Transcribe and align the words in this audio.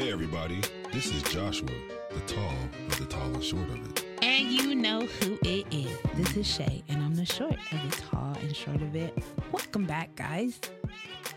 Hey, 0.00 0.12
everybody. 0.12 0.62
This 0.94 1.14
is 1.14 1.22
Joshua, 1.24 1.68
the 2.10 2.20
tall 2.20 2.54
of 2.86 2.98
the 2.98 3.04
tall 3.04 3.34
and 3.34 3.44
short 3.44 3.68
of 3.68 3.86
it. 3.90 4.06
And 4.22 4.50
you 4.50 4.74
know 4.74 5.00
who 5.00 5.38
it 5.42 5.66
is. 5.70 5.94
This 6.14 6.38
is 6.38 6.56
Che, 6.56 6.82
and 6.88 7.02
I'm 7.02 7.14
the 7.14 7.26
short 7.26 7.58
of 7.70 7.90
the 7.90 7.96
tall 8.10 8.34
and 8.40 8.56
short 8.56 8.80
of 8.80 8.96
it. 8.96 9.12
Welcome 9.52 9.84
back, 9.84 10.16
guys. 10.16 10.58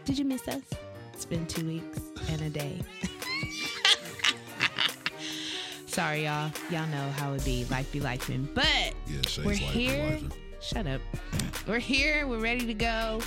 Did 0.06 0.18
you 0.18 0.24
miss 0.24 0.48
us? 0.48 0.62
It's 1.12 1.26
been 1.26 1.46
two 1.46 1.68
weeks 1.68 2.00
and 2.30 2.42
a 2.42 2.50
day. 2.50 2.80
Sorry, 5.86 6.24
y'all. 6.24 6.50
Y'all 6.70 6.88
know 6.88 7.12
how 7.18 7.34
it 7.34 7.44
be. 7.44 7.66
Life 7.66 7.92
be 7.92 8.00
life. 8.00 8.32
But 8.54 8.94
Yeah, 9.08 9.44
we're 9.44 9.56
here. 9.56 10.20
Shut 10.62 10.88
up. 10.88 11.02
We're 11.68 11.80
here. 11.80 12.28
We're 12.28 12.40
ready 12.40 12.66
to 12.66 12.74
go. 12.74 13.20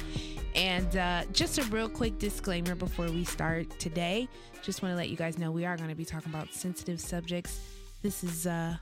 And 0.57 0.97
uh, 0.97 1.23
just 1.33 1.59
a 1.59 1.63
real 1.65 1.89
quick 1.89 2.19
disclaimer 2.19 2.75
before 2.75 3.07
we 3.11 3.25
start 3.25 3.79
today. 3.79 4.27
Just 4.63 4.83
want 4.83 4.93
to 4.93 4.97
let 4.97 5.11
you 5.11 5.17
guys 5.17 5.39
know 5.39 5.51
we 5.51 5.67
are 5.67 5.77
going 5.77 5.91
to 5.91 5.95
be 5.95 6.07
talking 6.07 6.33
about 6.33 6.53
sensitive 6.53 6.99
subjects. 6.99 7.61
This 8.03 8.25
is 8.25 8.47
uh, 8.47 8.75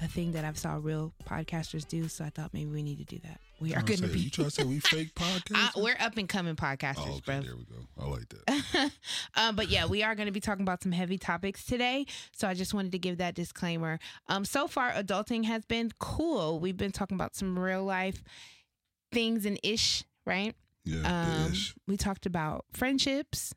a 0.00 0.08
thing 0.08 0.32
that 0.32 0.44
I've 0.44 0.58
saw 0.58 0.78
real 0.82 1.12
podcasters 1.24 1.86
do, 1.86 2.08
so 2.08 2.24
I 2.24 2.30
thought 2.30 2.52
maybe 2.52 2.70
we 2.70 2.82
need 2.82 2.98
to 2.98 3.04
do 3.04 3.20
that. 3.20 3.38
We 3.60 3.74
are 3.74 3.82
going 3.82 4.00
to 4.00 4.08
be. 4.08 4.18
You 4.20 4.30
try 4.30 4.44
to 4.44 4.50
say 4.50 4.64
we 4.64 4.80
fake 4.80 5.10
Uh, 5.20 5.22
podcast? 5.24 5.82
we're 5.82 5.96
up 6.00 6.16
and 6.16 6.28
coming 6.28 6.56
podcasters, 6.56 7.06
oh, 7.06 7.16
okay, 7.16 7.20
bro. 7.26 7.40
there 7.42 7.56
we 7.56 7.64
go. 7.64 7.86
I 8.00 8.06
like 8.08 8.28
that. 8.28 8.90
um, 9.36 9.54
but 9.54 9.68
yeah, 9.68 9.86
we 9.86 10.02
are 10.02 10.16
going 10.16 10.26
to 10.26 10.32
be 10.32 10.40
talking 10.40 10.62
about 10.62 10.82
some 10.82 10.92
heavy 10.92 11.16
topics 11.16 11.64
today. 11.64 12.06
So 12.32 12.48
I 12.48 12.54
just 12.54 12.74
wanted 12.74 12.90
to 12.92 12.98
give 12.98 13.18
that 13.18 13.34
disclaimer. 13.36 14.00
Um, 14.28 14.44
so 14.44 14.66
far, 14.66 14.90
adulting 14.90 15.44
has 15.44 15.64
been 15.64 15.92
cool. 16.00 16.58
We've 16.58 16.76
been 16.76 16.92
talking 16.92 17.14
about 17.14 17.36
some 17.36 17.56
real 17.56 17.84
life 17.84 18.22
things 19.12 19.46
and 19.46 19.58
ish, 19.62 20.02
right? 20.26 20.54
Yeah, 20.84 21.46
Um, 21.46 21.52
we 21.86 21.96
talked 21.96 22.24
about 22.26 22.64
friendships, 22.72 23.54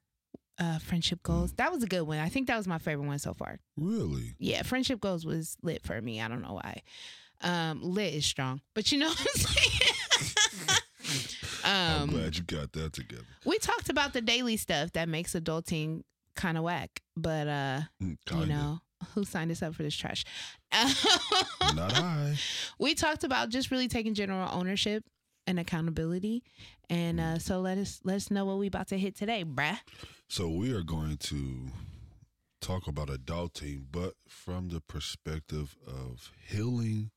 uh, 0.60 0.80
friendship 0.80 1.24
goals. 1.24 1.54
That 1.54 1.72
was 1.72 1.84
a 1.84 1.88
good 1.88 2.02
one. 2.04 2.20
I 2.20 2.30
think 2.30 2.48
that 2.48 2.58
was 2.58 2.68
my 2.68 2.78
favorite 2.78 3.08
one 3.08 3.20
so 3.20 3.34
far. 3.34 3.60
Really? 3.78 4.36
Yeah, 4.38 4.64
friendship 4.64 5.00
goals 5.00 5.26
was 5.26 5.58
lit 5.64 5.82
for 5.84 6.00
me. 6.02 6.22
I 6.22 6.28
don't 6.28 6.42
know 6.42 6.54
why. 6.62 6.82
Um, 7.42 7.82
lit 7.82 8.14
is 8.14 8.26
strong, 8.26 8.62
but 8.76 8.92
you 8.92 9.00
know 9.00 9.08
what 9.10 9.20
I'm 9.20 9.42
saying. 9.42 10.78
I'm 11.64 12.02
um, 12.04 12.10
glad 12.10 12.38
you 12.38 12.44
got 12.44 12.72
that 12.74 12.94
together. 12.94 13.24
we 13.46 13.58
talked 13.60 13.90
about 13.90 14.14
the 14.14 14.22
daily 14.22 14.58
stuff 14.58 14.92
that 14.94 15.08
makes 15.10 15.34
adulting 15.34 16.04
kind 16.36 16.58
of 16.58 16.64
whack, 16.64 17.02
but 17.16 17.48
uh, 17.48 17.82
Mm, 18.02 18.10
you 18.10 18.18
Kinda. 18.26 18.48
know, 18.48 18.80
who 19.16 19.24
signed 19.26 19.52
us 19.52 19.62
up 19.64 19.74
for 19.76 19.84
this 19.84 19.96
trash? 19.96 20.24
Not 21.76 21.94
I. 21.94 22.36
we 22.80 22.94
talked 22.94 23.24
about 23.24 23.50
just 23.50 23.72
really 23.72 23.88
taking 23.88 24.14
general 24.14 24.50
ownership 24.52 25.04
and 25.48 25.60
accountability, 25.60 26.44
and 26.90 27.20
uh, 27.20 27.40
so 27.40 27.60
let 27.60 27.78
us 27.78 28.00
let 28.04 28.16
us 28.18 28.32
know 28.32 28.46
what 28.46 28.58
we 28.58 28.68
about 28.68 28.88
to 28.90 28.98
hit 28.98 29.16
today, 29.16 29.44
bruh. 29.44 29.80
So 30.28 30.48
we 30.48 30.74
are 30.74 30.84
going 30.84 31.18
to 31.18 31.68
talk 32.62 32.88
about 32.88 33.10
adulting, 33.10 33.86
but 33.92 34.14
from 34.28 34.70
the 34.70 34.82
perspective 34.82 35.76
of 35.86 36.32
healing 36.48 37.12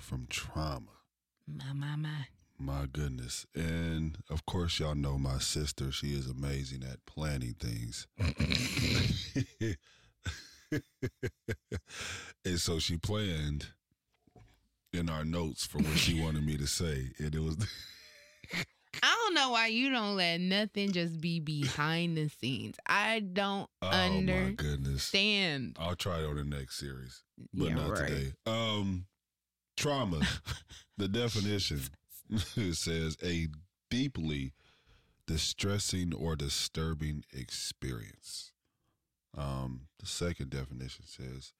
from 0.00 0.26
trauma. 0.28 0.92
My 1.46 1.72
my 1.72 1.96
my. 1.96 2.26
My 2.60 2.86
goodness. 2.92 3.46
And 3.54 4.18
of 4.28 4.44
course, 4.44 4.80
y'all 4.80 4.96
know 4.96 5.16
my 5.16 5.38
sister. 5.38 5.92
She 5.92 6.08
is 6.08 6.28
amazing 6.28 6.82
at 6.82 7.06
planning 7.06 7.54
things. 7.58 8.08
and 12.44 12.58
so 12.58 12.78
she 12.78 12.96
planned 12.96 13.68
in 14.92 15.08
our 15.10 15.24
notes 15.24 15.66
for 15.66 15.78
what 15.78 15.98
she 15.98 16.20
wanted 16.20 16.44
me 16.44 16.56
to 16.56 16.66
say. 16.66 17.10
And 17.18 17.34
it 17.34 17.42
was, 17.42 17.56
I 19.02 19.16
don't 19.24 19.34
know 19.34 19.50
why 19.50 19.66
you 19.66 19.90
don't 19.90 20.16
let 20.16 20.40
nothing 20.40 20.92
just 20.92 21.20
be 21.20 21.40
behind 21.40 22.16
the 22.16 22.28
scenes. 22.28 22.76
I 22.86 23.20
don't 23.20 23.68
oh 23.82 23.90
my 23.90 23.96
understand. 24.06 24.56
goodness. 24.56 25.14
I'll 25.78 25.96
try 25.96 26.20
it 26.20 26.26
on 26.26 26.36
the 26.36 26.44
next 26.44 26.78
series, 26.78 27.22
but 27.52 27.68
Yeah, 27.68 27.74
not 27.74 27.90
right. 27.90 28.08
today. 28.08 28.32
Um, 28.46 29.06
trauma, 29.76 30.20
the 30.96 31.08
definition 31.08 31.80
it 32.56 32.74
says 32.74 33.16
a 33.22 33.48
deeply 33.90 34.52
distressing 35.26 36.14
or 36.14 36.34
disturbing 36.36 37.24
experience. 37.32 38.52
Um, 39.36 39.82
the 40.00 40.06
second 40.06 40.50
definition 40.50 41.04
says 41.06 41.52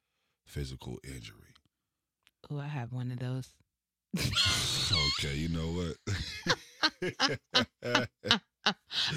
physical 0.46 0.98
injury. 1.04 1.54
Oh, 2.50 2.58
I 2.58 2.66
have 2.66 2.92
one 2.92 3.10
of 3.10 3.18
those. 3.18 3.48
okay, 4.16 5.34
you 5.36 5.48
know 5.50 5.68
what? 5.72 5.96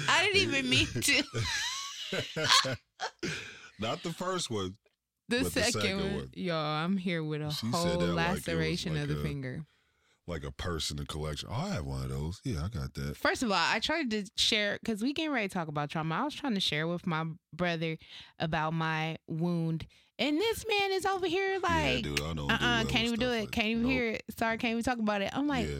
I 0.08 0.24
didn't 0.32 0.36
even 0.54 0.68
mean 0.68 0.86
to. 0.86 1.22
Not 3.80 4.02
the 4.02 4.12
first 4.12 4.50
one. 4.50 4.76
The, 5.28 5.38
But 5.38 5.44
the 5.54 5.62
second, 5.62 5.80
second 5.80 5.96
one, 6.00 6.14
one. 6.16 6.30
y'all, 6.34 6.56
I'm 6.56 6.96
here 6.96 7.22
with 7.24 7.40
a 7.42 7.50
She 7.50 7.66
whole 7.68 7.98
that 7.98 8.06
like 8.12 8.28
laceration 8.46 8.94
like 8.94 9.02
of 9.04 9.08
the 9.08 9.20
a- 9.20 9.22
finger. 9.22 9.64
Like 10.28 10.44
a 10.44 10.52
person 10.52 10.98
in 10.98 11.02
the 11.04 11.06
collection. 11.08 11.48
Oh, 11.50 11.54
I 11.54 11.70
have 11.70 11.84
one 11.84 12.04
of 12.04 12.08
those. 12.10 12.40
Yeah, 12.44 12.64
I 12.64 12.68
got 12.68 12.94
that. 12.94 13.16
First 13.16 13.42
of 13.42 13.50
all, 13.50 13.56
I 13.58 13.80
tried 13.80 14.08
to 14.12 14.24
share 14.36 14.78
because 14.80 15.02
we 15.02 15.12
getting 15.12 15.32
ready 15.32 15.48
to 15.48 15.52
talk 15.54 15.66
about 15.66 15.90
trauma. 15.90 16.14
I 16.14 16.22
was 16.24 16.34
trying 16.34 16.54
to 16.54 16.60
share 16.60 16.86
with 16.86 17.08
my 17.08 17.24
brother 17.52 17.96
about 18.38 18.72
my 18.72 19.16
wound, 19.26 19.84
and 20.22 20.38
this 20.38 20.64
man 20.68 20.92
is 20.92 21.04
over 21.04 21.26
here 21.26 21.52
yeah, 21.54 21.58
like, 21.62 22.02
dude, 22.04 22.20
I 22.20 22.32
don't 22.34 22.50
uh, 22.50 22.56
do 22.58 22.64
uh 22.64 22.68
well 22.82 22.84
can't 22.86 23.04
even 23.06 23.18
do 23.18 23.30
it. 23.30 23.40
like- 23.40 23.50
can't 23.50 23.66
even 23.68 23.82
Nope. 23.82 23.92
hear 23.92 24.08
it. 24.10 24.22
Sorry, 24.38 24.56
can't 24.58 24.72
even 24.72 24.82
talk 24.84 24.98
about 24.98 25.20
it. 25.22 25.30
I'm 25.36 25.48
like, 25.48 25.68
yeah. 25.68 25.78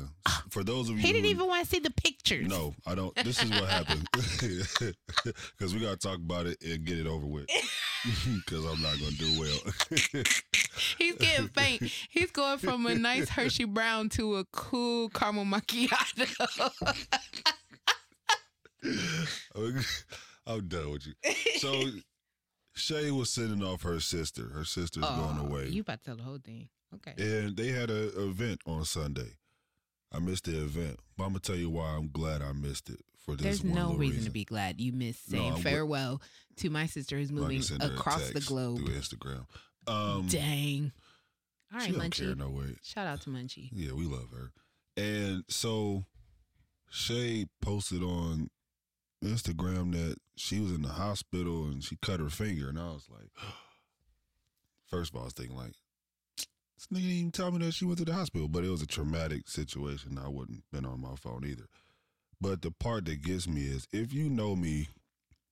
For 0.50 0.62
those 0.64 0.88
of 0.90 0.96
you 0.96 1.02
he 1.02 1.12
didn't 1.12 1.30
even 1.30 1.46
want 1.46 1.64
to 1.64 1.70
see 1.70 1.78
the 1.78 1.90
pictures. 1.90 2.48
No, 2.48 2.74
I 2.86 2.94
don't. 2.94 3.14
This 3.16 3.42
is 3.42 3.50
what 3.50 3.68
happened 3.68 4.06
because 4.12 5.74
we 5.74 5.80
got 5.80 5.98
to 6.00 6.08
talk 6.08 6.16
about 6.18 6.46
it 6.46 6.58
and 6.62 6.84
get 6.84 6.98
it 6.98 7.06
over 7.06 7.26
with. 7.26 7.48
Because 8.34 8.64
I'm 8.64 8.82
not 8.82 8.98
going 8.98 9.12
to 9.12 9.16
do 9.16 9.40
well. 9.40 10.22
He's 10.98 11.14
getting 11.14 11.46
faint. 11.48 11.82
He's 12.10 12.32
going 12.32 12.58
from 12.58 12.84
a 12.86 12.96
nice 12.96 13.28
Hershey 13.28 13.64
Brown 13.64 14.08
to 14.10 14.36
a 14.36 14.44
cool 14.46 15.08
caramel 15.10 15.44
macchiato. 15.44 16.26
I'm 20.46 20.66
done 20.68 20.90
with 20.90 21.06
you. 21.06 21.14
So 21.58 21.80
Che 22.74 23.10
was 23.10 23.30
sending 23.30 23.62
off 23.62 23.82
her 23.82 24.00
sister. 24.00 24.48
Her 24.48 24.64
sister's 24.64 25.04
going 25.04 25.38
Oh, 25.38 25.46
away, 25.46 25.68
You 25.68 25.82
about 25.82 25.98
to 26.00 26.04
tell 26.04 26.16
the 26.16 26.22
whole 26.22 26.38
thing? 26.38 26.68
Okay. 26.94 27.14
and 27.18 27.56
they 27.56 27.68
had 27.68 27.90
an 27.90 28.10
event 28.16 28.60
on 28.66 28.84
Sunday. 28.84 29.36
I 30.10 30.18
missed 30.18 30.44
the 30.44 30.62
event, 30.62 30.98
but 31.16 31.24
I'm 31.24 31.30
gonna 31.30 31.40
tell 31.40 31.56
you 31.56 31.70
why 31.70 31.90
I'm 31.90 32.10
glad 32.10 32.42
I 32.42 32.52
missed 32.52 32.90
it. 32.90 33.00
For 33.18 33.34
this, 33.36 33.44
There's 33.60 33.64
no 33.64 33.82
little 33.88 33.96
reason, 33.98 34.24
to 34.24 34.30
be 34.30 34.44
glad 34.44 34.80
you 34.80 34.92
missed 34.92 35.30
No, 35.30 35.38
saying 35.38 35.52
would- 35.54 35.62
farewell 35.62 36.20
to 36.56 36.70
my 36.70 36.86
sister 36.86 37.16
who's 37.18 37.30
moving 37.32 37.62
send 37.62 37.82
her 37.82 37.90
a 37.90 37.94
across 37.94 38.30
the 38.30 38.40
globe. 38.40 38.78
through 38.78 38.94
Instagram. 38.94 39.46
Um, 39.86 40.26
Dang. 40.28 40.92
All 41.72 41.78
right, 41.78 41.92
Munchie. 41.94 42.36
no 42.36 42.50
way. 42.50 42.76
Shout 42.82 43.06
out 43.06 43.20
to 43.22 43.30
Munchie. 43.30 43.70
Yeah, 43.72 43.92
we 43.92 44.04
love 44.04 44.30
her. 44.32 44.52
And 44.96 45.44
so 45.48 46.04
Che 46.90 47.46
posted 47.62 48.02
on 48.02 48.50
Instagram 49.22 49.92
that 49.92 50.16
she 50.36 50.60
was 50.60 50.72
in 50.72 50.82
the 50.82 50.88
hospital 50.88 51.64
and 51.64 51.82
she 51.82 51.96
cut 51.96 52.20
her 52.20 52.28
finger. 52.28 52.68
And 52.68 52.78
I 52.78 52.86
was 52.86 53.06
like, 53.10 53.30
first 54.86 55.10
of 55.10 55.16
all, 55.16 55.22
I 55.22 55.24
was 55.26 55.34
thinking 55.34 55.56
like, 55.56 55.74
this 56.36 56.86
nigga 56.92 57.02
didn't 57.02 57.10
even 57.10 57.30
tell 57.30 57.50
me 57.50 57.64
that 57.64 57.74
she 57.74 57.84
went 57.84 57.98
to 57.98 58.04
the 58.04 58.12
hospital. 58.12 58.48
But 58.48 58.64
it 58.64 58.70
was 58.70 58.82
a 58.82 58.86
traumatic 58.86 59.48
situation. 59.48 60.18
I 60.22 60.28
wouldn't 60.28 60.64
been 60.72 60.86
on 60.86 61.00
my 61.00 61.14
phone 61.16 61.44
either. 61.46 61.68
But 62.40 62.62
the 62.62 62.72
part 62.72 63.04
that 63.04 63.22
gets 63.22 63.46
me 63.46 63.62
is 63.62 63.86
if 63.92 64.12
you 64.12 64.28
know 64.28 64.56
me 64.56 64.88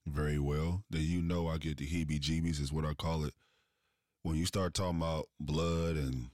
very 0.06 0.38
well, 0.38 0.82
then 0.90 1.02
you 1.02 1.22
know 1.22 1.46
I 1.46 1.58
get 1.58 1.76
the 1.76 1.86
heebie 1.86 2.20
jeebies 2.20 2.60
is 2.60 2.72
what 2.72 2.84
I 2.84 2.94
call 2.94 3.24
it. 3.24 3.34
When 4.22 4.34
you 4.34 4.44
start 4.44 4.74
talking 4.74 4.98
about 4.98 5.28
blood 5.38 5.96
and 5.96 6.30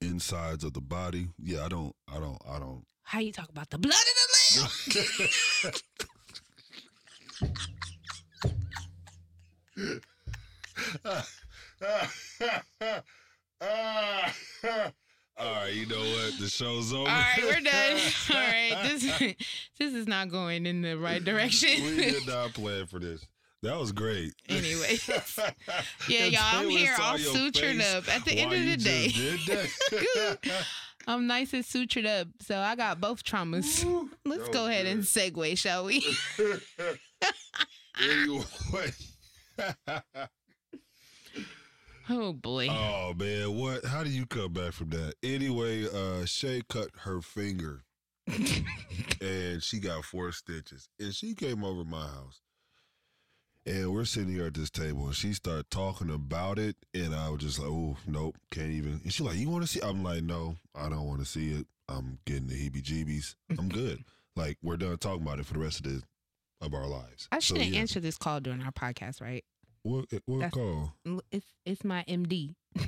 insides 0.00 0.64
of 0.64 0.72
the 0.72 0.80
body. 0.80 1.28
Yeah, 1.38 1.64
I 1.64 1.68
don't, 1.68 1.94
I 2.12 2.18
don't, 2.18 2.38
I 2.48 2.58
don't. 2.58 2.84
How 3.04 3.20
you 3.20 3.32
talk 3.32 3.48
about 3.48 3.70
the 3.70 3.78
blood 3.78 3.94
of 3.94 4.62
the 4.62 5.70
lamb? 5.70 5.74
All 15.38 15.54
right, 15.54 15.72
you 15.72 15.86
know 15.86 15.98
what? 15.98 16.38
The 16.38 16.48
show's 16.48 16.92
over. 16.92 17.02
All 17.02 17.06
right, 17.06 17.38
we're 17.42 17.60
done. 17.60 17.98
All 18.30 18.36
right, 18.36 18.78
this 18.84 19.02
this 19.78 19.94
is 19.94 20.06
not 20.06 20.30
going 20.30 20.66
in 20.66 20.82
the 20.82 20.96
right 20.98 21.24
direction. 21.24 21.70
we 21.82 21.96
did 21.96 22.26
not 22.26 22.52
plan 22.52 22.86
for 22.86 22.98
this. 22.98 23.26
That 23.62 23.78
was 23.78 23.92
great. 23.92 24.34
Anyway. 24.48 24.98
Yeah, 26.08 26.24
y'all, 26.26 26.40
I'm 26.42 26.68
here 26.68 26.94
all 27.00 27.16
sutured 27.16 27.80
up. 27.94 28.08
At 28.08 28.24
the 28.24 28.32
end 28.32 28.52
of 28.52 28.66
the 28.66 28.76
day, 28.76 29.08
just 29.08 29.46
did 29.46 30.00
that. 30.42 30.66
I'm 31.06 31.26
nice 31.28 31.52
and 31.52 31.64
sutured 31.64 32.06
up, 32.06 32.28
so 32.40 32.58
I 32.58 32.74
got 32.74 33.00
both 33.00 33.22
traumas. 33.24 34.08
Let's 34.24 34.48
go 34.48 34.66
ahead 34.66 34.86
and 34.86 35.02
segue, 35.02 35.56
shall 35.56 35.84
we? 35.84 36.00
Anyway. 38.00 38.44
Oh 42.08 42.32
boy. 42.32 42.66
Oh 42.68 43.14
man, 43.16 43.56
what? 43.56 43.84
How 43.84 44.02
do 44.02 44.10
you 44.10 44.26
come 44.26 44.52
back 44.52 44.72
from 44.72 44.90
that? 44.90 45.14
Anyway, 45.22 45.84
uh 45.86 46.24
Che 46.26 46.62
cut 46.68 46.88
her 47.02 47.20
finger 47.20 47.84
and 49.20 49.62
she 49.62 49.78
got 49.78 50.04
four 50.04 50.32
stitches. 50.32 50.88
And 50.98 51.14
she 51.14 51.34
came 51.34 51.64
over 51.64 51.84
my 51.84 52.02
house. 52.02 52.40
And 53.64 53.92
we're 53.92 54.04
sitting 54.04 54.34
here 54.34 54.46
at 54.46 54.54
this 54.54 54.70
table, 54.70 55.06
and 55.06 55.14
she 55.14 55.32
started 55.32 55.70
talking 55.70 56.10
about 56.10 56.58
it, 56.58 56.74
and 56.94 57.14
I 57.14 57.28
was 57.30 57.42
just 57.42 57.60
like, 57.60 57.68
"Oh, 57.68 57.96
nope, 58.08 58.36
can't 58.50 58.72
even." 58.72 59.00
And 59.04 59.12
she's 59.12 59.24
like, 59.24 59.36
"You 59.36 59.50
want 59.50 59.62
to 59.62 59.68
see?" 59.68 59.80
I'm 59.80 60.02
like, 60.02 60.24
"No, 60.24 60.56
I 60.74 60.88
don't 60.88 61.06
want 61.06 61.20
to 61.20 61.24
see 61.24 61.52
it. 61.52 61.68
I'm 61.88 62.18
getting 62.24 62.48
the 62.48 62.54
heebie-jeebies. 62.54 63.36
I'm 63.56 63.68
good. 63.68 64.02
like, 64.36 64.58
we're 64.64 64.76
done 64.76 64.98
talking 64.98 65.22
about 65.22 65.38
it 65.38 65.46
for 65.46 65.54
the 65.54 65.60
rest 65.60 65.78
of 65.78 65.84
the 65.84 66.02
of 66.62 66.72
our 66.72 66.86
lives." 66.86 67.28
I 67.30 67.38
shouldn't 67.40 67.70
yeah. 67.70 67.80
answer 67.80 68.00
this 68.00 68.16
call 68.16 68.40
during 68.40 68.62
our 68.62 68.72
podcast, 68.72 69.20
right? 69.20 69.44
What 69.82 70.06
what 70.26 70.38
That's- 70.40 70.52
call? 70.52 70.92
It's 71.30 71.46
it's 71.66 71.84
my 71.84 72.04
MD. 72.08 72.54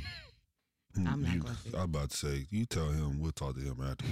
I'm 0.97 1.23
not 1.23 1.35
You- 1.35 1.41
gonna 1.43 1.57
say 1.57 1.71
I 1.75 1.77
was 1.77 1.85
about 1.85 2.11
to 2.11 2.17
say, 2.17 2.47
you 2.51 2.65
tell 2.67 2.89
him. 2.89 3.21
We'll 3.21 3.33
talk 3.33 3.57
to 3.57 3.61
him 3.61 3.81
after. 3.83 4.07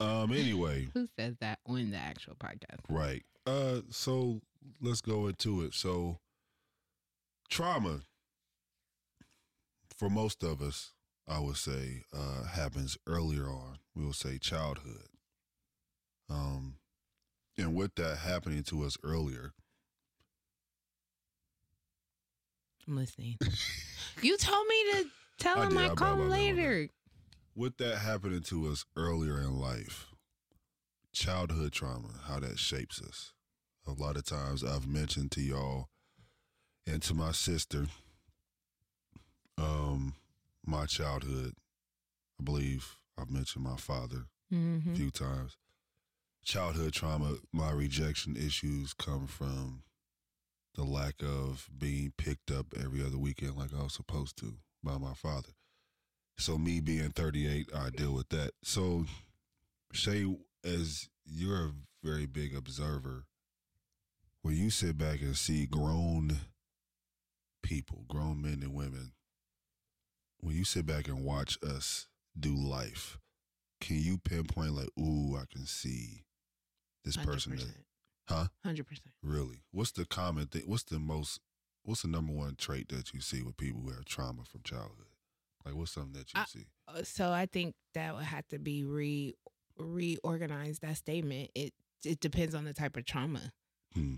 um. 0.04 0.32
Anyway, 0.32 0.88
Who 0.92 1.06
says 1.18 1.36
that 1.40 1.60
on 1.66 1.90
the 1.92 1.96
actual 1.96 2.34
podcast? 2.34 2.80
right. 2.88 3.22
Uh. 3.46 3.80
So 3.90 4.40
let's 4.80 5.00
go 5.00 5.28
into 5.28 5.62
it. 5.62 5.74
So 5.74 6.18
trauma 7.48 8.00
for 9.96 10.10
most 10.10 10.42
of 10.42 10.60
us, 10.60 10.92
I 11.28 11.38
would 11.38 11.56
say, 11.56 12.02
uh, 12.12 12.44
happens 12.44 12.98
earlier 13.06 13.44
on. 13.44 13.78
We 13.94 14.04
will 14.04 14.12
say 14.12 14.38
childhood. 14.38 15.06
Um, 16.28 16.76
and 17.58 17.74
with 17.74 17.94
that 17.96 18.18
happening 18.18 18.62
to 18.64 18.82
us 18.84 18.96
earlier, 19.02 19.52
I'm 22.86 22.96
listening. 22.96 23.36
you 24.22 24.36
told 24.36 24.66
me 24.66 24.84
to 24.92 25.04
tell 25.38 25.58
I 25.60 25.64
him 25.66 25.70
did. 25.70 25.78
I 25.78 25.92
I- 25.92 25.94
call 25.94 26.08
I- 26.08 26.18
I- 26.18 26.22
him 26.24 26.30
later. 26.30 26.88
with 27.54 27.76
that 27.78 27.98
happening 27.98 28.42
to 28.44 28.66
us 28.68 28.84
earlier 28.96 29.38
in 29.40 29.58
life, 29.58 30.06
childhood 31.12 31.72
trauma, 31.72 32.08
how 32.24 32.40
that 32.40 32.58
shapes 32.58 33.00
us. 33.00 33.32
A 33.86 33.92
lot 33.92 34.16
of 34.16 34.24
times 34.24 34.64
I've 34.64 34.86
mentioned 34.86 35.32
to 35.32 35.40
y'all 35.40 35.88
and 36.86 37.02
to 37.02 37.14
my 37.14 37.32
sister, 37.32 37.86
um, 39.58 40.14
my 40.64 40.86
childhood. 40.86 41.54
I 42.40 42.44
believe 42.44 42.96
I've 43.18 43.30
mentioned 43.30 43.64
my 43.64 43.76
father 43.76 44.26
a 44.50 44.54
Mm-hmm. 44.54 44.94
few 44.94 45.10
times. 45.10 45.56
Childhood 46.44 46.92
trauma, 46.92 47.36
my 47.52 47.70
rejection 47.70 48.36
issues 48.36 48.92
come 48.94 49.26
from 49.26 49.84
the 50.74 50.82
lack 50.82 51.22
of 51.22 51.68
being 51.76 52.12
picked 52.18 52.50
up 52.50 52.66
every 52.78 53.00
other 53.04 53.18
weekend 53.18 53.56
like 53.56 53.72
I 53.72 53.82
was 53.82 53.94
supposed 53.94 54.36
to 54.38 54.54
by 54.82 54.98
my 54.98 55.14
father. 55.14 55.52
So 56.38 56.58
me 56.58 56.80
being 56.80 57.10
38, 57.10 57.70
I 57.74 57.90
deal 57.90 58.12
with 58.12 58.28
that. 58.30 58.52
So 58.64 59.04
Che, 59.92 60.36
as 60.64 61.08
you're 61.24 61.66
a 61.66 61.72
very 62.02 62.26
big 62.26 62.56
observer, 62.56 63.26
when 64.42 64.56
you 64.56 64.70
sit 64.70 64.98
back 64.98 65.20
and 65.20 65.36
see 65.36 65.66
grown 65.66 66.38
people, 67.62 68.04
grown 68.08 68.42
men 68.42 68.60
and 68.62 68.74
women, 68.74 69.12
when 70.40 70.56
you 70.56 70.64
sit 70.64 70.86
back 70.86 71.06
and 71.06 71.24
watch 71.24 71.58
us 71.62 72.08
do 72.38 72.54
life, 72.54 73.18
can 73.80 73.98
you 73.98 74.18
pinpoint 74.18 74.72
like, 74.72 74.88
ooh, 74.98 75.36
I 75.36 75.44
can 75.52 75.66
see 75.66 76.24
this 77.04 77.16
person 77.16 77.56
that 77.56 77.66
Huh? 78.28 78.46
Hundred 78.64 78.86
percent. 78.86 79.10
really. 79.22 79.62
What's 79.72 79.90
the 79.92 80.04
common 80.06 80.46
thing? 80.46 80.62
What's 80.66 80.84
the 80.84 80.98
most? 80.98 81.40
What's 81.84 82.02
the 82.02 82.08
number 82.08 82.32
one 82.32 82.54
trait 82.56 82.88
that 82.90 83.12
you 83.12 83.20
see 83.20 83.42
with 83.42 83.56
people 83.56 83.80
who 83.82 83.90
have 83.90 84.04
trauma 84.04 84.44
from 84.44 84.60
childhood? 84.62 85.06
Like, 85.64 85.74
what's 85.74 85.90
something 85.92 86.12
that 86.12 86.32
you 86.32 86.40
I- 86.40 86.44
see? 86.44 86.66
Uh, 86.88 87.02
So 87.02 87.32
I 87.32 87.46
think 87.46 87.74
that 87.94 88.14
would 88.14 88.24
have 88.24 88.46
to 88.48 88.58
be 88.58 88.84
re 88.84 89.34
reorganized. 89.78 90.82
That 90.82 90.96
statement. 90.96 91.50
It 91.54 91.72
it 92.04 92.20
depends 92.20 92.54
on 92.54 92.64
the 92.64 92.72
type 92.72 92.96
of 92.96 93.04
trauma. 93.04 93.52
Hmm. 93.94 94.16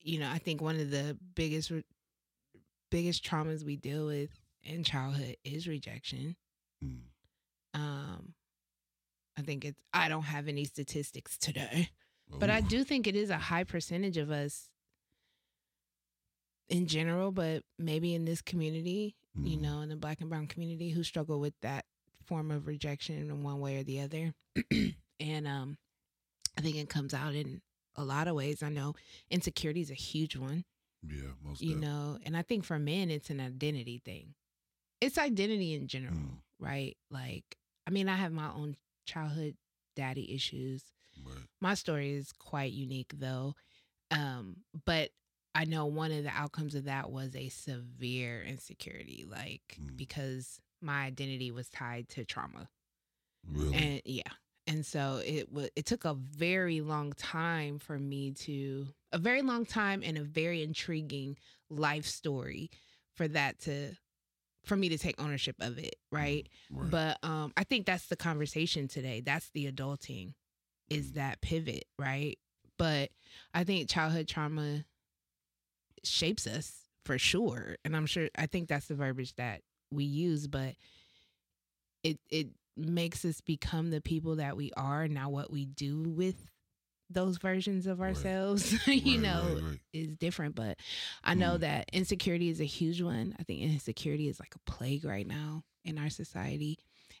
You 0.00 0.20
know, 0.20 0.30
I 0.30 0.38
think 0.38 0.60
one 0.60 0.78
of 0.78 0.90
the 0.90 1.16
biggest 1.34 1.72
biggest 2.90 3.24
traumas 3.24 3.64
we 3.64 3.76
deal 3.76 4.06
with 4.06 4.30
in 4.62 4.84
childhood 4.84 5.36
is 5.44 5.66
rejection. 5.66 6.36
Hmm. 6.82 6.98
I 9.44 9.46
think 9.46 9.64
it's. 9.66 9.80
I 9.92 10.08
don't 10.08 10.22
have 10.22 10.48
any 10.48 10.64
statistics 10.64 11.36
today, 11.36 11.90
but 12.30 12.48
I 12.48 12.62
do 12.62 12.82
think 12.82 13.06
it 13.06 13.14
is 13.14 13.28
a 13.28 13.36
high 13.36 13.64
percentage 13.64 14.16
of 14.16 14.30
us 14.30 14.70
in 16.70 16.86
general, 16.86 17.30
but 17.30 17.62
maybe 17.78 18.14
in 18.14 18.24
this 18.24 18.40
community, 18.40 19.16
you 19.36 19.58
Mhm. 19.58 19.60
know, 19.60 19.80
in 19.82 19.90
the 19.90 19.96
black 19.96 20.22
and 20.22 20.30
brown 20.30 20.46
community 20.46 20.88
who 20.90 21.04
struggle 21.04 21.40
with 21.40 21.52
that 21.60 21.84
form 22.24 22.50
of 22.50 22.66
rejection 22.66 23.18
in 23.18 23.42
one 23.42 23.60
way 23.60 23.76
or 23.76 23.82
the 23.84 24.00
other. 24.00 24.34
and 25.20 25.46
um 25.46 25.76
I 26.56 26.62
think 26.62 26.76
it 26.76 26.88
comes 26.88 27.12
out 27.12 27.34
in 27.34 27.60
a 27.96 28.04
lot 28.04 28.26
of 28.28 28.34
ways. 28.34 28.62
I 28.62 28.70
know 28.70 28.94
insecurity 29.28 29.82
is 29.82 29.90
a 29.90 29.94
huge 29.94 30.36
one, 30.36 30.64
Yeah, 31.02 31.32
most. 31.42 31.60
you 31.60 31.74
know, 31.76 32.18
and 32.24 32.34
I 32.34 32.40
think 32.42 32.64
for 32.64 32.78
men 32.78 33.10
it's 33.10 33.28
an 33.28 33.40
identity 33.40 33.98
thing. 33.98 34.34
It's 35.02 35.18
identity 35.18 35.74
in 35.74 35.86
general, 35.86 36.14
Mm. 36.16 36.38
right? 36.58 36.96
Like 37.10 37.58
I 37.86 37.90
mean, 37.90 38.08
I 38.08 38.16
have 38.16 38.32
my 38.32 38.50
own 38.50 38.78
childhood 39.04 39.56
daddy 39.96 40.34
issues 40.34 40.82
Right. 41.24 41.44
my 41.60 41.74
story 41.74 42.12
is 42.12 42.32
quite 42.32 42.72
unique 42.72 43.12
though 43.16 43.54
um 44.10 44.56
but 44.84 45.10
i 45.54 45.64
know 45.64 45.86
one 45.86 46.10
of 46.12 46.24
the 46.24 46.30
outcomes 46.30 46.74
of 46.74 46.84
that 46.84 47.10
was 47.10 47.34
a 47.36 47.48
severe 47.48 48.42
insecurity 48.42 49.24
like 49.28 49.78
Mm. 49.80 49.96
because 49.96 50.60
my 50.82 51.04
identity 51.04 51.50
was 51.50 51.68
tied 51.68 52.08
to 52.10 52.24
trauma 52.24 52.68
Really. 53.46 53.74
and 53.76 54.02
yeah 54.04 54.32
and 54.66 54.84
so 54.84 55.20
it 55.24 55.52
was 55.52 55.68
it 55.76 55.86
took 55.86 56.04
a 56.04 56.14
very 56.14 56.80
long 56.80 57.12
time 57.12 57.78
for 57.78 57.98
me 57.98 58.32
to 58.32 58.88
a 59.12 59.18
very 59.18 59.42
long 59.42 59.64
time 59.66 60.02
and 60.04 60.18
a 60.18 60.22
very 60.24 60.62
intriguing 60.62 61.36
life 61.70 62.06
story 62.06 62.70
for 63.14 63.28
that 63.28 63.58
to 63.60 63.94
for 64.64 64.76
me 64.76 64.88
to 64.88 64.98
take 64.98 65.20
ownership 65.20 65.56
of 65.60 65.78
it 65.78 65.96
right 66.10 66.48
right. 66.70 66.90
but 66.90 67.18
um 67.22 67.52
I 67.56 67.64
think 67.64 67.86
that's 67.86 68.06
the 68.06 68.16
conversation 68.16 68.88
today. 68.88 69.20
That's 69.20 69.50
the 69.50 69.70
adulting 69.70 70.34
is 70.90 71.12
Mm. 71.12 71.14
that 71.14 71.40
pivot, 71.40 71.84
right? 71.98 72.38
But 72.78 73.10
I 73.54 73.64
think 73.64 73.88
childhood 73.88 74.28
trauma 74.28 74.84
shapes 76.02 76.46
us 76.46 76.72
for 77.04 77.18
sure. 77.18 77.76
And 77.84 77.96
I'm 77.96 78.06
sure 78.06 78.28
I 78.36 78.46
think 78.46 78.68
that's 78.68 78.86
the 78.86 78.94
verbiage 78.94 79.34
that 79.36 79.62
we 79.90 80.04
use, 80.04 80.46
but 80.46 80.74
it 82.02 82.18
it 82.30 82.48
makes 82.76 83.24
us 83.24 83.40
become 83.40 83.90
the 83.90 84.00
people 84.00 84.36
that 84.36 84.56
we 84.56 84.72
are, 84.76 85.06
now 85.08 85.28
what 85.30 85.50
we 85.52 85.64
do 85.64 86.02
with 86.02 86.50
those 87.10 87.36
versions 87.38 87.86
of 87.86 88.00
Right. 88.00 88.08
ourselves, 88.08 88.72
you 88.86 89.14
Right, 89.14 89.20
know, 89.22 89.52
right, 89.54 89.62
right. 89.62 89.80
is 89.92 90.16
different. 90.16 90.54
But 90.54 90.78
I 91.22 91.34
know 91.34 91.56
Mm. 91.56 91.60
that 91.60 91.90
insecurity 91.92 92.48
is 92.48 92.60
a 92.60 92.64
huge 92.64 93.00
one. 93.02 93.34
I 93.38 93.42
think 93.44 93.60
insecurity 93.60 94.28
is 94.28 94.40
like 94.40 94.54
a 94.54 94.70
plague 94.70 95.04
right 95.04 95.26
now 95.26 95.64
in 95.84 95.98
our 95.98 96.10
society. 96.10 96.78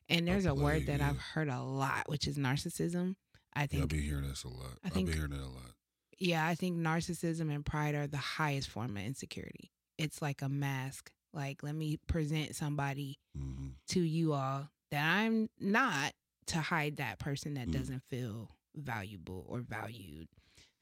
And 0.08 0.26
there's 0.26 0.46
a, 0.46 0.54
word 0.54 0.84
plague, 0.84 0.86
that 0.86 1.00
yeah. 1.00 1.10
I've 1.10 1.18
heard 1.18 1.48
a 1.48 1.60
lot, 1.62 2.08
which 2.08 2.26
is 2.26 2.36
narcissism. 2.38 3.16
I 3.54 3.60
Yeah, 3.60 3.64
I've 3.64 3.70
think, 3.70 3.88
been 3.90 4.02
hearing 4.02 4.28
this 4.28 4.44
a 4.44 4.48
lot. 4.48 4.78
I 4.82 4.88
I've 4.88 4.92
think- 4.92 5.06
been 5.08 5.16
hearing 5.16 5.30
that 5.32 5.40
a 5.40 5.48
lot. 5.48 5.72
yeah, 6.18 6.46
I 6.46 6.54
think 6.54 6.76
narcissism 6.78 7.54
and 7.54 7.64
pride 7.64 7.94
are 7.94 8.06
the 8.06 8.16
highest 8.16 8.68
form 8.70 8.96
of 8.96 9.02
insecurity. 9.02 9.70
It's 9.98 10.20
like 10.22 10.42
a 10.42 10.48
mask. 10.48 11.12
Like, 11.32 11.62
let 11.62 11.74
me 11.74 11.98
present 12.06 12.54
somebody 12.56 13.18
hmm 13.36 13.68
to 13.88 14.00
you 14.00 14.32
all 14.32 14.68
that 14.90 15.04
I'm 15.04 15.48
not 15.60 16.12
to 16.46 16.58
hide 16.60 16.96
that 16.96 17.18
person 17.18 17.54
that 17.54 17.68
Mm. 17.68 17.72
doesn't 17.72 18.02
feel 18.08 18.50
valuable 18.76 19.44
or 19.48 19.60
valued. 19.60 20.28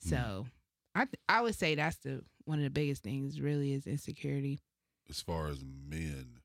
Mm. 0.04 0.10
So 0.10 0.46
I 0.94 1.04
th- 1.04 1.20
I 1.28 1.40
would 1.40 1.54
say 1.54 1.74
that's 1.74 1.96
the 1.98 2.22
one 2.44 2.58
of 2.58 2.64
the 2.64 2.70
biggest 2.70 3.02
things 3.02 3.40
really 3.40 3.72
is 3.72 3.86
insecurity. 3.86 4.60
As 5.08 5.20
far 5.20 5.48
as 5.48 5.64
men, 5.64 6.40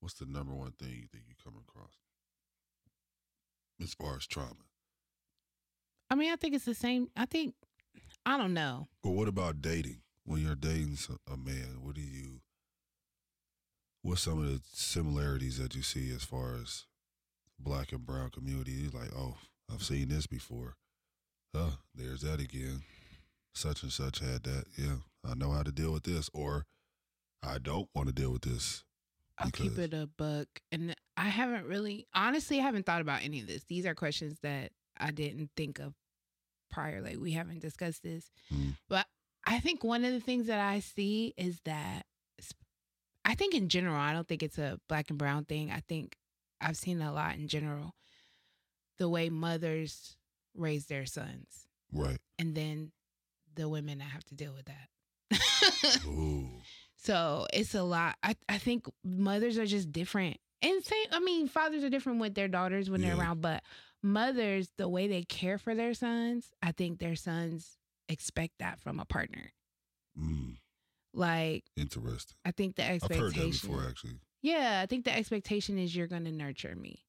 what's 0.00 0.14
the 0.14 0.26
number 0.26 0.52
one 0.52 0.72
thing 0.72 0.90
you 0.90 1.08
think 1.10 1.24
you 1.28 1.34
come 1.42 1.54
across? 1.68 1.92
As 3.82 3.94
far 3.94 4.16
as 4.16 4.26
trauma. 4.26 4.66
I 6.10 6.14
mean, 6.14 6.32
I 6.32 6.36
think 6.36 6.54
it's 6.54 6.64
the 6.64 6.74
same. 6.74 7.08
I 7.16 7.24
think 7.26 7.54
I 8.26 8.36
don't 8.36 8.54
know. 8.54 8.88
But 9.02 9.10
what 9.10 9.28
about 9.28 9.62
dating? 9.62 10.02
When 10.24 10.42
you're 10.42 10.54
dating 10.54 10.98
a 11.26 11.36
man, 11.36 11.78
what 11.80 11.94
do 11.94 12.02
you? 12.02 12.40
What's 14.02 14.22
some 14.22 14.42
of 14.42 14.46
the 14.46 14.60
similarities 14.72 15.58
that 15.58 15.74
you 15.74 15.82
see 15.82 16.10
as 16.10 16.24
far 16.24 16.54
as 16.54 16.86
black 17.58 17.92
and 17.92 18.04
brown 18.06 18.30
community? 18.30 18.72
You're 18.72 19.00
like, 19.00 19.10
oh, 19.14 19.36
I've 19.72 19.82
seen 19.82 20.08
this 20.08 20.26
before. 20.26 20.76
Oh, 21.54 21.78
there's 21.94 22.22
that 22.22 22.40
again. 22.40 22.82
Such 23.54 23.82
and 23.82 23.92
such 23.92 24.20
had 24.20 24.44
that. 24.44 24.64
Yeah, 24.76 24.96
I 25.28 25.34
know 25.34 25.50
how 25.50 25.62
to 25.62 25.72
deal 25.72 25.92
with 25.92 26.04
this, 26.04 26.30
or 26.32 26.66
I 27.42 27.58
don't 27.58 27.88
want 27.94 28.08
to 28.08 28.14
deal 28.14 28.30
with 28.30 28.42
this. 28.42 28.84
I'll 29.38 29.50
keep 29.50 29.78
it 29.78 29.94
a 29.94 30.08
buck. 30.18 30.46
And 30.70 30.94
I 31.16 31.28
haven't 31.28 31.66
really, 31.66 32.06
honestly, 32.14 32.60
I 32.60 32.62
haven't 32.62 32.86
thought 32.86 33.00
about 33.00 33.22
any 33.24 33.40
of 33.40 33.46
this. 33.46 33.64
These 33.64 33.86
are 33.86 33.94
questions 33.94 34.38
that 34.42 34.72
I 34.98 35.10
didn't 35.10 35.50
think 35.56 35.78
of 35.78 35.94
prior. 36.70 37.00
Like, 37.00 37.18
we 37.18 37.32
haven't 37.32 37.60
discussed 37.60 38.02
this. 38.02 38.30
Mm. 38.52 38.76
But 38.88 39.06
I 39.46 39.58
think 39.60 39.82
one 39.82 40.04
of 40.04 40.12
the 40.12 40.20
things 40.20 40.46
that 40.46 40.60
I 40.60 40.80
see 40.80 41.32
is 41.38 41.60
that 41.64 42.04
I 43.24 43.34
think 43.34 43.54
in 43.54 43.68
general, 43.68 43.96
I 43.96 44.12
don't 44.12 44.28
think 44.28 44.42
it's 44.42 44.58
a 44.58 44.78
black 44.88 45.08
and 45.08 45.18
brown 45.18 45.46
thing. 45.46 45.70
I 45.70 45.80
think 45.88 46.16
I've 46.60 46.76
seen 46.76 47.00
a 47.00 47.12
lot 47.12 47.36
in 47.36 47.48
general 47.48 47.94
the 49.00 49.08
way 49.08 49.28
mothers 49.30 50.16
raise 50.54 50.86
their 50.86 51.06
sons 51.06 51.66
Right. 51.92 52.18
and 52.38 52.54
then 52.54 52.92
the 53.56 53.68
women 53.68 53.98
that 53.98 54.04
have 54.04 54.24
to 54.26 54.34
deal 54.36 54.52
with 54.54 54.66
that. 54.66 54.88
Ooh. 56.06 56.48
so 56.96 57.46
it's 57.52 57.74
a 57.74 57.82
lot. 57.82 58.16
I, 58.22 58.36
I 58.48 58.58
think 58.58 58.86
mothers 59.02 59.58
are 59.58 59.66
just 59.66 59.90
different. 59.90 60.36
And 60.62 60.84
same, 60.84 61.06
I 61.10 61.18
mean, 61.20 61.48
fathers 61.48 61.82
are 61.82 61.88
different 61.90 62.20
with 62.20 62.34
their 62.34 62.46
daughters 62.48 62.88
when 62.90 63.00
they're 63.00 63.16
around, 63.18 63.40
but 63.40 63.62
mothers, 64.02 64.68
the 64.76 64.88
way 64.88 65.08
they 65.08 65.22
care 65.22 65.56
for 65.58 65.74
their 65.74 65.94
sons, 65.94 66.52
I 66.62 66.72
think 66.72 66.98
their 67.00 67.16
sons 67.16 67.78
expect 68.08 68.54
that 68.60 68.78
from 68.78 69.00
a 69.00 69.04
partner. 69.06 69.52
Mm. 70.18 70.58
Like, 71.14 71.64
Interesting. 71.76 72.36
I 72.44 72.50
think 72.52 72.76
the 72.76 72.84
I've 72.84 72.96
expectation. 72.96 73.24
heard 73.24 73.34
that 73.52 73.62
before, 73.62 73.84
actually. 73.88 74.20
Yeah, 74.42 74.80
I 74.82 74.86
think 74.86 75.04
the 75.06 75.16
expectation 75.16 75.78
is 75.78 75.96
you're 75.96 76.06
going 76.06 76.24
to 76.24 76.32
nurture 76.32 76.76
me. 76.76 77.04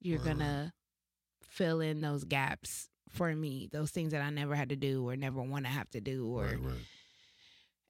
You're 0.00 0.18
going 0.18 0.38
to 0.38 0.72
fill 1.52 1.80
in 1.80 2.00
those 2.00 2.24
gaps 2.24 2.88
for 3.10 3.34
me, 3.34 3.68
those 3.70 3.90
things 3.90 4.12
that 4.12 4.22
I 4.22 4.30
never 4.30 4.54
had 4.54 4.70
to 4.70 4.76
do 4.76 5.06
or 5.08 5.16
never 5.16 5.42
want 5.42 5.66
to 5.66 5.70
have 5.70 5.90
to 5.90 6.00
do 6.00 6.26
or 6.26 6.44
Right, 6.44 6.60
right. 6.60 6.74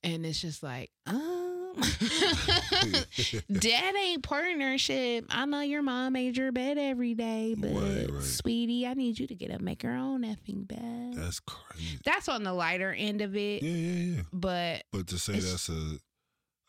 and 0.03 0.27
it's 0.27 0.41
just 0.41 0.63
like, 0.63 0.91
um 1.07 1.51
Dad 3.53 3.95
ain't 3.97 4.23
partnership. 4.23 5.25
I 5.31 5.47
know 5.47 5.61
your 5.61 5.81
mom 5.83 6.13
made 6.15 6.37
your 6.37 6.53
bed 6.53 6.77
every 6.77 7.15
day, 7.15 7.55
but 7.57 7.71
right. 7.73 8.23
sweetie, 8.23 8.87
I 8.87 8.95
need 8.95 9.19
you 9.19 9.27
to 9.27 9.35
get 9.35 9.51
up, 9.51 9.61
make 9.61 9.83
your 9.83 9.95
own 9.97 10.23
effing 10.23 10.67
bed. 10.67 11.15
That's 11.15 11.41
crazy. 11.41 11.99
That's 12.05 12.29
on 12.29 12.43
the 12.43 12.53
lighter 12.53 12.93
end 12.93 13.21
of 13.23 13.37
it. 13.37 13.63
Yeah, 13.63 13.71
yeah, 13.71 14.17
yeah. 14.17 14.23
But 14.33 14.85
But 14.93 15.07
to 15.09 15.19
say 15.19 15.35
that's 15.35 15.69
a 15.69 15.99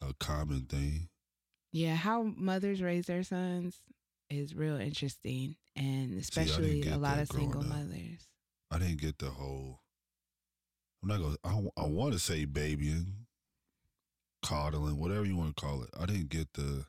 a 0.02 0.14
common 0.20 0.62
thing, 0.68 1.10
yeah, 1.72 1.96
how 1.96 2.24
mothers 2.24 2.82
raise 2.82 3.06
their 3.08 3.24
sons 3.24 3.82
is 4.30 4.54
real 4.56 4.76
interesting. 4.78 5.56
And 5.76 6.20
especially 6.20 6.88
a 6.88 6.98
lot 6.98 7.20
of 7.20 7.28
single 7.30 7.62
up. 7.62 7.68
mothers. 7.68 8.28
I 8.72 8.80
didn't 8.80 9.02
get 9.02 9.18
the 9.20 9.30
whole. 9.30 9.80
I'm 11.02 11.10
not 11.10 11.20
gonna. 11.22 11.38
I, 11.44 11.82
I 11.84 11.88
want 11.88 12.14
to 12.14 12.20
say 12.20 12.46
babying, 12.46 13.26
coddling, 14.44 14.98
whatever 15.00 15.26
you 15.26 15.36
want 15.36 15.56
to 15.56 15.62
call 15.62 15.84
it. 15.84 15.90
I 16.00 16.06
didn't 16.06 16.30
get 16.30 16.54
the 16.54 16.86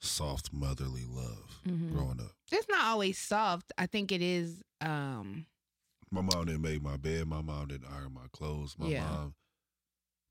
soft 0.00 0.52
motherly 0.52 1.04
love 1.04 1.60
Mhm. 1.66 1.92
growing 1.92 2.20
up. 2.20 2.32
It's 2.50 2.68
not 2.68 2.84
always 2.86 3.18
soft. 3.18 3.72
I 3.78 3.86
think 3.86 4.10
it 4.12 4.20
is 4.22 4.62
um 4.80 5.46
My 6.10 6.20
mom 6.20 6.46
didn't 6.46 6.62
make 6.62 6.82
my 6.82 6.96
bed. 6.96 7.26
My 7.26 7.40
mom 7.40 7.68
didn't 7.68 7.86
iron 7.90 8.12
my 8.12 8.26
clothes. 8.32 8.74
My 8.78 8.88
Yeah. 8.88 9.06
mom 9.08 9.34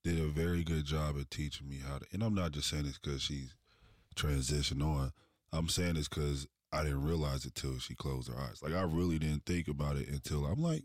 did 0.03 0.20
a 0.20 0.27
very 0.27 0.63
good 0.63 0.86
job 0.86 1.18
at 1.20 1.32
teaching 1.32 1.68
me 1.70 1.77
how 1.77 2.00
to. 2.00 2.06
And 2.12 2.24
I'm 2.24 2.36
not 2.36 2.51
just 2.51 2.70
saying 2.70 2.84
this 2.84 2.98
because 3.00 3.22
she's 3.22 3.56
transitioned 4.15 4.84
on. 4.84 5.13
I'm 5.53 5.70
saying 5.70 5.96
this 5.96 6.08
because 6.08 6.48
I 6.72 6.84
didn't 6.84 7.04
realize 7.04 7.46
it 7.46 7.56
till 7.56 7.78
she 7.80 7.96
closed 7.96 8.30
her 8.30 8.40
eyes. 8.40 8.62
Like 8.62 8.74
I 8.74 8.82
really 8.84 9.20
didn't 9.20 9.46
think 9.46 9.68
about 9.68 9.98
it 9.98 10.08
until 10.10 10.46
I'm 10.46 10.62
like, 10.62 10.84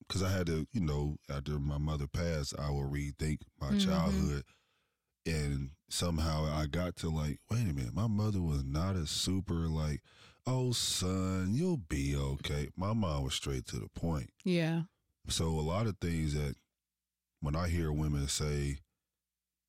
because 0.00 0.22
I 0.22 0.30
had 0.30 0.46
to, 0.48 0.66
you 0.72 0.80
know, 0.80 1.16
after 1.30 1.58
my 1.58 1.78
mother 1.78 2.06
passed, 2.06 2.54
I 2.58 2.70
will 2.70 2.88
rethink 2.90 3.42
my 3.60 3.70
Mhm. 3.70 3.78
childhood. 3.80 4.44
And 5.26 5.70
somehow 5.88 6.44
I 6.44 6.66
got 6.66 6.96
to 6.96 7.08
like, 7.08 7.40
wait 7.50 7.62
a 7.68 7.72
minute, 7.72 7.94
my 7.94 8.06
mother 8.08 8.42
was 8.42 8.64
not 8.64 8.96
a 8.96 9.06
super 9.06 9.68
like, 9.68 10.02
oh 10.46 10.72
son, 10.72 11.54
you'll 11.54 11.78
be 11.78 12.14
okay. 12.14 12.68
My 12.76 12.92
mom 12.92 13.22
was 13.24 13.34
straight 13.34 13.66
to 13.66 13.78
the 13.78 13.88
point. 13.88 14.30
Yeah. 14.44 14.82
So 15.28 15.46
a 15.48 15.62
lot 15.62 15.86
of 15.86 15.96
things 15.98 16.34
that 16.34 16.56
when 17.40 17.56
I 17.56 17.68
hear 17.68 17.90
women 17.92 18.28
say, 18.28 18.80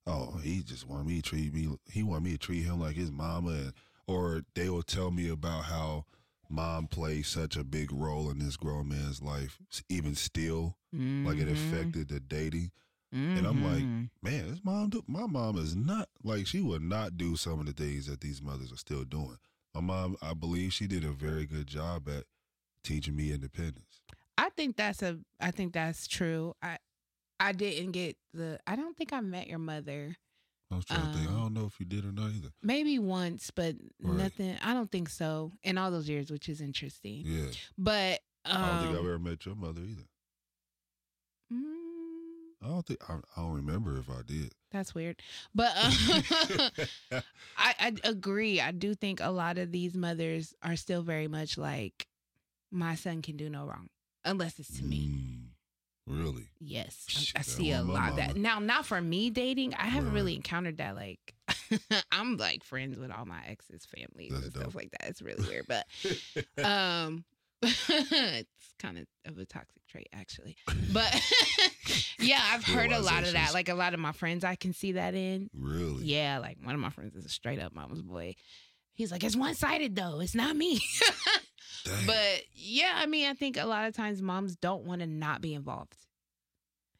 "Oh, 0.06 0.36
he 0.38 0.62
just 0.62 0.86
want 0.86 1.06
me 1.06 1.22
to 1.22 1.30
treat 1.30 1.54
me," 1.54 1.78
he 1.90 2.02
want 2.02 2.24
me 2.24 2.32
to 2.32 2.38
treat 2.38 2.64
him 2.64 2.78
like 2.80 2.96
his 2.96 3.10
mama, 3.10 3.50
and, 3.52 3.72
or 4.06 4.42
they 4.54 4.68
will 4.68 4.82
tell 4.82 5.10
me 5.10 5.28
about 5.28 5.64
how 5.64 6.04
mom 6.48 6.86
plays 6.86 7.26
such 7.28 7.56
a 7.56 7.64
big 7.64 7.92
role 7.92 8.30
in 8.30 8.38
this 8.38 8.56
grown 8.56 8.88
man's 8.88 9.20
life, 9.22 9.58
even 9.88 10.14
still, 10.14 10.76
like 11.24 11.38
it 11.38 11.48
Mhm. 11.48 11.52
affected 11.52 12.08
the 12.08 12.20
dating. 12.20 12.70
And 13.34 13.46
I'm 13.46 13.62
like, 13.62 13.82
Mhm. 13.82 14.10
Man, 14.22 14.48
this 14.50 14.64
mom, 14.64 14.88
do, 14.90 15.04
my 15.06 15.26
mom 15.26 15.56
is 15.58 15.76
not 15.76 16.08
like 16.24 16.46
she 16.46 16.60
would 16.60 16.82
not 16.82 17.16
do 17.16 17.36
some 17.36 17.60
of 17.60 17.66
the 17.66 17.72
things 17.72 18.06
that 18.06 18.20
these 18.20 18.42
mothers 18.42 18.72
are 18.72 18.76
still 18.76 19.04
doing. 19.04 19.36
My 19.74 19.80
mom, 19.82 20.16
I 20.22 20.32
believe, 20.34 20.72
she 20.72 20.86
did 20.86 21.04
a 21.04 21.12
very 21.12 21.46
good 21.46 21.66
job 21.66 22.08
at 22.08 22.24
teaching 22.82 23.14
me 23.14 23.30
independence. 23.32 24.00
I 24.38 24.48
think 24.50 24.76
that's 24.76 25.02
a 25.02 25.18
I 25.38 25.50
think 25.50 25.74
that's 25.74 26.06
true. 26.08 26.54
I 26.62 26.78
I 27.38 27.52
didn't 27.52 27.92
get 27.92 28.16
the 28.32 28.58
I 28.66 28.74
don't 28.74 28.96
think 28.96 29.12
I 29.12 29.20
met 29.20 29.46
your 29.48 29.58
mother. 29.58 30.16
I 30.70 30.76
was 30.76 30.84
trying 30.84 31.06
to 31.06 31.12
think. 31.16 31.28
I 31.28 31.32
Um, 31.32 31.38
don't 31.40 31.54
know 31.54 31.66
if 31.66 31.78
you 31.78 31.86
did 31.86 32.04
or 32.04 32.12
not 32.12 32.32
either. 32.32 32.48
Maybe 32.62 32.98
once, 32.98 33.50
but 33.54 33.76
Right. 34.00 34.16
nothing 34.16 34.56
I 34.62 34.74
don't 34.74 34.90
think 34.90 35.08
so 35.08 35.52
in 35.62 35.78
all 35.78 35.90
those 35.90 36.08
years, 36.08 36.30
which 36.30 36.48
is 36.48 36.60
interesting. 36.60 37.22
Yeah. 37.24 37.50
But 37.78 38.20
um, 38.44 38.56
I 38.62 38.66
don't 38.70 38.80
think 38.80 38.92
I've 38.94 39.04
ever 39.04 39.18
met 39.18 39.46
your 39.46 39.54
mother 39.54 39.82
either. 39.82 40.08
mm, 41.52 42.52
I 42.62 42.68
don't 42.68 42.86
think 42.86 43.00
I, 43.08 43.14
I 43.36 43.42
don't 43.42 43.54
remember 43.54 43.96
if 43.98 44.10
I 44.10 44.22
did. 44.26 44.52
that's 44.72 44.94
weird. 44.94 45.20
But 45.54 45.70
um, 45.76 45.92
I, 47.56 47.74
I 47.78 47.92
agree. 48.04 48.60
I 48.60 48.72
do 48.72 48.94
think 48.94 49.20
a 49.20 49.30
lot 49.30 49.58
of 49.58 49.70
these 49.72 49.94
mothers 49.94 50.54
are 50.62 50.76
still 50.76 51.02
very 51.02 51.28
much 51.28 51.56
like 51.56 52.06
my 52.70 52.94
son 52.96 53.22
can 53.22 53.36
do 53.36 53.48
no 53.48 53.66
wrong 53.66 53.88
unless 54.24 54.58
it's 54.58 54.76
to 54.78 54.84
me. 54.84 55.10
Really? 56.06 56.44
Yes, 56.60 57.32
I, 57.36 57.40
I 57.40 57.42
see 57.42 57.72
a 57.72 57.82
lot 57.82 58.10
of 58.10 58.16
that. 58.16 58.36
Now, 58.36 58.58
not 58.60 58.86
for 58.86 59.00
me 59.00 59.28
dating. 59.30 59.74
I 59.74 59.86
haven't 59.86 60.10
Right. 60.10 60.14
really 60.14 60.36
encountered 60.36 60.76
that. 60.78 60.94
Like, 60.94 61.34
I'm 62.12 62.36
like 62.36 62.62
friends 62.62 62.96
with 62.98 63.10
all 63.10 63.24
my 63.24 63.40
exes' 63.48 63.86
families 63.86 64.30
That's 64.32 64.44
and 64.44 64.52
dope. 64.54 64.62
stuff 64.62 64.74
like 64.76 64.90
that. 64.92 65.08
It's 65.08 65.20
really 65.20 65.46
weird, 65.48 65.66
but 65.66 65.86
um, 66.64 67.24
it's 67.62 68.48
kind 68.78 68.98
of 68.98 69.06
of 69.24 69.38
a 69.38 69.44
toxic 69.46 69.82
trait, 69.88 70.08
actually. 70.12 70.56
But 70.92 71.12
yeah, 72.20 72.40
I've 72.52 72.64
heard 72.64 72.92
a 72.92 73.00
lot 73.00 73.24
of 73.24 73.32
that. 73.32 73.52
Like 73.52 73.68
a 73.68 73.74
lot 73.74 73.92
of 73.94 73.98
my 74.00 74.12
friends, 74.12 74.44
I 74.44 74.54
can 74.54 74.72
see 74.72 74.92
that 74.92 75.14
in. 75.14 75.50
really? 75.52 76.04
Yeah, 76.04 76.38
like 76.38 76.58
one 76.62 76.74
of 76.76 76.80
my 76.80 76.90
friends 76.90 77.16
is 77.16 77.24
a 77.24 77.28
straight 77.28 77.60
up 77.60 77.74
mama's 77.74 78.02
boy. 78.02 78.36
He's 78.94 79.10
like, 79.10 79.24
it's 79.24 79.36
one 79.36 79.54
sided 79.54 79.96
though. 79.96 80.20
It's 80.20 80.34
not 80.36 80.54
me. 80.56 80.80
Dang, 81.86 82.06
but 82.06 82.42
yeah, 82.52 82.92
I 82.96 83.06
mean, 83.06 83.28
I 83.28 83.34
think 83.34 83.56
a 83.56 83.64
lot 83.64 83.86
of 83.86 83.94
times 83.94 84.20
moms 84.22 84.56
don't 84.56 84.84
want 84.84 85.00
to 85.00 85.06
not 85.06 85.40
be 85.40 85.54
involved 85.54 85.96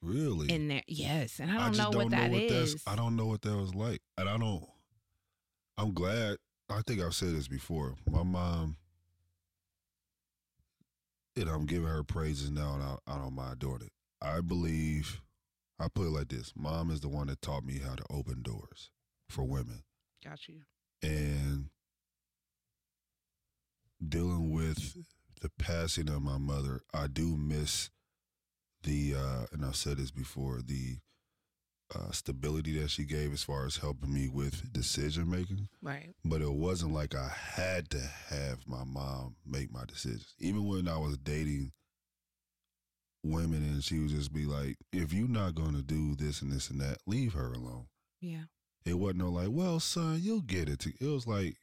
really? 0.02 0.50
in 0.52 0.68
there. 0.68 0.82
Yes, 0.86 1.40
and 1.40 1.50
I 1.50 1.56
I 1.56 1.58
don't 1.58 1.72
just 1.74 1.78
know 1.78 1.92
don't 1.92 2.02
what 2.04 2.10
that 2.12 2.30
know 2.30 2.34
what 2.34 2.42
is. 2.42 2.72
that's. 2.72 2.86
I 2.86 2.96
don't 2.96 3.16
know 3.16 3.26
what 3.26 3.42
that 3.42 3.56
was 3.56 3.74
like, 3.74 4.00
and 4.16 4.28
I 4.28 4.36
don't. 4.38 4.64
I'm 5.78 5.92
glad. 5.92 6.36
I 6.70 6.80
think 6.86 7.00
I've 7.00 7.14
said 7.14 7.34
this 7.34 7.48
before. 7.48 7.94
My 8.10 8.22
mom, 8.22 8.76
and 11.36 11.48
I'm 11.48 11.66
giving 11.66 11.88
her 11.88 12.02
praises 12.02 12.50
now, 12.50 12.74
and 12.74 12.82
I, 12.82 12.96
I 13.06 13.18
don't 13.18 13.34
mind 13.34 13.58
doing 13.58 13.80
it. 13.82 13.92
I 14.22 14.40
believe, 14.40 15.20
I 15.78 15.88
put 15.88 16.06
it 16.06 16.10
like 16.10 16.28
this: 16.28 16.52
Mom 16.56 16.90
is 16.90 17.00
the 17.00 17.08
one 17.08 17.26
that 17.28 17.42
taught 17.42 17.64
me 17.64 17.78
how 17.78 17.94
to 17.94 18.04
open 18.10 18.42
doors 18.42 18.90
for 19.28 19.44
women. 19.44 19.82
Got 20.24 20.48
you. 20.48 20.60
and 21.02 21.68
dealing 24.06 24.50
with 24.50 24.96
the 25.40 25.50
passing 25.58 26.08
of 26.08 26.22
my 26.22 26.38
mother, 26.38 26.80
I 26.92 27.06
do 27.06 27.36
miss 27.36 27.90
the 28.82 29.14
uh, 29.16 29.46
and 29.52 29.64
I've 29.64 29.76
said 29.76 29.98
this 29.98 30.10
before 30.10 30.60
the 30.64 30.98
uh, 31.94 32.10
stability 32.10 32.78
that 32.78 32.90
she 32.90 33.04
gave 33.04 33.32
as 33.32 33.42
far 33.42 33.64
as 33.64 33.76
helping 33.76 34.12
me 34.12 34.28
with 34.28 34.72
decision 34.72 35.30
making. 35.30 35.68
Right. 35.80 36.14
But 36.24 36.42
it 36.42 36.52
wasn't 36.52 36.92
like 36.92 37.14
I 37.14 37.30
had 37.54 37.90
to 37.90 38.00
have 38.28 38.66
my 38.66 38.84
mom 38.84 39.36
make 39.46 39.72
my 39.72 39.84
decisions. 39.86 40.34
Even 40.38 40.66
when 40.66 40.88
I 40.88 40.98
was 40.98 41.16
dating 41.18 41.72
women, 43.22 43.62
and 43.62 43.82
she 43.82 43.98
would 43.98 44.10
just 44.10 44.32
be 44.32 44.46
like, 44.46 44.76
"If 44.92 45.12
you're 45.12 45.28
not 45.28 45.54
going 45.54 45.74
to 45.74 45.82
do 45.82 46.16
this 46.16 46.42
and 46.42 46.52
this 46.52 46.70
and 46.70 46.80
that, 46.80 46.98
leave 47.06 47.34
her 47.34 47.52
alone." 47.52 47.86
Yeah. 48.20 48.44
It 48.84 48.94
wasn't 48.94 49.18
no 49.18 49.30
like, 49.30 49.48
well, 49.50 49.80
son, 49.80 50.20
you'll 50.22 50.42
get 50.42 50.68
it. 50.68 50.78
To, 50.80 50.92
it 51.00 51.08
was 51.08 51.26
like, 51.26 51.56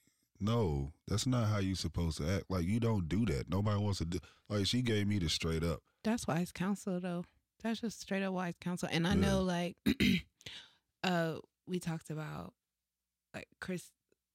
no, 0.44 0.92
that's 1.08 1.26
not 1.26 1.48
how 1.48 1.60
you 1.60 1.76
supposed 1.76 2.18
to 2.18 2.30
act. 2.30 2.46
Like 2.50 2.66
you 2.66 2.80
don't 2.80 3.08
do 3.08 3.26
that. 3.28 3.50
Nobody 3.50 3.80
wants 3.80 4.00
to 4.00 4.06
do. 4.06 4.20
Like 4.50 4.66
she 4.68 4.82
gave 4.82 5.08
me 5.08 5.20
the 5.20 5.30
straight 5.30 5.64
up. 5.64 5.80
That's 6.04 6.28
wise 6.28 6.52
counsel 6.52 7.00
though. 7.00 7.24
That's 7.64 7.80
just 7.82 8.02
straight 8.02 8.24
up 8.24 8.34
wise 8.34 8.56
counsel. 8.60 8.90
And 8.92 9.08
I 9.08 9.12
Yeah. 9.14 9.22
know 9.22 9.42
like 9.42 9.78
uh 11.04 11.36
we 11.68 11.80
talked 11.80 12.10
about 12.10 12.54
like 13.34 13.48
Chris 13.62 13.92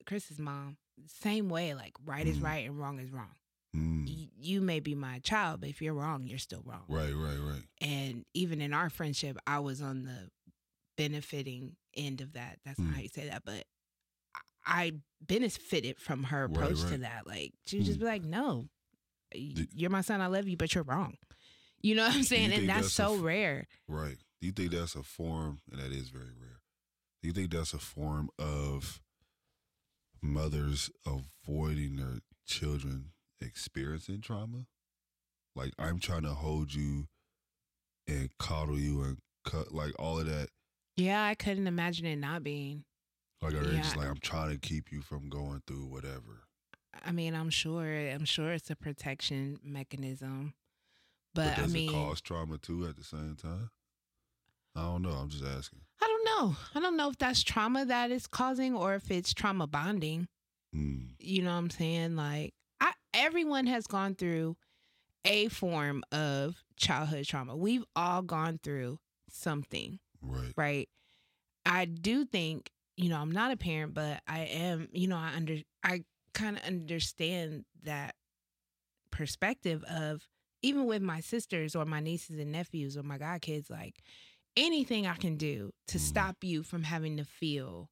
Chris's 0.07 0.38
mom. 0.38 0.77
Same 1.07 1.49
way, 1.49 1.75
like 1.75 1.93
right 2.05 2.27
is 2.27 2.38
Mhm. 2.38 2.43
right 2.45 2.67
and 2.67 2.79
wrong 2.79 2.99
is 2.99 3.11
wrong. 3.11 3.35
Mm, 3.77 4.07
Y- 4.09 4.31
You 4.41 4.61
may 4.61 4.81
be 4.81 4.95
my 4.95 5.19
child, 5.21 5.61
but 5.61 5.69
if 5.69 5.81
you're 5.83 5.95
wrong, 5.95 6.27
you're 6.27 6.38
still 6.38 6.62
wrong. 6.65 6.85
right, 6.88 7.12
right, 7.15 7.38
right. 7.38 7.62
And 7.81 8.25
even 8.35 8.61
in 8.61 8.73
our 8.73 8.88
friendship, 8.91 9.37
I 9.47 9.59
was 9.61 9.81
on 9.83 10.05
the 10.05 10.31
benefiting 10.97 11.77
end 11.95 12.21
of 12.21 12.33
that. 12.33 12.59
That's 12.65 12.79
not 12.79 12.88
Mm. 12.88 12.95
how 12.95 13.00
you 13.03 13.09
say 13.09 13.29
that, 13.29 13.45
but 13.45 13.65
I 14.69 14.93
benefited 15.21 15.99
from 15.99 16.25
her 16.25 16.47
Right, 16.47 16.57
approach 16.57 16.81
to 16.91 16.99
that. 16.99 17.27
Like 17.27 17.53
she 17.67 17.79
would 17.79 17.87
just 17.87 17.99
Mm. 17.99 18.03
be 18.03 18.07
like, 18.07 18.25
"No, 18.25 18.69
you're 19.35 19.91
my 19.91 20.03
son. 20.03 20.21
I 20.21 20.27
love 20.27 20.47
you, 20.49 20.57
but 20.57 20.75
you're 20.75 20.85
wrong." 20.85 21.17
You 21.81 21.95
know 21.95 22.07
what 22.07 22.15
I'm 22.17 22.23
saying? 22.25 22.53
And 22.53 22.69
that's, 22.69 22.95
that's 22.95 22.95
so 22.95 23.17
rare. 23.17 23.67
Right. 23.89 24.19
Do 24.41 24.47
you 24.47 24.53
think 24.53 24.73
that's 24.73 24.95
a 24.95 25.03
form, 25.03 25.61
and 25.71 25.81
that 25.81 25.91
is 25.93 26.09
very 26.11 26.33
rare? 26.39 26.61
Do 27.23 27.29
you 27.29 27.33
think 27.33 27.51
that's 27.53 27.73
a 27.73 27.79
form 27.79 28.31
of 28.39 29.01
mothers 30.23 30.91
avoiding 31.07 31.97
their 31.97 32.19
children 32.47 33.13
experiencing 33.41 34.21
trauma? 34.21 34.67
Like 35.55 35.73
I'm 35.79 35.99
trying 35.99 36.23
to 36.23 36.35
hold 36.35 36.75
you 36.75 37.09
and 38.07 38.31
coddle 38.39 38.79
you 38.79 39.03
and 39.03 39.19
cut 39.45 39.73
like 39.73 39.93
all 39.99 40.19
of 40.21 40.27
that. 40.27 40.49
Yeah, 40.97 41.23
I 41.25 41.35
couldn't 41.35 41.67
imagine 41.67 42.07
it 42.07 42.17
not 42.17 42.43
being. 42.43 42.85
Like 43.40 43.54
are 43.54 43.64
they 43.64 43.76
just 43.76 43.97
like 43.97 44.09
I'm 44.09 44.18
trying 44.18 44.50
to 44.50 44.59
keep 44.59 44.90
you 44.90 45.00
from 45.00 45.28
going 45.28 45.62
through 45.66 45.87
whatever. 45.87 46.42
I 47.04 47.12
mean, 47.12 47.35
I'm 47.35 47.50
sure. 47.50 47.87
I'm 47.87 48.25
sure 48.25 48.52
it's 48.52 48.71
a 48.71 48.76
protection 48.76 49.61
mechanism, 49.62 50.54
But, 51.35 51.45
but, 51.54 51.59
I 51.59 51.62
does 51.62 51.73
mean, 51.73 51.90
it 51.90 51.92
cause 51.92 52.21
trauma 52.21 52.59
too 52.59 52.87
at 52.87 52.97
the 52.97 53.04
same 53.04 53.37
time? 53.40 53.71
I 54.75 54.83
don't 54.83 55.02
know. 55.02 55.11
I'm 55.11 55.28
just 55.28 55.45
asking. 55.45 55.80
I 56.02 56.07
don't 56.07 56.25
know. 56.25 56.57
I 56.75 56.80
don't 56.80 56.97
know 56.97 57.09
if 57.11 57.18
that's 57.18 57.42
trauma 57.42 57.85
that 57.85 58.11
is 58.11 58.26
causing 58.26 58.75
or 58.75 58.95
if 58.95 59.11
it's 59.11 59.33
trauma 59.33 59.66
bonding. 59.66 60.26
Mm, 60.75 61.11
You 61.21 61.42
know 61.42 61.50
what 61.52 61.59
I'm 61.59 61.71
saying? 61.71 62.16
Like, 62.16 62.54
I 62.80 62.92
everyone 63.14 63.66
has 63.66 63.87
gone 63.87 64.14
through 64.16 64.57
a 65.25 65.49
form 65.49 66.02
of 66.12 66.62
childhood 66.76 67.26
trauma. 67.26 67.57
We've 67.57 67.85
all 67.97 68.23
gone 68.23 68.59
through 68.62 68.99
something. 69.30 69.99
right. 70.23 70.52
right 70.57 70.88
i 71.66 71.85
do 71.85 72.25
think 72.25 72.71
you 72.99 73.09
know 73.09 73.17
i'm 73.17 73.31
not 73.31 73.52
a 73.52 73.57
parent 73.57 73.95
but 73.95 74.21
i 74.26 74.40
am 74.40 74.88
you 74.93 75.07
know 75.07 75.17
i 75.17 75.31
under 75.37 75.57
i 75.85 76.02
kind 76.35 76.57
of 76.57 76.62
understand 76.64 77.64
that 77.85 78.14
perspective 79.11 79.83
of 79.85 80.26
even 80.62 80.87
with 80.87 81.00
my 81.02 81.21
sisters 81.21 81.75
or 81.75 81.85
my 81.85 82.00
nieces 82.00 82.38
and 82.38 82.52
nephews 82.52 82.97
or 82.97 83.02
my 83.02 83.17
god 83.19 83.40
kids 83.40 83.71
like 83.71 83.97
anything 84.57 85.07
i 85.07 85.14
can 85.14 85.37
do 85.37 85.71
to 85.87 85.99
Mhm. 85.99 86.02
stop 86.02 86.37
you 86.43 86.62
from 86.62 86.83
having 86.83 87.17
to 87.17 87.25
feel 87.25 87.88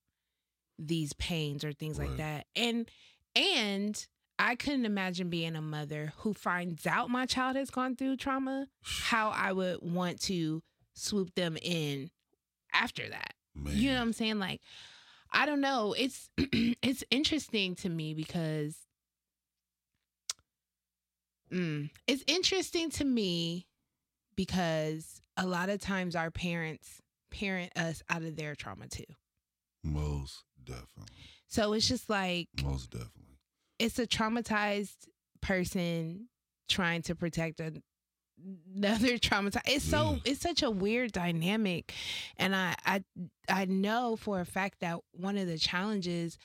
these 0.79 1.13
pains 1.15 1.65
or 1.65 1.73
things 1.73 1.99
like 1.99 2.17
that 2.19 2.47
and 2.55 2.91
and 3.35 4.07
i 4.39 4.55
couldn't 4.55 4.85
imagine 4.85 5.31
being 5.31 5.57
a 5.57 5.63
mother 5.63 6.13
who 6.19 6.35
finds 6.35 6.87
out 6.87 7.09
my 7.09 7.25
child 7.25 7.57
has 7.57 7.71
gone 7.71 7.97
through 7.97 8.17
trauma 8.17 8.67
how 8.83 9.31
I 9.31 9.53
would 9.53 9.79
want 9.83 10.21
to 10.23 10.63
swoop 10.95 11.35
them 11.35 11.57
in 11.63 12.11
after 12.73 13.09
that. 13.09 13.35
Man. 13.55 13.75
You 13.77 13.91
know 13.91 13.97
what 13.97 14.03
I'm 14.03 14.13
saying? 14.13 14.39
Like, 14.39 14.61
I 15.33 15.47
don't 15.47 15.61
know. 15.61 15.95
It's 15.97 16.31
it's 16.39 17.05
interesting 17.11 17.75
to 17.77 17.89
me 17.89 18.15
because 18.15 18.77
mm, 21.53 21.91
it's 22.07 22.25
interesting 22.27 22.91
to 22.91 23.05
me 23.05 23.67
because 24.37 25.21
a 25.37 25.47
lot 25.47 25.69
of 25.69 25.81
times 25.81 26.17
our 26.17 26.31
parents 26.31 27.01
parent 27.31 27.73
us 27.77 28.03
out 28.09 28.23
of 28.23 28.37
their 28.37 28.55
trauma 28.55 28.89
too. 28.89 29.05
Most 29.83 30.45
definitely. 30.65 31.15
So 31.49 31.73
it's 31.75 31.89
just 31.89 32.09
like 32.11 32.49
Most 32.63 32.91
definitely. 32.91 33.39
it's 33.79 33.99
a 33.99 34.07
traumatized 34.07 35.07
person 35.43 36.29
trying 36.69 37.03
to 37.03 37.15
protect 37.15 37.61
a- 37.61 37.83
another 38.75 39.19
traumatized 39.19 39.61
it's 39.67 39.85
so 39.85 40.13
Yeah. 40.13 40.19
it's 40.33 40.41
such 40.41 40.63
a 40.63 40.71
weird 40.71 41.13
dynamic 41.13 41.93
and 42.37 42.55
I, 42.55 42.75
I 42.85 43.03
i 43.49 43.65
know 43.65 44.17
for 44.17 44.41
a 44.41 44.45
fact 44.45 44.81
that 44.81 44.99
one 45.13 45.37
of 45.39 45.47
the 45.47 45.59
challenges 45.59 46.39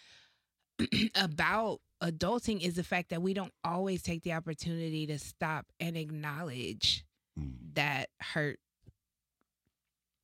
about 1.15 1.79
adulting 2.01 2.61
is 2.61 2.75
the 2.75 2.83
fact 2.83 3.09
that 3.09 3.21
we 3.21 3.33
don't 3.33 3.53
always 3.63 4.01
take 4.01 4.23
the 4.23 4.33
opportunity 4.33 5.05
to 5.07 5.19
stop 5.19 5.65
and 5.79 5.97
acknowledge 5.97 7.03
Mm, 7.39 7.53
that 7.75 8.09
hurt 8.19 8.59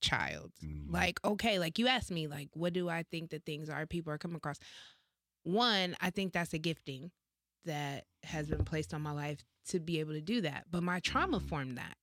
child 0.01 0.51
mhm. 0.63 0.91
like 0.91 1.19
okay 1.25 1.57
like 1.57 1.79
you 1.79 1.87
asked 1.87 2.11
me 2.11 2.27
like 2.27 2.49
what 2.53 2.71
do 2.73 2.87
i 2.87 3.03
think 3.09 3.29
the 3.29 3.39
things 3.39 3.69
are 3.69 3.85
people 3.87 4.13
are 4.13 4.17
coming 4.17 4.37
across 4.37 4.59
one 5.43 5.95
i 6.01 6.09
think 6.09 6.33
that's 6.33 6.53
a 6.53 6.57
gifting 6.59 7.09
that 7.65 8.05
has 8.23 8.47
been 8.47 8.63
placed 8.63 8.93
on 8.93 9.01
my 9.01 9.11
life 9.11 9.43
to 9.67 9.79
be 9.79 9.99
able 9.99 10.13
to 10.13 10.21
do 10.21 10.41
that 10.41 10.65
but 10.71 10.83
my 10.83 10.99
trauma 10.99 11.39
formed 11.39 11.77
that. 11.77 11.95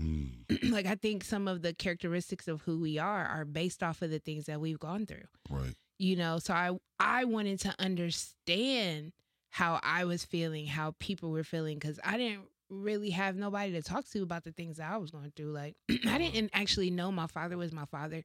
Mm, 0.00 0.44
like 0.72 0.86
i 0.86 0.94
think 0.94 1.22
some 1.22 1.46
of 1.46 1.60
the 1.62 1.74
characteristics 1.74 2.48
of 2.48 2.62
who 2.62 2.80
we 2.80 2.98
are 2.98 3.26
are 3.26 3.44
based 3.44 3.82
off 3.82 4.00
of 4.00 4.10
the 4.10 4.18
things 4.18 4.46
that 4.46 4.60
we've 4.60 4.80
gone 4.80 5.04
through. 5.06 5.26
Right. 5.50 5.74
you 5.98 6.16
know 6.16 6.38
so 6.38 6.54
i 6.54 6.70
i 6.98 7.24
wanted 7.24 7.60
to 7.60 7.74
understand 7.78 9.12
how 9.50 9.80
i 9.82 10.04
was 10.06 10.24
feeling 10.24 10.66
how 10.66 10.94
people 10.98 11.30
were 11.30 11.44
feeling 11.44 11.78
because 11.78 12.00
i 12.04 12.16
didn't 12.16 12.44
really 12.70 13.10
have 13.10 13.36
nobody 13.36 13.72
to 13.72 13.82
talk 13.82 14.08
to 14.08 14.22
about 14.22 14.44
the 14.44 14.52
things 14.52 14.78
that 14.78 14.90
i 14.90 14.96
was 14.96 15.10
going 15.10 15.30
through. 15.36 15.52
Like 15.52 15.76
i 16.08 16.16
didn't 16.16 16.50
actually 16.54 16.90
know 16.90 17.12
my 17.12 17.26
father 17.26 17.58
was 17.58 17.70
my 17.70 17.84
father 17.84 18.24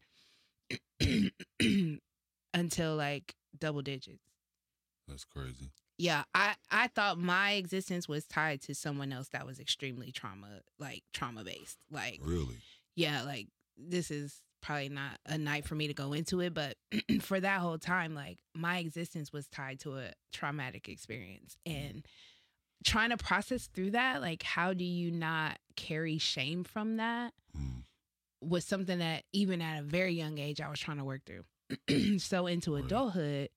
until 2.54 2.96
like 2.96 3.36
double 3.60 3.82
digits. 3.82 4.24
That's 5.08 5.26
crazy. 5.26 5.70
Yeah 5.98 6.24
i 6.36 6.54
i 6.72 6.88
thought 6.88 7.18
my 7.18 7.54
existence 7.54 8.08
was 8.08 8.26
tied 8.26 8.62
to 8.62 8.76
someone 8.76 9.12
else 9.12 9.30
that 9.30 9.46
was 9.46 9.60
extremely 9.60 10.12
trauma 10.12 10.62
like 10.80 11.04
trauma 11.14 11.44
based 11.44 11.78
like 11.92 12.20
Really? 12.24 12.56
yeah, 12.96 13.22
like 13.24 13.48
this 13.78 14.10
is 14.10 14.42
probably 14.62 14.90
not 14.90 15.20
a 15.28 15.38
night 15.38 15.66
for 15.66 15.76
me 15.76 15.86
to 15.88 15.94
go 15.94 16.14
into 16.14 16.40
it, 16.42 16.52
but 16.54 16.76
for 17.22 17.40
that 17.40 17.60
whole 17.60 17.78
time, 17.78 18.16
like 18.16 18.40
my 18.56 18.80
existence 18.80 19.32
was 19.32 19.48
tied 19.48 19.80
to 19.82 19.98
a 19.98 20.14
traumatic 20.34 20.90
experience 20.90 21.58
and 21.64 22.06
trying 22.84 23.12
to 23.12 23.18
process 23.18 23.68
through 23.68 23.92
that, 23.92 24.20
like 24.20 24.42
how 24.42 24.74
do 24.74 24.84
you 24.84 25.12
not 25.12 25.60
carry 25.76 26.18
shame 26.18 26.64
from 26.64 26.98
that 26.98 27.34
Mm, 27.56 27.84
was 28.42 28.66
something 28.66 28.98
that 29.00 29.24
even 29.32 29.62
at 29.62 29.80
a 29.80 29.84
very 29.84 30.14
young 30.14 30.38
age 30.40 30.60
I 30.60 30.70
was 30.70 30.80
trying 30.80 30.98
to 30.98 31.06
work 31.06 31.22
through. 31.26 32.18
so 32.20 32.48
into 32.48 32.76
Right. 32.76 32.84
adulthood, 32.86 33.50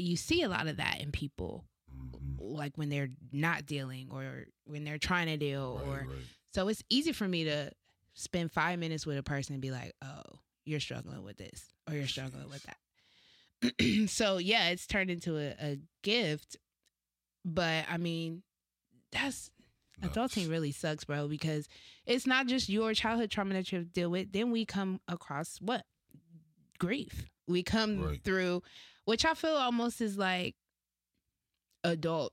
you 0.00 0.16
see 0.16 0.42
a 0.42 0.48
lot 0.48 0.66
of 0.66 0.76
that 0.78 1.00
in 1.00 1.12
people, 1.12 1.64
mhm. 1.94 2.36
like 2.38 2.76
when 2.76 2.88
they're 2.88 3.10
not 3.32 3.66
dealing 3.66 4.08
or 4.10 4.46
when 4.64 4.84
they're 4.84 4.98
trying 4.98 5.26
to 5.26 5.36
deal 5.36 5.78
Right, 5.84 5.88
or 5.88 5.96
right. 6.08 6.18
so 6.54 6.68
it's 6.68 6.82
easy 6.88 7.12
for 7.12 7.26
me 7.28 7.44
to 7.44 7.70
spend 8.14 8.52
five 8.52 8.78
minutes 8.78 9.06
with 9.06 9.16
a 9.18 9.22
person 9.22 9.54
and 9.54 9.62
be 9.62 9.70
like, 9.70 9.94
oh, 10.02 10.22
you're 10.64 10.80
struggling 10.80 11.22
with 11.24 11.36
this 11.38 11.72
or 11.88 11.94
you're 11.94 12.06
struggling 12.06 12.48
with 12.48 12.64
that. 12.64 14.08
so 14.08 14.38
yeah, 14.38 14.68
it's 14.68 14.86
turned 14.86 15.10
into 15.10 15.36
a, 15.36 15.50
a 15.60 15.78
gift. 16.02 16.56
But 17.44 17.84
I 17.90 17.96
mean, 17.96 18.42
that's 19.12 19.50
Nuts. 20.00 20.16
adulting 20.16 20.50
really 20.50 20.72
sucks, 20.72 21.04
bro, 21.04 21.28
because 21.28 21.68
it's 22.06 22.26
not 22.26 22.46
just 22.46 22.68
your 22.68 22.92
childhood 22.94 23.30
trauma 23.30 23.54
that 23.54 23.70
you 23.72 23.78
have 23.78 23.86
to 23.86 23.92
deal 23.92 24.10
with. 24.10 24.32
Then 24.32 24.50
we 24.50 24.64
come 24.64 25.00
across 25.08 25.58
what? 25.60 25.84
Grief. 26.78 27.28
We 27.46 27.62
come 27.62 28.00
Right. 28.02 28.22
through, 28.22 28.62
which 29.04 29.24
I 29.24 29.34
feel 29.34 29.54
almost 29.54 30.00
is 30.00 30.16
like 30.18 30.54
adult, 31.84 32.32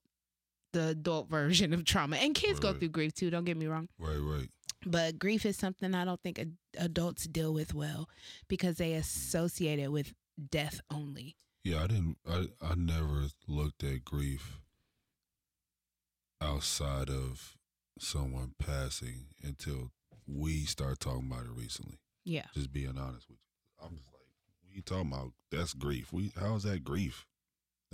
the 0.73 0.89
adult 0.89 1.29
version 1.29 1.73
of 1.73 1.85
trauma. 1.85 2.17
And 2.17 2.33
kids 2.35 2.59
go 2.59 2.71
Right. 2.71 2.79
through 2.79 2.89
grief 2.89 3.13
too, 3.13 3.29
don't 3.29 3.45
get 3.45 3.57
me 3.57 3.67
wrong. 3.67 3.89
Right, 3.99 4.17
right. 4.17 4.49
But 4.85 5.17
grief 5.19 5.45
is 5.45 5.57
something 5.57 5.93
I 5.95 6.05
don't 6.05 6.21
think 6.21 6.39
ad- 6.39 6.57
adults 6.77 7.25
deal 7.25 7.53
with 7.53 7.73
well 7.73 8.07
because 8.47 8.77
they 8.77 8.93
associate 8.93 9.79
it 9.79 9.91
with 9.91 10.13
death 10.51 10.79
only. 10.91 11.35
Yeah, 11.63 11.83
I 11.83 11.87
didn't. 11.87 12.17
I 12.29 12.47
I 12.61 12.75
never 12.75 13.25
looked 13.47 13.83
at 13.83 14.05
grief 14.05 14.59
outside 16.39 17.09
of 17.09 17.57
someone 17.99 18.53
passing 18.59 19.25
until 19.43 19.91
we 20.27 20.65
start 20.65 20.99
talking 20.99 21.27
about 21.31 21.45
it 21.45 21.51
recently. 21.55 21.99
Yeah. 22.23 22.45
Just 22.53 22.71
being 22.71 22.97
honest 22.97 23.27
with 23.27 23.39
you, 23.39 23.85
I'm 23.85 23.95
just 23.95 24.07
like, 24.13 24.16
what 24.67 24.75
you 24.75 24.81
talking 24.81 25.11
about? 25.11 25.31
That's 25.51 25.73
grief. 25.73 26.11
We 26.11 26.31
how's 26.39 26.63
that 26.63 26.83
grief? 26.83 27.25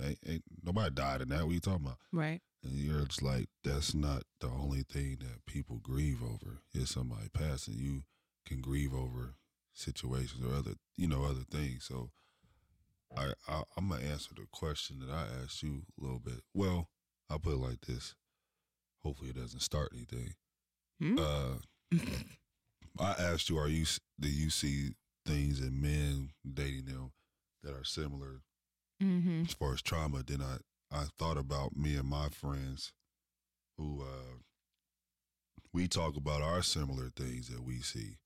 Ain't, 0.02 0.18
ain't 0.26 0.42
nobody 0.64 0.90
died 0.94 1.22
in 1.22 1.28
that. 1.28 1.44
What 1.44 1.54
you 1.54 1.60
talking 1.60 1.86
about? 1.86 1.98
Right. 2.12 2.40
And 2.64 2.72
you're 2.72 3.04
just 3.04 3.22
like, 3.22 3.48
that's 3.62 3.94
not 3.94 4.22
the 4.40 4.48
only 4.48 4.82
thing 4.82 5.18
that 5.20 5.46
people 5.46 5.78
grieve 5.82 6.22
over. 6.22 6.62
Is 6.72 6.90
somebody 6.90 7.28
passing. 7.32 7.74
You 7.78 8.02
can 8.46 8.60
grieve 8.60 8.94
over 8.94 9.34
situations 9.72 10.44
or 10.44 10.54
other, 10.54 10.72
you 10.96 11.06
know, 11.06 11.24
other 11.24 11.44
things. 11.50 11.84
So, 11.84 12.10
I, 13.16 13.32
I 13.46 13.62
I'm 13.76 13.88
gonna 13.88 14.02
answer 14.02 14.34
the 14.34 14.46
question 14.50 15.00
that 15.00 15.10
I 15.10 15.26
asked 15.42 15.62
you 15.62 15.82
a 15.98 16.02
little 16.02 16.18
bit. 16.18 16.40
Well, 16.52 16.88
I'll 17.30 17.38
put 17.38 17.54
it 17.54 17.58
like 17.58 17.82
this. 17.82 18.14
Hopefully, 19.02 19.30
it 19.30 19.36
doesn't 19.36 19.60
start 19.60 19.92
anything. 19.94 20.34
Hmm? 21.00 21.18
Uh, 21.18 21.54
I 22.98 23.10
asked 23.18 23.50
you, 23.50 23.58
are 23.58 23.68
you 23.68 23.84
do 24.18 24.28
you 24.28 24.50
see 24.50 24.90
things 25.26 25.60
in 25.60 25.80
men 25.80 26.30
dating 26.52 26.86
them 26.86 27.12
that 27.62 27.74
are 27.74 27.84
similar 27.84 28.42
mm-hmm. 29.02 29.42
as 29.46 29.52
far 29.52 29.72
as 29.74 29.82
trauma, 29.82 30.22
then 30.26 30.42
I 30.42 30.58
I 30.90 31.04
thought 31.18 31.36
about 31.36 31.76
me 31.76 31.96
and 31.96 32.08
my 32.08 32.28
friends 32.28 32.92
who 33.76 34.02
uh 34.02 34.38
we 35.72 35.88
talk 35.88 36.16
about 36.16 36.40
our 36.40 36.62
similar 36.62 37.10
things 37.14 37.48
that 37.48 37.64
we 37.64 37.80
see. 37.80 38.18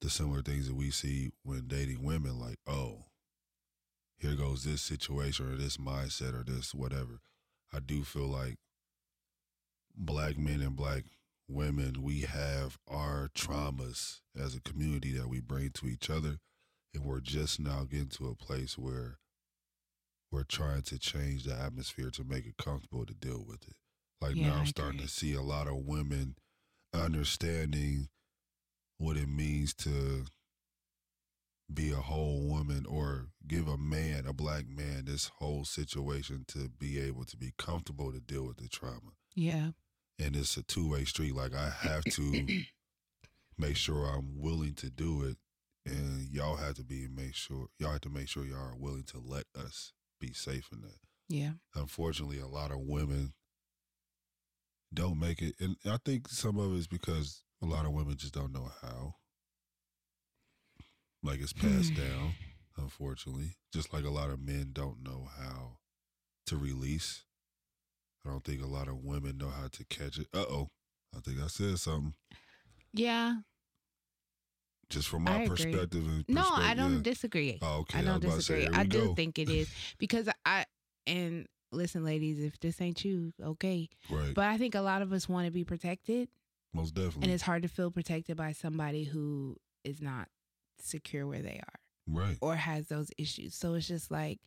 The 0.00 0.08
similar 0.08 0.42
things 0.42 0.68
that 0.68 0.76
we 0.76 0.92
see 0.92 1.32
when 1.42 1.66
dating 1.66 2.04
women, 2.04 2.38
like, 2.38 2.58
oh, 2.68 3.06
here 4.16 4.36
goes 4.36 4.62
this 4.62 4.80
situation 4.80 5.52
or 5.52 5.56
this 5.56 5.76
mindset 5.76 6.40
or 6.40 6.44
this 6.44 6.72
whatever. 6.72 7.20
I 7.72 7.80
do 7.80 8.04
feel 8.04 8.28
like 8.28 8.58
black 9.96 10.38
men 10.38 10.60
and 10.60 10.76
black 10.76 11.02
women, 11.48 12.02
we 12.02 12.20
have 12.20 12.78
our 12.86 13.28
traumas 13.34 14.20
as 14.38 14.54
a 14.54 14.60
community 14.60 15.12
that 15.12 15.28
we 15.28 15.40
bring 15.40 15.70
to 15.70 15.86
each 15.86 16.10
other. 16.10 16.38
And 16.94 17.04
we're 17.04 17.20
just 17.20 17.60
now 17.60 17.84
getting 17.84 18.08
to 18.08 18.28
a 18.28 18.34
place 18.34 18.78
where 18.78 19.18
we're 20.30 20.44
trying 20.44 20.82
to 20.82 20.98
change 20.98 21.44
the 21.44 21.54
atmosphere 21.54 22.10
to 22.10 22.24
make 22.24 22.46
it 22.46 22.56
comfortable 22.56 23.06
to 23.06 23.14
deal 23.14 23.44
with 23.46 23.66
it. 23.66 23.74
Like 24.20 24.36
Yeah, 24.36 24.48
now 24.48 24.56
I'm 24.56 24.66
starting 24.66 25.00
to 25.00 25.08
see 25.08 25.34
a 25.34 25.42
lot 25.42 25.68
of 25.68 25.86
women 25.86 26.36
understanding 26.94 28.08
what 28.98 29.16
it 29.16 29.28
means 29.28 29.74
to 29.74 30.24
be 31.72 31.92
a 31.92 31.96
whole 31.96 32.40
woman 32.40 32.86
or 32.88 33.26
give 33.46 33.68
a 33.68 33.76
man, 33.76 34.26
a 34.26 34.32
black 34.32 34.68
man, 34.68 35.04
this 35.04 35.30
whole 35.38 35.64
situation 35.64 36.44
to 36.48 36.70
be 36.78 36.98
able 36.98 37.24
to 37.24 37.36
be 37.36 37.52
comfortable 37.58 38.10
to 38.10 38.20
deal 38.20 38.46
with 38.46 38.56
the 38.56 38.68
trauma. 38.68 39.12
Yeah. 39.34 39.70
And 40.18 40.34
it's 40.34 40.56
a 40.56 40.62
two 40.62 40.90
way 40.90 41.04
street. 41.04 41.34
Like 41.34 41.54
I 41.54 41.70
have 41.70 42.04
to 42.04 42.46
make 43.58 43.76
sure 43.76 44.06
I'm 44.06 44.40
willing 44.40 44.74
to 44.74 44.90
do 44.90 45.24
it. 45.24 45.36
And 45.86 46.28
y'all 46.30 46.56
have 46.56 46.74
to 46.74 46.84
be 46.84 47.08
make 47.08 47.34
sure 47.34 47.68
y'all 47.78 47.92
have 47.92 48.02
to 48.02 48.10
make 48.10 48.28
sure 48.28 48.44
y'all 48.44 48.58
are 48.58 48.76
willing 48.76 49.04
to 49.04 49.20
let 49.24 49.44
us 49.56 49.92
be 50.20 50.32
safe 50.32 50.68
in 50.72 50.82
that. 50.82 50.98
Yeah. 51.28 51.52
Unfortunately, 51.74 52.38
a 52.38 52.46
lot 52.46 52.70
of 52.70 52.78
women 52.80 53.34
don't 54.92 55.18
make 55.18 55.42
it. 55.42 55.54
And 55.60 55.76
I 55.86 55.98
think 56.04 56.28
some 56.28 56.58
of 56.58 56.72
it 56.72 56.78
is 56.78 56.86
because 56.86 57.42
a 57.62 57.66
lot 57.66 57.84
of 57.84 57.92
women 57.92 58.16
just 58.16 58.34
don't 58.34 58.52
know 58.52 58.70
how. 58.82 59.14
Like 61.22 61.40
it's 61.40 61.52
passed 61.52 61.92
hmm. 61.92 62.00
down, 62.00 62.34
unfortunately. 62.76 63.56
Just 63.72 63.92
like 63.92 64.04
a 64.04 64.10
lot 64.10 64.30
of 64.30 64.40
men 64.40 64.70
don't 64.72 65.02
know 65.02 65.28
how 65.38 65.78
to 66.46 66.56
release. 66.56 67.24
I 68.26 68.30
don't 68.30 68.44
think 68.44 68.62
a 68.62 68.66
lot 68.66 68.88
of 68.88 69.04
women 69.04 69.38
know 69.38 69.48
how 69.48 69.68
to 69.68 69.84
catch 69.84 70.18
it. 70.18 70.28
Uh 70.34 70.44
oh. 70.48 70.68
I 71.16 71.20
think 71.20 71.40
I 71.42 71.46
said 71.46 71.78
something. 71.78 72.14
Yeah. 72.92 73.36
Just 74.90 75.08
from 75.08 75.24
my 75.24 75.46
perspective 75.46 76.06
and 76.06 76.24
No, 76.28 76.46
I 76.50 76.74
don't 76.74 76.96
yeah. 76.96 77.02
disagree. 77.02 77.58
Oh, 77.60 77.80
okay. 77.80 77.98
I 77.98 78.00
I 78.00 78.04
don't 78.04 78.24
about 78.24 78.36
to 78.36 78.42
say, 78.42 78.56
disagree. 78.60 78.78
I 78.78 78.84
do 78.84 79.06
go. 79.06 79.14
think 79.14 79.38
it 79.38 79.50
is 79.50 79.68
because 79.98 80.28
I 80.46 80.64
and 81.06 81.46
listen, 81.72 82.04
ladies, 82.04 82.40
if 82.42 82.58
this 82.60 82.80
ain't 82.80 83.04
you, 83.04 83.32
okay. 83.42 83.88
Right. 84.10 84.32
But 84.34 84.46
I 84.46 84.56
think 84.56 84.74
a 84.74 84.80
lot 84.80 85.02
of 85.02 85.12
us 85.12 85.28
want 85.28 85.46
to 85.46 85.52
be 85.52 85.64
protected, 85.64 86.28
Most 86.72 86.94
definitely. 86.94 87.24
and 87.24 87.32
it's 87.32 87.42
hard 87.42 87.62
to 87.62 87.68
feel 87.68 87.90
protected 87.90 88.36
by 88.36 88.52
somebody 88.52 89.04
who 89.04 89.56
is 89.84 90.00
not 90.00 90.28
secure 90.80 91.26
where 91.26 91.42
they 91.42 91.60
are 91.62 91.80
right. 92.06 92.36
or 92.40 92.56
has 92.56 92.86
those 92.88 93.10
issues. 93.18 93.54
So 93.54 93.74
it's 93.74 93.88
just 93.88 94.10
like, 94.10 94.38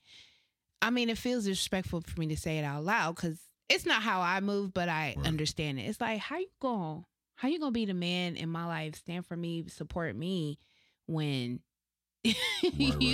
I 0.82 0.90
mean, 0.90 1.10
it 1.10 1.18
feels 1.20 1.44
disrespectful 1.46 2.02
for 2.02 2.20
me 2.20 2.28
to 2.28 2.38
say 2.38 2.58
it 2.58 2.64
out 2.64 2.84
loud 2.84 3.16
because 3.16 3.38
it's 3.72 3.86
not 3.86 4.02
how 4.04 4.22
I 4.22 4.40
move, 4.42 4.74
but 4.74 4.90
I 4.90 5.16
Right. 5.18 5.26
understand 5.26 5.80
it. 5.80 5.84
It's 5.84 6.02
like, 6.02 6.20
how 6.20 6.38
you 6.38 6.48
going? 6.62 7.06
How 7.36 7.48
you 7.48 7.60
gonna 7.60 7.72
be 7.72 7.86
the 7.86 7.94
man 7.94 8.36
in 8.36 8.50
my 8.50 8.66
life, 8.66 8.96
stand 8.96 9.26
for 9.26 9.36
me, 9.36 9.66
support 9.68 10.16
me 10.16 10.60
when 11.08 11.60
you 12.24 12.34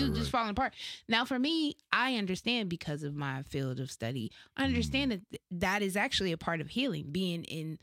right, 0.08 0.14
just 0.14 0.18
right. 0.18 0.28
falling 0.28 0.50
apart? 0.50 0.74
Now, 1.08 1.24
for 1.24 1.40
me, 1.40 1.78
I 1.94 2.16
understand 2.16 2.70
because 2.70 3.04
of 3.04 3.16
my 3.16 3.44
field 3.44 3.80
of 3.80 3.90
study. 3.90 4.32
I 4.58 4.62
Mm-hmm. 4.64 4.68
understand 4.70 5.12
that 5.12 5.22
th- 5.30 5.42
that 5.52 5.82
is 5.82 5.96
actually 5.96 6.34
a 6.34 6.38
part 6.38 6.60
of 6.60 6.70
healing, 6.70 7.08
being 7.12 7.44
in 7.46 7.80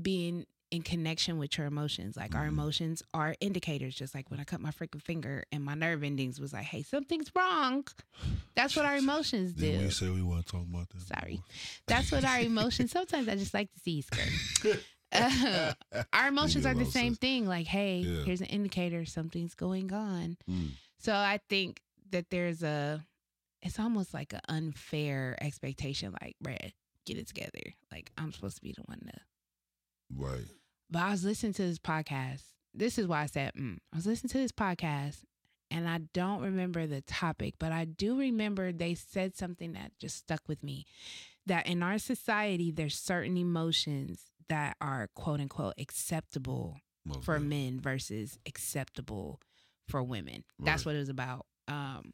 being 0.00 0.46
in 0.70 0.82
connection 0.82 1.38
with 1.38 1.56
your 1.58 1.66
emotions. 1.66 2.16
Like 2.16 2.34
our 2.34 2.44
Mhm. 2.44 2.48
emotions 2.48 3.02
are 3.12 3.36
indicators, 3.40 3.94
just 3.94 4.14
like 4.14 4.30
when 4.30 4.40
I 4.40 4.44
cut 4.44 4.60
my 4.60 4.70
freaking 4.70 5.02
finger 5.02 5.44
and 5.52 5.62
my 5.64 5.74
nerve 5.74 6.02
endings 6.02 6.40
was 6.40 6.52
like, 6.52 6.64
hey, 6.64 6.82
something's 6.82 7.30
wrong. 7.34 7.84
That's 8.56 8.76
what 8.76 8.84
our 8.84 8.96
emotions 8.96 9.52
do. 9.52 9.78
we 9.78 9.90
say 9.90 10.08
we 10.10 10.22
want 10.22 10.46
to 10.46 10.52
talk 10.52 10.62
about 10.62 10.88
that? 10.90 11.00
Sorry. 11.00 11.42
That's 11.86 12.12
what 12.12 12.24
our 12.24 12.40
emotions. 12.40 12.92
Sometimes 12.92 13.28
I 13.28 13.34
just 13.34 13.52
like 13.54 13.72
to 13.72 13.80
see 13.80 14.02
skirt. 14.02 14.80
Uh, 15.12 15.72
our 16.12 16.26
emotions 16.26 16.66
are 16.66 16.74
the 16.74 16.84
same 16.84 17.14
thing. 17.14 17.46
Like, 17.46 17.68
hey, 17.68 17.98
Yeah. 17.98 18.24
here's 18.24 18.40
an 18.40 18.48
indicator 18.48 19.04
something's 19.04 19.54
going 19.54 19.92
on. 19.92 20.36
Mm. 20.50 20.70
So 20.98 21.12
I 21.14 21.38
think 21.48 21.80
that 22.10 22.30
there's 22.30 22.64
a, 22.64 23.04
it's 23.62 23.78
almost 23.78 24.12
like 24.12 24.32
an 24.32 24.40
unfair 24.48 25.38
expectation. 25.40 26.16
Like, 26.20 26.34
Brad, 26.40 26.72
get 27.06 27.16
it 27.16 27.28
together. 27.28 27.62
Like, 27.92 28.10
I'm 28.18 28.32
supposed 28.32 28.56
to 28.56 28.62
be 28.62 28.72
the 28.72 28.82
one 28.86 28.98
to. 29.06 29.20
Right. 30.16 30.46
But 30.90 31.02
I 31.02 31.10
was 31.10 31.24
listening 31.24 31.52
to 31.54 31.62
this 31.62 31.78
podcast. 31.78 32.42
This 32.74 32.98
is 32.98 33.06
why 33.06 33.22
I 33.22 33.26
said, 33.26 33.52
mm. 33.54 33.76
I 33.92 33.96
was 33.96 34.06
listening 34.06 34.30
to 34.30 34.38
this 34.38 34.50
podcast 34.52 35.18
and 35.74 35.88
I 35.88 35.98
don't 36.12 36.40
remember 36.40 36.86
the 36.86 37.00
topic, 37.02 37.54
but 37.58 37.72
I 37.72 37.84
do 37.84 38.16
remember 38.18 38.72
they 38.72 38.94
said 38.94 39.36
something 39.36 39.72
that 39.72 39.92
just 39.98 40.16
stuck 40.16 40.42
with 40.48 40.62
me 40.62 40.84
that 41.46 41.66
in 41.66 41.82
our 41.82 41.98
society, 41.98 42.70
there's 42.70 42.96
certain 42.98 43.36
emotions 43.36 44.30
that 44.48 44.76
are 44.80 45.08
quote 45.14 45.40
unquote 45.40 45.74
acceptable 45.78 46.78
for 47.22 47.38
men 47.40 47.80
versus 47.80 48.38
acceptable 48.46 49.40
for 49.88 50.02
women. 50.02 50.44
That's 50.58 50.86
what 50.86 50.94
it 50.94 50.98
was 51.00 51.08
about. 51.10 51.46
Um, 51.68 52.12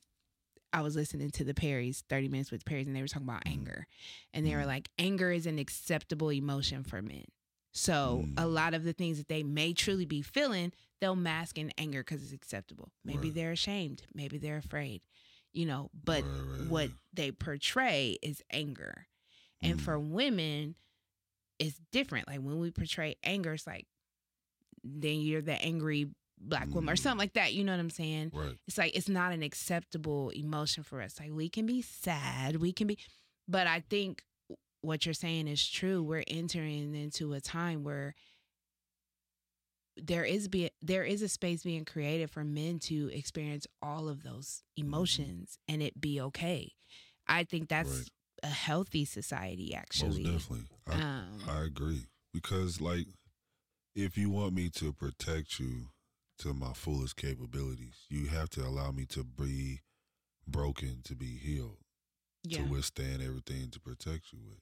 I 0.73 0.83
was 0.83 0.95
listening 0.97 1.31
to 1.33 1.45
the 1.45 1.55
Perrys, 1.55 2.03
30 2.09 2.29
Minutes 2.29 2.51
with 2.53 2.65
Perrys, 2.65 2.87
and 2.87 2.95
they 2.95 3.03
were 3.03 3.09
talking 3.09 3.29
about 3.29 3.45
Mhm. 3.45 3.53
anger. 3.53 3.87
And 4.33 4.47
they 4.47 4.55
were 4.55 4.63
Mhm. 4.63 4.67
like, 4.67 4.89
anger 4.99 5.31
is 5.33 5.47
an 5.47 5.59
acceptable 5.59 6.31
emotion 6.33 6.83
for 6.85 7.03
men. 7.03 7.25
So 7.73 8.25
a 8.37 8.43
Mm. 8.43 8.53
lot 8.55 8.75
of 8.75 8.85
the 8.85 8.93
things 8.93 9.19
that 9.19 9.29
they 9.29 9.43
may 9.43 9.73
truly 9.75 10.05
be 10.07 10.23
feeling, 10.23 10.73
they'll 11.01 11.17
mask 11.17 11.59
in 11.59 11.73
anger 11.79 12.01
because 12.03 12.23
it's 12.23 12.33
acceptable. 12.33 12.93
Maybe 13.05 13.29
Right. 13.29 13.35
they're 13.35 13.53
ashamed. 13.53 14.03
Maybe 14.15 14.39
they're 14.39 14.59
afraid, 14.59 15.03
you 15.53 15.67
know, 15.67 15.91
but 15.95 16.25
Right, 16.25 16.31
right, 16.59 16.69
what 16.69 16.91
they 17.13 17.33
portray 17.33 18.19
is 18.23 18.43
anger. 18.51 19.07
And 19.63 19.79
Mm. 19.79 19.83
for 19.83 19.99
women, 19.99 20.77
it's 21.59 21.81
different. 21.93 22.29
Like 22.29 22.41
when 22.41 22.59
we 22.59 22.71
portray 22.71 23.17
anger, 23.23 23.55
it's 23.55 23.67
like 23.67 23.87
then 24.83 25.21
you're 25.21 25.43
the 25.43 25.61
angry 25.63 26.11
black 26.39 26.69
woman 26.75 26.91
or 26.91 26.97
Mm. 26.97 26.99
something 27.01 27.19
like 27.19 27.35
that. 27.35 27.53
You 27.53 27.65
know 27.65 27.73
what 27.73 27.81
I'm 27.81 27.91
saying? 27.91 28.31
Right. 28.33 28.59
It's 28.67 28.79
like 28.79 28.97
it's 28.97 29.09
not 29.09 29.33
an 29.33 29.43
acceptable 29.43 30.31
emotion 30.31 30.83
for 30.85 31.03
us. 31.03 31.19
Like 31.21 31.33
we 31.33 31.49
can 31.51 31.67
be 31.67 31.83
sad, 31.83 32.57
we 32.57 32.73
can 32.73 32.87
be, 32.87 32.99
but 33.47 33.67
I 33.67 33.81
think 33.81 34.25
what 34.81 35.05
you're 35.05 35.13
saying 35.13 35.47
is 35.49 35.67
true. 35.69 36.03
We're 36.03 36.25
entering 36.27 36.95
into 36.95 37.35
a 37.35 37.41
time 37.41 37.85
where 37.85 38.15
there 40.07 40.25
is 40.25 40.49
be 40.49 40.71
there 40.83 41.05
is 41.05 41.23
a 41.23 41.29
space 41.29 41.63
being 41.63 41.85
created 41.85 42.31
for 42.31 42.45
men 42.45 42.79
to 42.81 43.09
experience 43.13 43.67
all 43.83 44.09
of 44.09 44.23
those 44.23 44.63
emotions 44.77 45.59
and 45.69 45.83
it 45.83 46.01
be 46.01 46.21
okay. 46.21 46.73
I 47.27 47.45
think 47.45 47.69
that's 47.69 47.91
Right. 47.99 48.09
a 48.43 48.47
healthy 48.49 49.05
society 49.05 49.75
actually. 49.75 50.25
Most 50.25 50.49
definitely. 50.49 50.67
I, 50.87 51.01
Um, 51.03 51.41
I 51.49 51.63
agree. 51.65 52.07
Because, 52.33 52.81
like, 52.81 53.07
if 53.95 54.17
you 54.17 54.31
want 54.31 54.55
me 54.55 54.69
to 54.71 54.93
protect 54.93 55.59
you 55.59 55.91
to 56.39 56.55
my 56.55 56.73
fullest 56.73 57.17
capabilities, 57.17 58.07
you 58.09 58.27
have 58.27 58.49
to 58.51 58.65
allow 58.65 58.93
me 58.93 59.05
to 59.07 59.25
be 59.25 59.81
broken 60.47 61.03
to 61.05 61.15
be 61.17 61.37
healed, 61.37 61.79
yeah. 62.45 62.63
to 62.63 62.69
withstand 62.71 63.21
everything 63.23 63.71
to 63.71 63.81
protect 63.81 64.33
you 64.33 64.39
with. 64.45 64.61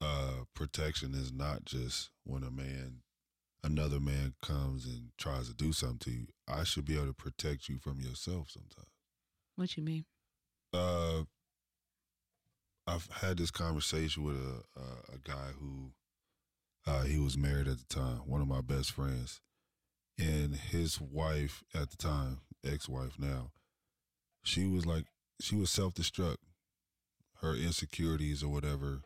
Uh, 0.00 0.44
protection 0.54 1.14
is 1.14 1.30
not 1.32 1.64
just 1.64 2.10
when 2.24 2.42
a 2.42 2.50
man, 2.50 3.02
another 3.64 4.00
man 4.00 4.34
comes 4.42 4.86
and 4.86 5.10
tries 5.18 5.48
to 5.48 5.54
do 5.54 5.72
something 5.72 5.98
to 6.00 6.10
you. 6.10 6.26
I 6.48 6.64
should 6.64 6.84
be 6.84 6.96
able 6.96 7.06
to 7.06 7.12
protect 7.12 7.68
you 7.68 7.78
from 7.78 8.00
yourself 8.00 8.50
sometimes. 8.50 8.88
What 9.56 9.76
you 9.76 9.82
mean? 9.82 10.04
uh, 10.74 11.22
I've 12.86 13.08
had 13.20 13.36
this 13.38 13.50
conversation 13.50 14.24
with 14.24 14.36
a 14.36 14.80
a, 14.80 15.14
a 15.14 15.18
guy 15.22 15.50
who 15.60 15.92
uh, 16.86 17.02
he 17.02 17.18
was 17.18 17.38
married 17.38 17.68
at 17.68 17.78
the 17.78 17.94
time, 17.94 18.18
one 18.26 18.40
of 18.40 18.48
my 18.48 18.60
best 18.60 18.90
friends, 18.90 19.40
and 20.18 20.56
his 20.56 21.00
wife 21.00 21.62
at 21.74 21.90
the 21.90 21.96
time, 21.96 22.40
ex-wife 22.64 23.18
now, 23.18 23.52
she 24.42 24.66
was 24.66 24.84
like 24.84 25.04
she 25.40 25.54
was 25.56 25.70
self-destruct. 25.70 26.36
Her 27.40 27.54
insecurities 27.54 28.42
or 28.42 28.48
whatever 28.48 29.02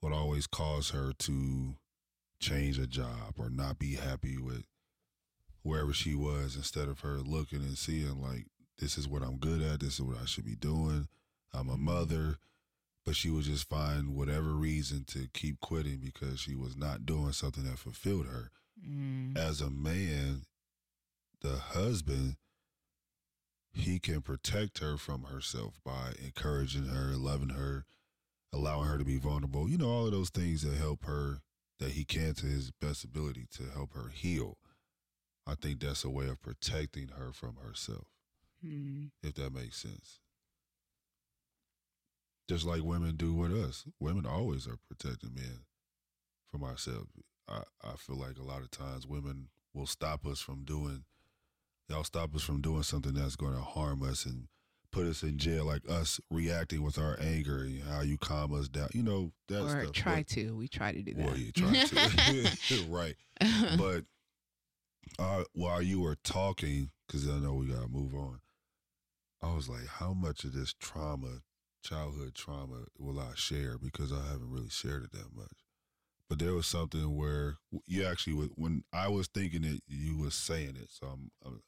would 0.00 0.12
always 0.14 0.46
cause 0.46 0.90
her 0.90 1.12
to 1.12 1.76
change 2.40 2.78
a 2.78 2.86
job 2.86 3.34
or 3.38 3.50
not 3.50 3.78
be 3.78 3.94
happy 3.94 4.36
with 4.36 4.64
wherever 5.62 5.92
she 5.92 6.14
was 6.14 6.56
instead 6.56 6.88
of 6.88 7.00
her 7.00 7.18
looking 7.18 7.60
and 7.60 7.76
seeing 7.76 8.20
like 8.20 8.46
this 8.78 8.96
is 8.96 9.06
what 9.06 9.22
I'm 9.22 9.36
good 9.36 9.60
at, 9.62 9.80
this 9.80 9.94
is 9.94 10.02
what 10.02 10.16
I 10.20 10.24
should 10.24 10.46
be 10.46 10.56
doing. 10.56 11.06
I'm 11.52 11.68
a 11.68 11.76
mother, 11.76 12.38
but 13.04 13.14
she 13.14 13.28
would 13.28 13.44
just 13.44 13.68
find 13.68 14.14
whatever 14.14 14.50
reason 14.54 15.04
to 15.08 15.28
keep 15.34 15.60
quitting 15.60 15.98
because 15.98 16.40
she 16.40 16.54
was 16.54 16.76
not 16.76 17.04
doing 17.04 17.32
something 17.32 17.64
that 17.64 17.78
fulfilled 17.78 18.26
her. 18.26 18.50
Mm. 18.82 19.36
As 19.36 19.60
a 19.60 19.68
man, 19.68 20.42
the 21.42 21.56
husband, 21.56 22.36
he 23.72 23.98
can 23.98 24.22
protect 24.22 24.78
her 24.78 24.96
from 24.96 25.24
herself 25.24 25.78
by 25.84 26.12
encouraging 26.24 26.86
her, 26.86 27.16
loving 27.16 27.50
her, 27.50 27.84
allowing 28.52 28.88
her 28.88 28.98
to 28.98 29.04
be 29.04 29.18
vulnerable. 29.18 29.68
You 29.68 29.78
know, 29.78 29.88
all 29.88 30.06
of 30.06 30.12
those 30.12 30.30
things 30.30 30.62
that 30.62 30.76
help 30.76 31.04
her, 31.04 31.40
that 31.80 31.92
he 31.92 32.04
can 32.04 32.34
to 32.34 32.46
his 32.46 32.70
best 32.70 33.02
ability 33.04 33.46
to 33.56 33.64
help 33.74 33.94
her 33.94 34.10
heal. 34.10 34.58
I 35.46 35.54
think 35.56 35.80
that's 35.80 36.04
a 36.04 36.10
way 36.10 36.28
of 36.28 36.40
protecting 36.40 37.08
her 37.18 37.32
from 37.32 37.56
herself 37.56 38.06
Mm. 38.64 39.10
if 39.22 39.34
that 39.34 39.54
makes 39.54 39.78
sense. 39.78 40.20
Just 42.48 42.66
like 42.66 42.82
women 42.82 43.16
do 43.16 43.32
with 43.32 43.52
us. 43.52 43.84
Women 43.98 44.26
always 44.26 44.66
are 44.66 44.78
protecting 44.88 45.34
men 45.34 45.60
from 46.50 46.62
ourselves. 46.62 47.10
I, 47.48 47.62
I 47.82 47.96
feel 47.96 48.16
like 48.16 48.38
a 48.38 48.42
lot 48.42 48.60
of 48.62 48.70
times 48.70 49.06
women 49.06 49.48
will 49.72 49.86
stop 49.86 50.26
us 50.26 50.40
from 50.40 50.64
doing 50.64 51.04
they'll 51.88 52.04
stop 52.04 52.34
us 52.36 52.42
from 52.42 52.60
doing 52.60 52.82
something 52.84 53.14
that's 53.14 53.34
going 53.36 53.54
to 53.54 53.60
harm 53.60 54.02
us 54.02 54.24
and 54.24 54.46
put 54.92 55.06
us 55.06 55.22
in 55.22 55.38
jail 55.38 55.64
like 55.64 55.82
us 55.88 56.20
reacting 56.30 56.82
with 56.82 56.98
our 56.98 57.16
anger 57.20 57.58
and 57.58 57.82
how 57.84 58.00
you 58.00 58.18
calm 58.18 58.52
us 58.54 58.68
down. 58.68 58.88
You 58.92 59.02
know, 59.02 59.32
that 59.48 59.62
Or 59.62 59.82
stuff. 59.82 59.92
try 59.92 60.16
But- 60.16 60.28
to. 60.28 60.56
We 60.56 60.68
try 60.68 60.92
to 60.92 61.02
do 61.02 61.14
that. 61.14 61.24
Well, 61.26 61.36
you 61.36 61.52
try 61.52 61.72
to. 61.84 62.84
right. 62.88 63.14
But 63.78 64.04
uh, 65.18 65.44
while 65.52 65.82
you 65.82 66.00
were 66.00 66.16
talking, 66.22 66.90
because 67.06 67.28
I 67.28 67.38
know 67.38 67.54
we 67.54 67.66
gotta 67.66 67.88
move 67.88 68.14
on. 68.14 68.40
I 69.42 69.54
was 69.54 69.68
like, 69.68 69.86
how 69.86 70.12
much 70.12 70.44
of 70.44 70.52
this 70.52 70.74
trauma, 70.78 71.40
childhood 71.82 72.34
trauma, 72.34 72.84
will 72.98 73.18
I 73.18 73.30
share? 73.34 73.78
Because 73.78 74.12
I 74.12 74.22
haven't 74.30 74.50
really 74.50 74.68
shared 74.68 75.02
it 75.04 75.12
that 75.12 75.34
much. 75.34 75.64
But 76.28 76.38
there 76.38 76.52
was 76.54 76.66
something 76.66 77.16
where 77.16 77.56
you 77.86 78.04
actually, 78.04 78.34
when 78.54 78.84
I 78.92 79.08
was 79.08 79.28
thinking 79.28 79.64
it, 79.64 79.82
you 79.88 80.16
was 80.18 80.34
saying 80.34 80.76
it. 80.76 80.90
So 80.90 81.06
I'm, 81.06 81.30
I'm 81.44 81.62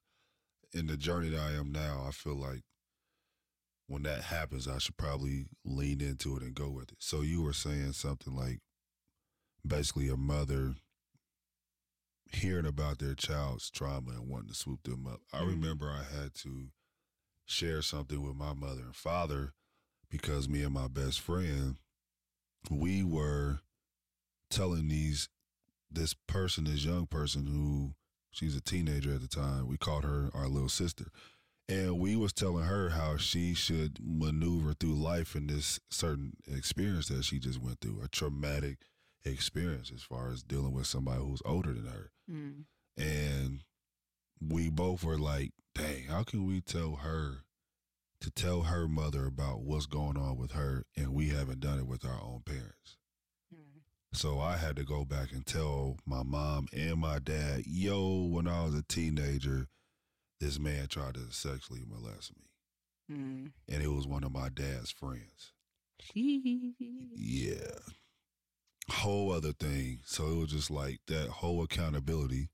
in 0.75 0.87
the 0.87 0.97
journey 0.99 1.31
that 1.31 1.41
I 1.41 1.53
am 1.53 1.73
now. 1.73 2.05
I 2.07 2.11
feel 2.13 2.37
like 2.37 2.61
when 3.87 4.03
that 4.05 4.23
happens, 4.23 4.67
I 4.69 4.79
should 4.79 4.97
probably 4.97 5.47
lean 5.65 6.01
into 6.01 6.37
it 6.37 6.43
and 6.43 6.55
go 6.55 6.71
with 6.71 6.93
it. 6.93 6.99
So 7.01 7.21
you 7.21 7.43
were 7.43 7.53
saying 7.53 7.93
something 7.93 8.35
like, 8.35 8.61
basically, 9.67 10.09
a 10.09 10.17
mother 10.17 10.75
hearing 12.33 12.67
about 12.67 12.99
their 12.99 13.15
child's 13.15 13.71
trauma 13.71 14.13
and 14.13 14.29
wanting 14.29 14.49
to 14.49 14.55
swoop 14.55 14.83
them 14.85 15.07
up. 15.07 15.21
I 15.33 15.41
Mhm. 15.41 15.49
remember 15.49 15.91
I 15.91 16.03
had 16.03 16.35
to 16.37 16.73
share 17.45 17.83
something 17.83 18.23
with 18.23 18.37
my 18.37 18.55
mother 18.55 18.83
and 18.83 18.97
father 18.97 19.55
because 20.09 20.49
me 20.49 20.63
and 20.63 20.73
my 20.73 20.89
best 20.89 21.21
friend, 21.21 21.79
we 22.71 23.03
were 23.03 23.61
telling 24.49 24.89
these 24.89 25.29
this 25.91 26.15
person, 26.15 26.65
this 26.65 26.85
young 26.85 27.07
person 27.07 27.47
who 27.47 27.95
she's 28.31 28.57
a 28.57 28.61
teenager 28.63 29.15
at 29.15 29.21
the 29.21 29.29
time, 29.29 29.67
we 29.67 29.77
called 29.77 30.05
her 30.05 30.31
our 30.33 30.49
little 30.49 30.69
sister. 30.71 31.11
And 31.73 31.99
we 31.99 32.17
was 32.17 32.35
telling 32.35 32.65
her 32.65 32.91
how 32.91 33.17
she 33.17 33.55
should 33.55 33.99
maneuver 34.03 34.75
through 34.75 34.95
life 34.95 35.35
in 35.35 35.47
this 35.47 35.81
certain 35.91 36.35
experience 36.47 37.09
that 37.09 37.25
she 37.25 37.39
just 37.39 37.63
went 37.63 37.81
through, 37.81 38.03
a 38.05 38.09
traumatic 38.09 38.79
experience 39.25 39.91
as 39.95 40.03
far 40.03 40.31
as 40.31 40.43
dealing 40.43 40.73
with 40.73 40.87
somebody 40.87 41.23
who's 41.23 41.41
older 41.47 41.73
than 41.73 41.87
her. 41.87 42.11
Mm. 42.31 42.65
And 42.99 43.61
we 44.39 44.69
both 44.69 45.03
were 45.03 45.19
like, 45.19 45.53
dang, 45.75 46.05
how 46.05 46.25
can 46.25 46.47
we 46.47 46.61
tell 46.61 46.97
her 46.97 47.45
to 48.21 48.31
tell 48.31 48.63
her 48.63 48.87
mother 48.87 49.25
about 49.25 49.63
what's 49.63 49.87
going 49.87 50.19
on 50.19 50.37
with 50.37 50.53
her 50.53 50.85
and 50.95 51.15
we 51.15 51.31
haven't 51.31 51.61
done 51.61 51.79
it 51.79 51.87
with 51.87 52.05
our 52.05 52.21
own 52.23 52.43
parents? 52.45 52.99
Mm. 53.55 53.81
So 54.13 54.41
I 54.41 54.59
had 54.59 54.77
to 54.77 54.85
go 54.85 55.07
back 55.07 55.33
and 55.33 55.47
tell 55.47 55.97
my 56.05 56.23
mom 56.23 56.67
and 56.71 56.99
my 56.99 57.19
dad, 57.19 57.63
yo, 57.67 58.27
when 58.27 58.47
I 58.47 58.65
was 58.65 58.75
a 58.75 58.83
teenager, 58.83 59.69
this 60.43 60.59
man 60.59 60.89
tried 60.89 61.15
to 61.15 61.31
sexually 61.31 61.83
molest 61.89 62.33
me. 62.37 63.17
Mm. 63.17 63.53
And 63.69 63.83
it 63.83 63.93
was 63.93 64.09
one 64.09 64.25
of 64.25 64.33
my 64.33 64.49
dad's 64.49 64.91
friends. 64.91 65.53
Yeah. 67.15 67.79
Whole 68.91 69.31
other 69.31 69.53
thing. 69.53 70.01
So 70.05 70.27
it 70.27 70.37
was 70.37 70.51
just 70.51 70.69
like 70.69 70.99
that 71.07 71.29
whole 71.29 71.63
accountability 71.63 72.51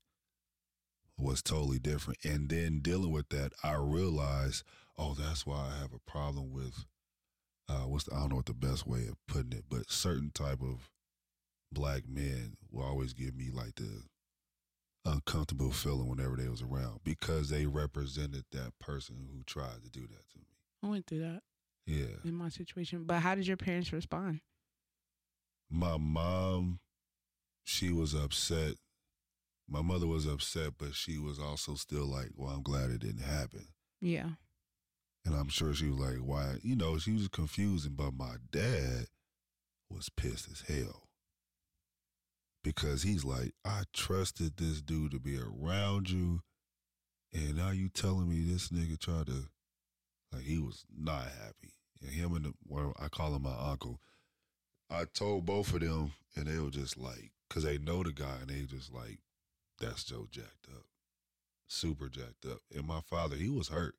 was 1.17 1.41
totally 1.41 1.79
different. 1.79 2.19
And 2.23 2.47
then 2.47 2.79
dealing 2.79 3.11
with 3.11 3.29
that, 3.29 3.53
I 3.63 3.73
realized, 3.73 4.63
oh, 4.95 5.15
that's 5.15 5.47
why 5.47 5.71
I 5.71 5.79
have 5.81 5.91
a 5.91 6.11
problem 6.11 6.53
with 6.53 6.85
uh 7.67 7.87
what's 7.87 8.03
the, 8.03 8.13
I 8.13 8.19
don't 8.19 8.29
know 8.29 8.35
what 8.35 8.45
the 8.45 8.53
best 8.53 8.85
way 8.85 9.07
of 9.07 9.15
putting 9.27 9.53
it, 9.53 9.65
but 9.67 9.89
certain 9.89 10.29
type 10.31 10.61
of 10.61 10.91
black 11.71 12.03
men 12.07 12.53
will 12.71 12.83
always 12.83 13.13
give 13.13 13.35
me 13.35 13.49
like 13.51 13.75
the 13.75 14.03
uncomfortable 15.11 15.71
feeling 15.71 16.07
whenever 16.07 16.35
they 16.35 16.47
was 16.49 16.61
around 16.61 16.99
because 17.03 17.49
they 17.49 17.65
represented 17.65 18.45
that 18.51 18.77
person 18.79 19.27
who 19.31 19.43
tried 19.43 19.83
to 19.83 19.89
do 19.89 20.01
that 20.01 20.29
to 20.31 20.37
me. 20.39 20.45
I 20.83 20.87
went 20.87 21.07
through 21.07 21.19
that 21.19 21.41
Yeah. 21.85 22.15
in 22.23 22.33
my 22.35 22.49
situation. 22.49 23.03
But 23.05 23.19
how 23.21 23.35
did 23.35 23.47
your 23.47 23.57
parents 23.57 23.91
respond? 23.93 24.41
my 25.71 25.97
mom 25.97 26.79
she 27.63 27.91
was 27.91 28.15
upset 28.15 28.73
my 29.69 29.83
mother 29.83 30.07
was 30.07 30.25
upset 30.25 30.71
but 30.79 30.95
she 30.95 31.19
was 31.19 31.37
also 31.37 31.75
still 31.75 32.07
like 32.07 32.29
well 32.35 32.49
i'm 32.55 32.63
glad 32.63 32.89
it 32.89 32.97
didn't 33.01 33.21
happen 33.21 33.67
Yeah. 34.01 34.29
and 35.23 35.35
i'm 35.35 35.47
sure 35.49 35.75
she 35.75 35.85
was 35.89 35.99
like 35.99 36.17
why 36.25 36.55
you 36.63 36.75
know 36.75 36.97
she 36.97 37.11
was 37.11 37.27
confusing 37.27 37.93
but 37.95 38.15
my 38.15 38.37
dad 38.51 39.05
was 39.91 40.09
pissed 40.09 40.49
as 40.51 40.61
hell 40.61 41.03
because 42.63 43.03
he's 43.03 43.23
like 43.23 43.53
i 43.65 43.83
trusted 43.93 44.57
this 44.57 44.81
dude 44.81 45.11
to 45.11 45.19
be 45.19 45.37
around 45.37 46.09
you 46.09 46.41
and 47.33 47.55
now 47.55 47.71
you 47.71 47.89
telling 47.89 48.29
me 48.29 48.41
this 48.41 48.69
nigga 48.69 48.99
tried 48.99 49.27
to 49.27 49.49
like 50.33 50.43
he 50.43 50.57
was 50.57 50.85
not 50.97 51.23
happy 51.23 51.73
and 52.01 52.11
him 52.11 52.33
and 52.35 52.45
the, 52.45 52.53
well, 52.67 52.93
i 52.99 53.07
call 53.07 53.35
him 53.35 53.43
my 53.43 53.55
uncle 53.59 53.99
I 54.89 55.05
told 55.05 55.45
both 55.45 55.73
of 55.73 55.81
them, 55.81 56.13
and 56.35 56.47
they 56.47 56.59
were 56.59 56.71
just 56.71 56.97
like, 56.97 57.31
because 57.47 57.63
they 57.63 57.77
know 57.77 58.01
the 58.01 58.11
guy, 58.11 58.37
and 58.41 58.49
they 58.49 58.61
just 58.63 58.91
like, 58.91 59.19
that's 59.79 60.03
Joe 60.03 60.27
jacked 60.31 60.67
up, 60.73 60.85
super 61.67 62.09
jacked 62.09 62.45
up. 62.49 62.59
And 62.75 62.87
my 62.87 63.01
father, 63.01 63.35
he 63.35 63.49
was 63.49 63.67
hurt. 63.67 63.95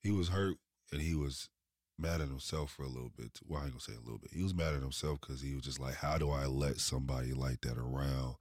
He 0.00 0.10
was 0.10 0.28
hurt, 0.28 0.56
and 0.90 1.02
he 1.02 1.14
was 1.14 1.50
mad 2.02 2.20
at 2.20 2.28
himself 2.28 2.72
for 2.72 2.82
a 2.82 2.88
little 2.88 3.10
bit. 3.16 3.38
Well, 3.46 3.60
I 3.60 3.64
ain't 3.64 3.72
gonna 3.72 3.80
say 3.80 3.94
a 3.94 4.00
little 4.00 4.18
bit. 4.18 4.32
He 4.34 4.42
was 4.42 4.54
mad 4.54 4.74
at 4.74 4.82
himself 4.82 5.20
because 5.20 5.40
he 5.40 5.54
was 5.54 5.64
just 5.64 5.80
like, 5.80 5.94
how 5.94 6.18
do 6.18 6.30
I 6.30 6.46
let 6.46 6.80
somebody 6.80 7.32
like 7.32 7.60
that 7.62 7.78
around, 7.78 8.34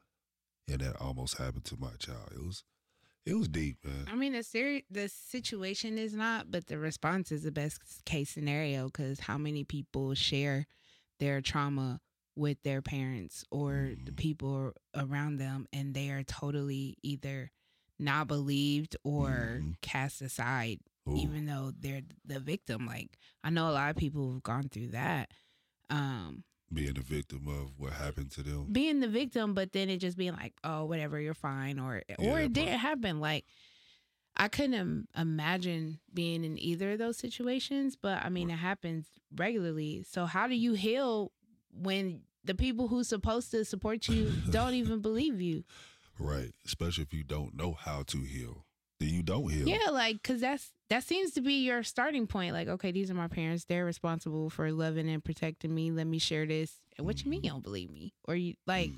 and 0.68 0.82
that 0.82 1.00
almost 1.00 1.38
happened 1.38 1.66
to 1.66 1.78
my 1.80 1.92
child? 2.00 2.30
It 2.34 2.46
was, 2.46 2.64
it 3.26 3.36
was 3.36 3.48
deep, 3.48 3.78
man. 3.86 4.08
I 4.12 4.16
mean, 4.16 4.34
the 4.34 4.44
seri- 4.44 4.86
the 4.90 5.08
situation 5.08 5.98
is 5.98 6.14
not, 6.14 6.50
but 6.52 6.68
the 6.68 6.78
response 6.80 7.32
is 7.32 7.44
the 7.44 7.52
best 7.52 7.80
case 8.06 8.30
scenario 8.32 8.88
because 8.88 9.22
how 9.22 9.38
many 9.38 9.64
people 9.64 10.14
share 10.16 10.66
their 11.20 11.40
trauma 11.42 12.02
with 12.36 12.64
their 12.64 12.82
parents 12.82 13.44
or 13.52 13.92
the 14.06 14.12
Mhm. 14.12 14.18
people 14.18 14.72
around 14.96 15.38
them 15.38 15.68
and 15.72 15.94
they 15.94 16.10
are 16.10 16.24
totally 16.24 16.98
either 17.04 17.52
not 18.00 18.28
believed 18.28 18.96
or 19.04 19.60
Mhm. 19.62 19.76
cast 19.82 20.22
aside 20.22 20.80
Ooh. 21.10 21.16
even 21.16 21.46
though 21.46 21.72
they're 21.80 22.02
the 22.26 22.40
victim 22.40 22.86
like 22.86 23.18
i 23.44 23.50
know 23.50 23.70
a 23.70 23.72
lot 23.72 23.90
of 23.90 23.96
people 23.96 24.34
have 24.34 24.44
gone 24.44 24.70
through 24.70 24.90
that 24.90 25.32
um 25.90 26.44
being 26.74 26.98
a 26.98 27.02
victim 27.02 27.48
of 27.48 27.72
what 27.78 27.94
happened 27.94 28.32
to 28.32 28.44
them. 28.44 28.68
being 28.72 29.02
the 29.02 29.08
victim, 29.08 29.54
but 29.54 29.74
then 29.74 29.90
it 29.90 29.98
just 29.98 30.18
being 30.18 30.32
like, 30.32 30.54
oh, 30.64 30.86
whatever, 30.86 31.20
you're 31.20 31.34
fine, 31.34 31.80
or 31.80 32.02
Yeah, 32.08 32.32
or 32.32 32.40
it 32.40 32.54
didn't 32.54 32.80
happen. 32.80 33.20
Like 33.20 33.46
I 34.38 34.48
couldn't 34.48 34.74
im- 34.76 35.08
imagine 35.18 36.00
being 36.14 36.44
in 36.46 36.58
either 36.58 36.94
of 36.94 37.00
those 37.00 37.18
situations, 37.18 37.98
but 38.02 38.24
I 38.24 38.30
mean, 38.30 38.50
it 38.50 38.56
happens 38.56 39.08
regularly. 39.36 40.04
So 40.10 40.26
how 40.26 40.48
do 40.48 40.56
you 40.56 40.74
heal 40.74 41.32
when 41.74 42.22
the 42.44 42.56
people 42.56 42.88
who's 42.88 43.10
supposed 43.10 43.52
to 43.52 43.66
support 43.66 44.08
you 44.08 44.32
don't 44.50 44.74
even 44.74 45.02
believe 45.02 45.42
you? 45.42 45.66
Right. 46.18 46.54
Especially 46.66 47.04
if 47.04 47.14
you 47.14 47.24
don't 47.24 47.56
know 47.56 47.74
how 47.74 48.04
to 48.04 48.20
heal. 48.20 48.66
Then 49.00 49.10
you 49.10 49.24
don't 49.24 49.52
heal. 49.52 49.68
Yeah, 49.68 49.90
like 49.92 50.22
because 50.22 50.40
that's 50.40 50.72
that 50.92 51.04
seems 51.06 51.32
to 51.32 51.42
be 51.42 51.64
your 51.66 51.84
starting 51.84 52.28
point. 52.28 52.54
Like, 52.54 52.68
okay, 52.68 52.92
these 52.92 53.10
are 53.10 53.16
my 53.16 53.28
parents; 53.30 53.66
they're 53.66 53.86
responsible 53.86 54.50
for 54.50 54.72
loving 54.72 55.10
and 55.10 55.24
protecting 55.24 55.74
me. 55.74 55.90
Let 55.90 56.06
me 56.06 56.20
share 56.20 56.46
this. 56.46 56.74
And 56.98 57.08
what 57.08 57.24
you 57.24 57.32
mean 57.32 57.44
you 57.44 57.50
don't 57.50 57.64
believe 57.64 57.90
me? 57.90 58.14
Or 58.26 58.36
you 58.36 58.56
like? 58.68 58.92
Mm. 58.92 58.98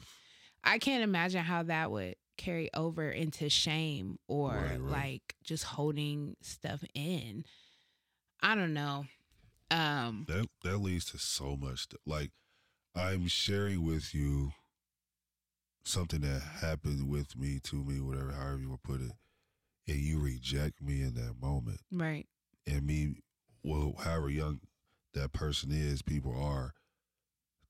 I 0.64 0.80
can't 0.80 1.04
imagine 1.04 1.44
how 1.44 1.64
that 1.64 1.92
would 1.92 2.16
carry 2.38 2.70
over 2.74 3.10
into 3.12 3.50
shame 3.50 4.18
or 4.28 4.50
Right, 4.52 4.80
right. 4.80 4.82
like 4.82 5.36
just 5.44 5.66
holding 5.66 6.36
stuff 6.42 6.84
in. 6.96 7.44
I 8.42 8.56
don't 8.56 8.74
know. 8.74 9.06
Um, 9.70 10.26
That 10.30 10.48
that 10.64 10.78
leads 10.80 11.06
to 11.12 11.18
so 11.20 11.56
much 11.56 11.80
stuff. 11.84 12.00
Like 12.06 12.32
I'm 12.96 13.28
sharing 13.28 13.86
with 13.86 14.16
you 14.16 14.54
something 15.84 16.22
that 16.22 16.42
happened 16.42 17.10
with 17.10 17.36
me, 17.38 17.60
to 17.66 17.84
me, 17.84 18.00
whatever, 18.00 18.32
however 18.32 18.60
you 18.60 18.70
want 18.70 18.84
to 18.84 18.88
put 18.90 19.02
it, 19.02 19.12
and 19.88 19.98
you 19.98 20.20
reject 20.20 20.82
me 20.82 21.02
in 21.02 21.14
that 21.16 21.36
moment. 21.42 21.80
right. 21.92 22.28
And 22.66 22.86
me, 22.86 23.16
well, 23.64 23.96
however 24.04 24.30
young 24.30 24.62
that 25.14 25.34
person 25.34 25.72
is, 25.72 26.02
people 26.02 26.34
are, 26.40 26.74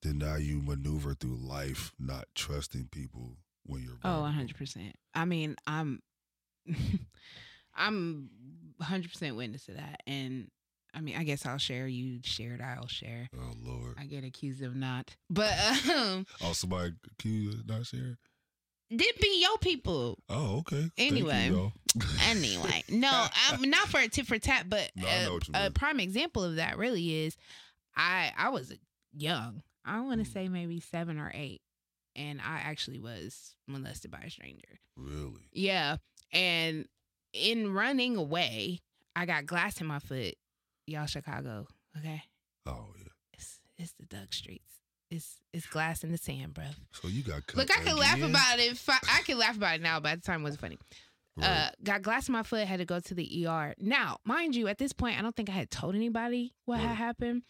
then 0.02 0.19
now 0.19 0.36
you 0.36 0.62
maneuver 0.62 1.13
through 1.15 1.38
life 1.38 1.91
not 1.99 2.26
trusting 2.36 2.89
people 2.91 3.38
when 3.65 3.82
you're 3.82 3.97
Oh, 4.04 4.21
vulnerable. 4.21 4.54
100%. 4.54 4.91
I 5.15 5.26
mean, 5.26 5.56
I'm 5.65 6.02
I'm 7.76 8.30
100% 8.82 9.36
witness 9.36 9.65
to 9.65 9.73
that 9.73 10.02
and 10.06 10.49
I 10.95 11.02
mean, 11.02 11.15
I 11.17 11.23
guess 11.23 11.45
I'll 11.45 11.58
share 11.58 11.88
you 11.88 12.19
shared 12.23 12.62
I'll 12.62 12.88
share. 12.88 13.28
Oh 13.36 13.54
Lord! 13.63 13.95
I 13.97 14.06
get 14.06 14.23
accused 14.23 14.62
of 14.62 14.76
not. 14.76 15.15
But 15.28 15.54
um 15.89 16.28
Oh, 16.43 16.54
somebody 16.54 16.93
can 17.17 17.32
you 17.34 17.54
not 17.65 17.88
share? 17.88 18.19
Did 18.97 19.15
be 19.21 19.41
your 19.41 19.58
people. 19.60 20.17
Oh, 20.29 20.58
okay. 20.60 20.89
Thank 20.97 21.17
you, 21.17 21.29
Anyway. 21.29 21.71
anyway, 22.29 22.84
no, 22.89 23.27
I'm 23.49 23.69
not 23.69 23.88
for 23.88 23.99
a 23.99 24.08
tit 24.08 24.25
for 24.25 24.39
tat, 24.39 24.65
but 24.69 24.91
No, 24.95 25.39
a, 25.53 25.67
a 25.67 25.71
prime 25.71 25.99
example 25.99 26.43
of 26.43 26.56
that 26.56 26.77
really 26.77 27.25
is 27.25 27.36
I 27.95 28.32
I 28.38 28.49
was 28.49 28.73
young. 29.15 29.62
I 29.86 29.99
want 30.01 30.23
to 30.23 30.29
Mm. 30.29 30.34
say 30.34 30.47
maybe 30.49 30.79
seven 30.79 31.19
or 31.19 31.32
eight, 31.36 31.62
and 32.15 32.39
I 32.41 32.60
actually 32.63 32.99
was 32.99 33.56
molested 33.67 34.10
by 34.12 34.19
a 34.25 34.29
stranger. 34.29 34.79
really? 34.95 35.49
Yeah, 35.51 35.97
and 36.32 36.88
in 37.34 37.73
running 37.73 38.15
away, 38.15 38.79
I 39.15 39.25
got 39.25 39.45
glass 39.45 39.79
in 39.82 39.88
my 39.88 39.99
foot. 39.99 40.36
Y'all, 40.88 41.06
Chicago, 41.06 41.67
okay? 41.97 42.23
Oh 42.65 42.88
yeah. 42.97 43.10
It's 43.34 43.60
it's 43.77 43.93
the 43.93 44.06
Doug 44.06 44.34
Streets. 44.34 44.79
It's 45.15 45.36
it's 45.54 45.65
glass 45.67 46.04
in 46.04 46.12
the 46.12 46.17
sand, 46.17 46.54
bruh. 46.54 46.73
So 46.91 47.08
you 47.08 47.23
got 47.23 47.45
cut 47.47 47.58
Look, 47.58 47.71
I 47.78 47.82
can 47.84 47.95
laugh 47.95 48.21
about 48.21 48.60
it. 48.60 48.78
Fi- 48.78 48.99
I 49.12 49.21
can 49.21 49.38
laugh 49.38 49.56
about 49.58 49.76
it 49.76 49.82
now, 49.82 49.99
but 49.99 50.13
at 50.13 50.21
the 50.23 50.26
time 50.26 50.41
it 50.41 50.43
wasn't 50.43 50.62
funny. 50.62 50.78
Right. 51.36 51.47
Uh, 51.47 51.69
got 51.84 52.02
glass 52.04 52.28
in 52.28 52.34
my 52.34 52.43
foot, 52.43 52.65
had 52.67 52.80
to 52.80 52.86
go 52.86 52.99
to 52.99 53.13
the 53.15 53.47
ER. 53.47 53.73
Now, 53.80 54.17
mind 54.23 54.56
you, 54.56 54.67
at 54.67 54.78
this 54.78 54.93
point, 54.93 55.17
I 55.17 55.21
don't 55.23 55.36
think 55.36 55.49
I 55.49 55.54
had 55.54 55.71
told 55.71 55.95
anybody 55.95 56.54
what 56.65 56.78
Right. 56.80 56.88
had 56.88 56.95
happened. 56.97 57.43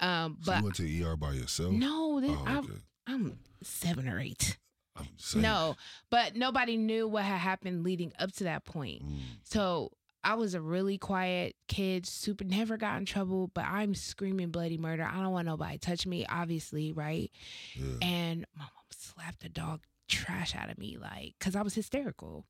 Um, 0.00 0.38
so 0.42 0.52
but 0.52 0.58
you 0.58 0.64
went 0.64 0.76
to 0.76 0.82
the 0.82 1.04
ER 1.04 1.16
by 1.16 1.32
yourself? 1.32 1.72
no, 1.72 2.20
this, 2.20 2.30
Oh, 2.32 2.44
I'm. 2.46 2.82
I'm 3.06 3.38
seven 3.62 4.08
or 4.08 4.18
eight. 4.20 4.58
I'm. 4.96 5.06
No, 5.40 5.76
but 6.10 6.34
nobody 6.36 6.76
knew 6.76 7.06
what 7.08 7.24
had 7.24 7.38
happened 7.38 7.84
leading 7.84 8.12
up 8.18 8.32
to 8.32 8.44
that 8.44 8.64
point. 8.64 9.02
Mm, 9.04 9.18
So 9.44 9.92
I 10.24 10.34
was 10.34 10.54
a 10.54 10.60
really 10.60 10.98
quiet 10.98 11.54
kid, 11.68 12.06
super 12.06 12.44
never 12.44 12.76
got 12.76 12.98
in 12.98 13.04
trouble, 13.04 13.50
but 13.54 13.64
I'm 13.64 13.94
screaming 13.94 14.50
bloody 14.50 14.76
murder. 14.76 15.08
I 15.10 15.22
don't 15.22 15.32
want 15.32 15.46
nobody 15.46 15.78
to 15.78 15.86
touch 15.90 16.06
me, 16.06 16.26
obviously, 16.28 16.92
right? 16.92 17.30
yeah. 17.74 17.94
And 18.02 18.46
my 18.56 18.64
mom 18.64 18.70
slapped 18.90 19.40
the 19.40 19.48
dog 19.48 19.82
trash 20.08 20.54
out 20.56 20.70
of 20.70 20.78
me, 20.78 20.96
like, 21.00 21.34
because 21.38 21.54
I 21.54 21.62
was 21.62 21.74
hysterical. 21.74 22.44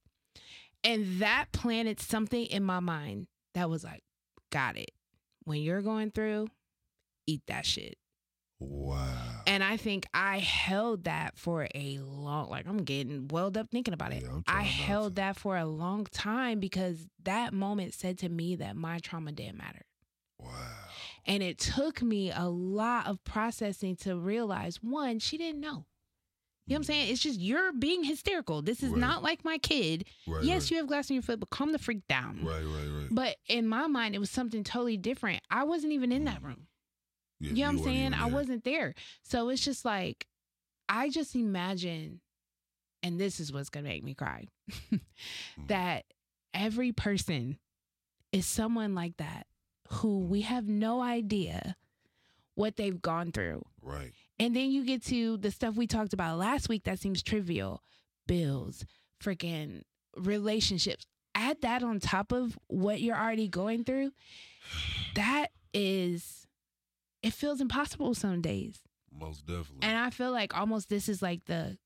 And 0.84 1.20
that 1.20 1.46
planted 1.52 2.00
something 2.00 2.46
in 2.46 2.62
my 2.62 2.80
mind 2.80 3.26
that 3.54 3.68
was 3.68 3.84
like, 3.84 4.02
got 4.50 4.76
it. 4.76 4.92
When 5.44 5.60
you're 5.60 5.82
going 5.82 6.10
through, 6.10 6.48
eat 7.26 7.42
that 7.48 7.66
shit. 7.66 7.98
Wow. 8.60 9.27
And 9.48 9.64
I 9.64 9.78
think 9.78 10.06
I 10.12 10.38
held 10.38 11.04
that 11.04 11.38
for 11.38 11.66
a 11.74 11.98
long, 12.00 12.50
like 12.50 12.68
I'm 12.68 12.84
getting 12.84 13.28
welled 13.28 13.56
up 13.56 13.70
thinking 13.70 13.94
about 13.94 14.12
it. 14.12 14.22
Yeah, 14.22 14.40
I 14.46 14.62
held 14.62 15.16
that 15.16 15.36
for 15.36 15.56
a 15.56 15.64
long 15.64 16.06
time 16.12 16.60
because 16.60 17.06
that 17.24 17.54
moment 17.54 17.94
said 17.94 18.18
to 18.18 18.28
me 18.28 18.56
that 18.56 18.76
my 18.76 18.98
trauma 18.98 19.32
didn't 19.32 19.56
matter. 19.56 19.82
Wow. 20.38 20.50
And 21.24 21.42
it 21.42 21.58
took 21.58 22.02
me 22.02 22.30
a 22.30 22.48
lot 22.48 23.06
of 23.06 23.24
processing 23.24 23.96
to 23.96 24.16
realize 24.18 24.82
one, 24.82 25.18
she 25.18 25.38
didn't 25.38 25.60
know. 25.60 25.86
You 26.66 26.74
know 26.74 26.76
what 26.76 26.76
I'm 26.80 26.84
saying? 26.84 27.10
It's 27.10 27.22
just 27.22 27.40
you're 27.40 27.72
being 27.72 28.04
hysterical. 28.04 28.60
This 28.60 28.82
is 28.82 28.90
Right. 28.90 29.00
not 29.00 29.22
like 29.22 29.42
my 29.46 29.56
kid. 29.56 30.04
Right. 30.26 30.44
yes, 30.44 30.64
right. 30.64 30.70
you 30.72 30.76
have 30.76 30.86
glass 30.86 31.08
in 31.08 31.14
your 31.14 31.22
foot, 31.22 31.40
but 31.40 31.48
calm 31.48 31.72
the 31.72 31.78
freak 31.78 32.06
down. 32.06 32.44
Right, 32.44 32.62
right, 32.62 32.88
right. 33.00 33.08
But 33.10 33.36
in 33.46 33.66
my 33.66 33.86
mind, 33.86 34.14
it 34.14 34.18
was 34.18 34.30
something 34.30 34.62
totally 34.62 34.98
different. 34.98 35.40
I 35.50 35.64
wasn't 35.64 35.94
even 35.94 36.12
in 36.12 36.24
that 36.26 36.42
room. 36.42 36.66
Yeah, 37.40 37.50
You 37.50 37.56
know 37.56 37.62
what 37.62 37.78
I'm 37.78 37.84
saying? 37.84 38.14
I 38.14 38.26
wasn't 38.26 38.64
there. 38.64 38.94
So 39.22 39.48
it's 39.48 39.64
just 39.64 39.84
like, 39.84 40.26
I 40.88 41.10
just 41.10 41.34
imagine, 41.34 42.20
and 43.02 43.20
this 43.20 43.40
is 43.40 43.52
what's 43.52 43.68
going 43.70 43.84
to 43.84 43.90
make 43.90 44.04
me 44.04 44.14
cry, 44.14 44.48
that 45.68 46.04
every 46.54 46.92
person 46.92 47.58
is 48.32 48.46
someone 48.46 48.94
like 48.94 49.16
that 49.18 49.46
who 49.90 50.20
we 50.20 50.42
have 50.42 50.66
no 50.66 51.00
idea 51.00 51.76
what 52.54 52.76
they've 52.76 53.00
gone 53.00 53.32
through. 53.32 53.62
Right. 53.82 54.12
And 54.38 54.54
then 54.54 54.70
you 54.70 54.84
get 54.84 55.04
to 55.06 55.36
the 55.36 55.50
stuff 55.50 55.76
we 55.76 55.86
talked 55.86 56.12
about 56.12 56.38
last 56.38 56.68
week 56.68 56.84
that 56.84 56.98
seems 56.98 57.22
trivial 57.22 57.82
bills, 58.26 58.84
freaking 59.22 59.82
relationships. 60.16 61.06
Add 61.34 61.62
that 61.62 61.82
on 61.82 62.00
top 62.00 62.32
of 62.32 62.58
what 62.66 63.00
you're 63.00 63.16
already 63.16 63.48
going 63.48 63.84
through. 63.84 64.10
That 65.14 65.48
is, 65.74 66.46
it 67.22 67.32
feels 67.32 67.60
impossible 67.60 68.14
some 68.14 68.40
days. 68.40 68.80
Most 69.12 69.46
definitely. 69.46 69.78
And 69.82 69.96
I 69.96 70.10
feel 70.10 70.30
like 70.32 70.56
almost 70.56 70.88
this 70.88 71.08
is 71.08 71.20
like 71.22 71.44
the, 71.46 71.78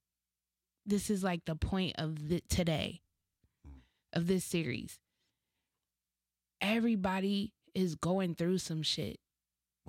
this 0.85 1.09
is 1.11 1.23
like 1.25 1.45
the 1.47 1.55
point 1.57 1.95
of 1.99 2.29
the, 2.29 2.41
today, 2.49 3.01
of 4.13 4.27
this 4.27 4.45
series. 4.45 4.99
Everybody 6.61 7.53
is 7.75 7.95
going 7.95 8.35
through 8.35 8.59
some 8.59 8.83
shit 8.83 9.19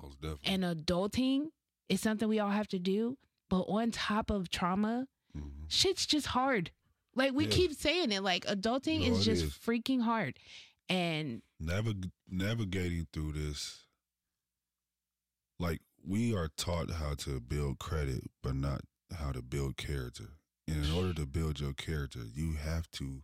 Most 0.00 0.20
definitely. 0.20 0.52
and 0.52 0.64
adulting 0.64 1.48
is 1.88 2.00
something 2.00 2.28
we 2.28 2.40
all 2.40 2.50
have 2.50 2.68
to 2.68 2.78
do. 2.78 3.16
But 3.50 3.62
on 3.68 3.90
top 3.90 4.30
of 4.30 4.48
trauma, 4.48 5.06
Mhm. 5.36 5.70
shit's 5.70 6.06
just 6.06 6.28
hard. 6.28 6.72
Like 7.14 7.32
we 7.32 7.44
Yeah. 7.44 7.50
keep 7.50 7.74
saying 7.74 8.10
it, 8.10 8.22
like 8.22 8.44
adulting 8.46 9.00
No, 9.06 9.14
is 9.14 9.24
just 9.24 9.44
is. 9.44 9.52
freaking 9.52 10.00
hard. 10.02 10.38
And 10.88 11.42
Navig- 11.62 12.10
navigating 12.26 13.06
through 13.12 13.32
this, 13.32 13.83
like 15.58 15.80
we 16.06 16.34
are 16.34 16.48
taught 16.56 16.90
how 16.90 17.14
to 17.18 17.40
build 17.40 17.78
credit, 17.78 18.30
but 18.42 18.54
not 18.54 18.82
how 19.18 19.32
to 19.32 19.42
build 19.42 19.76
character. 19.76 20.30
And 20.66 20.84
in 20.84 20.92
order 20.92 21.12
to 21.14 21.26
build 21.26 21.60
your 21.60 21.72
character, 21.74 22.20
you 22.34 22.54
have 22.54 22.90
to 22.92 23.22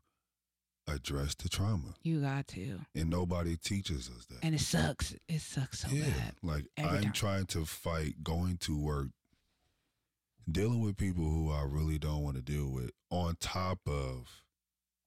address 0.86 1.34
the 1.36 1.48
trauma, 1.48 1.94
you 2.02 2.20
got 2.20 2.48
to. 2.48 2.80
and 2.96 3.08
nobody 3.10 3.56
teaches 3.56 4.10
us 4.10 4.26
that. 4.26 4.38
And 4.42 4.54
it 4.54 4.60
sucks. 4.60 5.14
It 5.28 5.40
sucks 5.40 5.80
so 5.80 5.88
bad. 5.88 6.34
like 6.42 6.66
Every 6.76 6.98
I'm 6.98 7.02
time. 7.04 7.12
trying 7.12 7.46
to 7.46 7.64
fight 7.64 8.24
going 8.24 8.56
to 8.58 8.76
work, 8.78 9.08
dealing 10.50 10.80
with 10.80 10.96
people 10.96 11.24
who 11.24 11.50
I 11.52 11.62
really 11.62 11.98
don't 11.98 12.22
want 12.22 12.36
to 12.36 12.42
deal 12.42 12.68
with, 12.68 12.90
on 13.10 13.36
top 13.38 13.78
of 13.86 14.42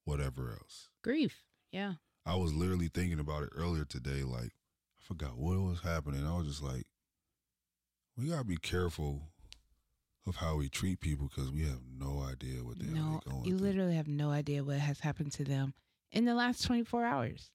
whatever 0.04 0.52
else. 0.52 0.88
Grief. 1.02 1.42
Yeah. 1.70 1.94
I 2.24 2.36
was 2.36 2.54
literally 2.54 2.88
thinking 2.92 3.20
about 3.20 3.42
it 3.42 3.50
earlier 3.54 3.84
today. 3.84 4.22
Like, 4.22 4.52
I 4.98 5.02
forgot 5.06 5.36
what 5.36 5.58
was 5.60 5.80
happening. 5.82 6.26
I 6.26 6.36
was 6.36 6.46
just 6.46 6.62
like, 6.62 6.84
we 8.16 8.28
gotta 8.28 8.44
be 8.44 8.56
careful 8.56 9.22
of 10.26 10.36
how 10.36 10.56
we 10.56 10.68
treat 10.68 11.00
people 11.00 11.28
because 11.28 11.50
we 11.50 11.62
have 11.62 11.80
no 11.98 12.22
idea 12.22 12.62
what 12.62 12.78
they're 12.78 12.88
going. 12.88 13.12
No, 13.12 13.20
going 13.28 13.44
you 13.44 13.58
through. 13.58 13.66
literally 13.66 13.94
have 13.94 14.08
no 14.08 14.30
idea 14.30 14.64
what 14.64 14.78
has 14.78 15.00
happened 15.00 15.32
to 15.32 15.44
them 15.44 15.74
in 16.10 16.24
the 16.24 16.34
last 16.34 16.64
24 16.64 17.04
hours. 17.04 17.50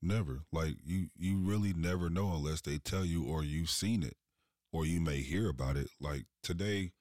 Never. 0.00 0.40
Like 0.52 0.76
you, 0.84 1.08
you 1.16 1.38
really 1.38 1.72
never 1.74 2.08
know 2.08 2.32
unless 2.34 2.60
they 2.60 2.78
tell 2.78 3.04
you 3.04 3.24
or 3.24 3.42
you've 3.44 3.70
seen 3.70 4.02
it, 4.02 4.16
or 4.72 4.86
you 4.86 5.00
may 5.00 5.18
hear 5.18 5.48
about 5.48 5.76
it. 5.76 5.88
Like 6.00 6.24
today, 6.42 6.92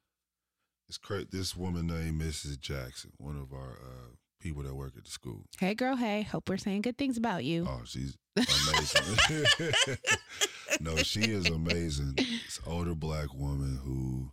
it's 0.88 0.98
cra 0.98 1.26
This 1.26 1.56
woman 1.56 1.88
named 1.88 2.22
Mrs. 2.22 2.60
Jackson, 2.60 3.12
one 3.18 3.38
of 3.38 3.54
our 3.54 3.74
uh, 3.74 4.16
people 4.40 4.64
that 4.64 4.76
work 4.76 4.94
at 4.98 5.06
the 5.06 5.12
school. 5.12 5.46
Hey, 5.60 5.74
girl. 5.74 5.96
Hey, 5.96 6.24
hope 6.24 6.50
we're 6.50 6.58
saying 6.58 6.82
good 6.82 6.98
things 6.98 7.18
about 7.18 7.44
you. 7.44 7.66
Oh, 7.68 7.82
she's 7.86 8.18
amazing. 8.38 9.98
no, 10.84 10.98
she 10.98 11.22
is 11.22 11.48
amazing. 11.48 12.16
This 12.16 12.60
older 12.68 12.94
black 12.94 13.34
woman 13.34 13.80
who, 13.84 14.32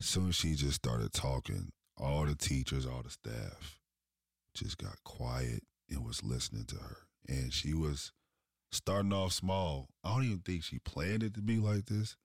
soon 0.00 0.28
as 0.28 0.34
she 0.34 0.54
just 0.54 0.74
started 0.74 1.12
talking, 1.12 1.72
all 1.96 2.26
the 2.26 2.34
teachers, 2.34 2.86
all 2.86 3.02
the 3.02 3.10
staff 3.10 3.80
just 4.54 4.76
got 4.76 5.02
quiet 5.04 5.62
and 5.88 6.04
was 6.04 6.22
listening 6.22 6.66
to 6.66 6.76
her. 6.76 6.98
And 7.28 7.52
she 7.52 7.72
was 7.72 8.12
starting 8.72 9.12
off 9.12 9.32
small. 9.32 9.88
I 10.04 10.14
don't 10.14 10.24
even 10.24 10.40
think 10.40 10.64
she 10.64 10.78
planned 10.78 11.22
it 11.22 11.34
to 11.34 11.40
be 11.40 11.58
like 11.58 11.86
this. 11.86 12.16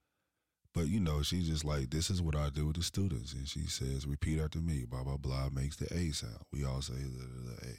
But 0.74 0.88
you 0.88 1.00
know, 1.00 1.22
she's 1.22 1.48
just 1.48 1.64
like, 1.64 1.90
this 1.90 2.10
is 2.10 2.22
what 2.22 2.36
I 2.36 2.50
do 2.50 2.68
with 2.68 2.76
the 2.76 2.84
students. 2.84 3.34
And 3.34 3.48
she 3.48 3.68
says, 3.68 4.06
repeat 4.06 4.40
after 4.40 4.60
me, 4.60 4.84
blah, 4.88 5.04
blah, 5.04 5.18
blah, 5.18 5.50
makes 5.52 5.78
the 5.78 5.86
A 5.96 6.12
sound. 6.12 6.44
We 6.52 6.66
all 6.66 6.82
say 6.82 6.94
the, 6.94 7.52
the 7.52 7.70
A. 7.70 7.74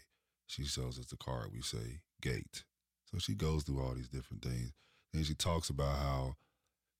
She 0.47 0.65
shows 0.65 0.99
us 0.99 1.07
the 1.07 1.17
card. 1.17 1.51
We 1.53 1.61
say 1.61 2.01
gate. 2.23 2.65
So 3.05 3.19
she 3.19 3.35
goes 3.35 3.63
through 3.63 3.83
all 3.83 3.95
these 3.95 4.09
different 4.09 4.43
things. 4.43 4.73
And 5.15 5.25
she 5.25 5.35
talks 5.35 5.71
about 5.71 5.97
how, 5.97 6.35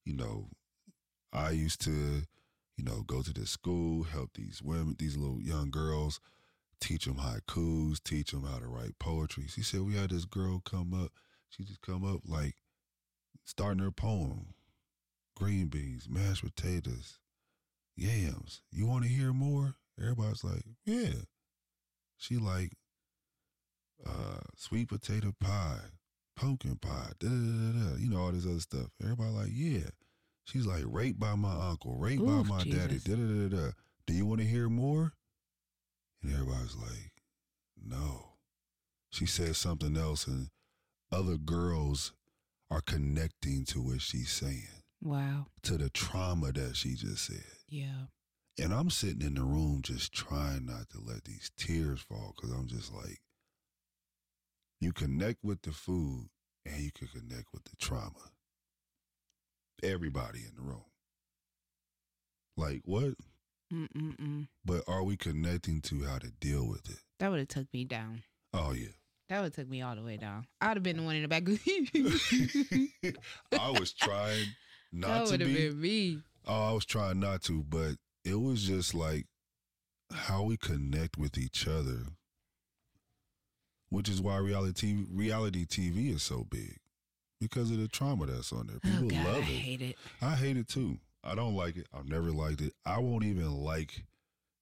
you 0.05 0.15
know, 0.15 0.49
I 1.33 1.51
used 1.51 1.81
to, 1.83 1.91
you 1.91 2.85
know, 2.85 3.03
go 3.03 3.23
to 3.23 3.33
this 3.33 3.51
school, 3.51 4.05
help 4.05 4.31
these 4.35 4.63
women, 4.63 4.97
these 4.99 5.17
little 5.17 5.41
young 5.41 5.71
girls, 5.71 6.21
teach 6.81 7.05
them 7.05 7.17
haikus, 7.17 8.03
teach 8.03 8.31
them 8.31 8.45
how 8.45 8.59
to 8.59 8.67
write 8.67 8.99
poetry. 8.99 9.47
She 9.49 9.63
said 9.63 9.83
we 9.83 9.97
had 9.97 10.11
this 10.11 10.25
girl 10.25 10.61
come 10.65 10.95
up. 10.95 11.13
She 11.51 11.65
just 11.65 11.83
come 11.83 12.05
up 12.05 12.21
like 12.27 12.55
starting 13.45 13.83
her 13.83 13.91
poem. 13.91 14.55
Green 15.37 15.69
beans, 15.69 16.09
mashed 16.09 16.43
potatoes, 16.45 17.21
yams. 17.97 18.63
You 18.73 18.87
want 18.87 19.05
to 19.05 19.09
hear 19.09 19.33
more? 19.33 19.77
Everybody's 20.01 20.43
like, 20.43 20.65
yeah. 20.85 21.15
She 22.17 22.37
like 22.37 22.73
uh, 24.05 24.41
sweet 24.57 24.89
potato 24.89 25.33
pie, 25.41 25.79
pumpkin 26.39 26.77
pie, 26.77 27.11
da 27.19 27.29
da 27.29 27.35
da 27.35 27.73
da. 27.91 27.97
You 27.99 28.11
know 28.11 28.19
all 28.21 28.33
this 28.33 28.47
other 28.47 28.61
stuff. 28.61 28.89
Everybody 29.03 29.31
like, 29.31 29.51
yeah. 29.53 29.89
She's 30.45 30.67
like 30.67 30.85
raped 30.87 31.19
by 31.21 31.35
my 31.35 31.53
uncle, 31.71 31.97
raped 31.99 32.25
by 32.25 32.43
my 32.43 32.63
daddy. 32.65 32.99
Da 33.05 33.15
da 33.17 33.49
da 33.49 33.49
da. 33.57 33.71
Do 34.07 34.15
you 34.15 34.25
want 34.25 34.41
to 34.41 34.47
hear 34.47 34.69
more? 34.69 35.13
And 36.23 36.33
everybody's 36.33 36.77
like, 36.77 37.13
no. 37.85 38.31
She 39.11 39.27
says 39.27 39.59
something 39.59 39.97
else, 39.97 40.27
and 40.27 40.49
other 41.13 41.37
girls 41.37 42.13
are 42.71 42.81
connecting 42.81 43.65
to 43.67 43.81
what 43.81 44.01
she's 44.03 44.31
saying, 44.31 44.83
Wow. 45.03 45.47
to 45.63 45.79
the 45.79 45.89
trauma 45.91 46.53
that 46.53 46.77
she 46.77 46.95
just 46.95 47.27
said. 47.27 47.45
Yeah. 47.69 48.07
And 48.59 48.75
I'm 48.75 48.91
sitting 48.91 49.23
in 49.23 49.35
the 49.35 49.45
room 49.45 49.81
just 49.83 50.13
trying 50.13 50.67
not 50.67 50.91
to 50.91 51.01
let 51.01 51.25
these 51.25 51.51
tears 51.57 52.01
fall 52.01 52.35
because 52.37 52.51
I'm 52.51 52.67
just 52.67 52.93
like, 52.93 53.21
you 54.81 54.93
connect 54.93 55.43
with 55.43 55.63
the 55.63 55.73
food 55.73 56.29
and 56.67 56.81
you 56.81 56.91
can 56.93 57.09
connect 57.09 57.47
with 57.53 57.65
the 57.65 57.77
trauma. 57.79 58.33
Everybody 59.83 60.41
in 60.41 60.55
the 60.57 60.63
room. 60.63 60.85
Like, 62.57 62.83
what? 62.85 63.15
Mm-mm-mm. 63.73 64.49
But 64.65 64.83
are 64.89 65.05
we 65.05 65.17
connecting 65.17 65.81
to 65.83 66.05
how 66.05 66.19
to 66.19 66.31
deal 66.31 66.67
with 66.67 66.89
it? 66.91 66.99
That 67.21 67.31
would 67.31 67.39
have 67.39 67.49
took 67.49 67.73
me 67.73 67.85
down. 67.85 68.23
Oh, 68.53 68.73
yeah. 68.73 68.89
That 69.29 69.39
would 69.39 69.45
have 69.47 69.55
took 69.55 69.69
me 69.69 69.83
all 69.83 69.95
the 69.95 70.03
way 70.03 70.17
down. 70.17 70.47
I'd 70.61 70.77
have 70.77 70.83
been 70.83 70.97
the 70.97 71.03
one 71.03 71.17
in 71.17 71.23
the 71.23 71.29
back. 71.29 71.45
I 73.61 73.71
was 73.79 73.93
trying 73.93 74.47
not 74.93 75.27
to 75.27 75.33
would 75.33 75.41
have 75.41 75.49
be. 75.51 75.69
been 75.69 75.81
me. 75.81 76.19
Oh, 76.47 76.71
I 76.71 76.73
was 76.73 76.87
trying 76.87 77.21
not 77.21 77.43
to, 77.43 77.63
but 77.63 77.97
it 78.25 78.41
was 78.41 78.65
just 78.65 78.95
like 78.95 79.27
how 80.13 80.43
we 80.43 80.57
connect 80.57 81.19
with 81.19 81.37
each 81.37 81.69
other, 81.69 81.99
which 83.91 84.09
is 84.09 84.21
why 84.21 84.37
reality 84.39 84.95
TV, 84.95 85.07
reality 85.11 85.65
TV 85.67 86.15
is 86.15 86.23
so 86.23 86.47
big 86.51 86.77
because 87.41 87.71
of 87.71 87.79
the 87.79 87.89
trauma 87.89 88.27
that's 88.27 88.53
on 88.53 88.67
there. 88.67 88.81
People 88.81 89.07
oh 89.07 89.09
God, 89.11 89.27
love 89.27 89.37
I 89.37 89.39
it. 89.39 89.45
hate 89.45 89.83
it. 89.83 89.97
I 90.21 90.35
hate 90.35 90.57
it 90.57 90.69
too. 90.69 90.99
I 91.25 91.35
don't 91.35 91.55
like 91.55 91.77
it. 91.77 91.87
I've 91.93 92.09
never 92.09 92.31
liked 92.31 92.61
it. 92.61 92.73
I 92.87 92.99
won't 92.99 93.25
even 93.25 93.51
like 93.63 94.05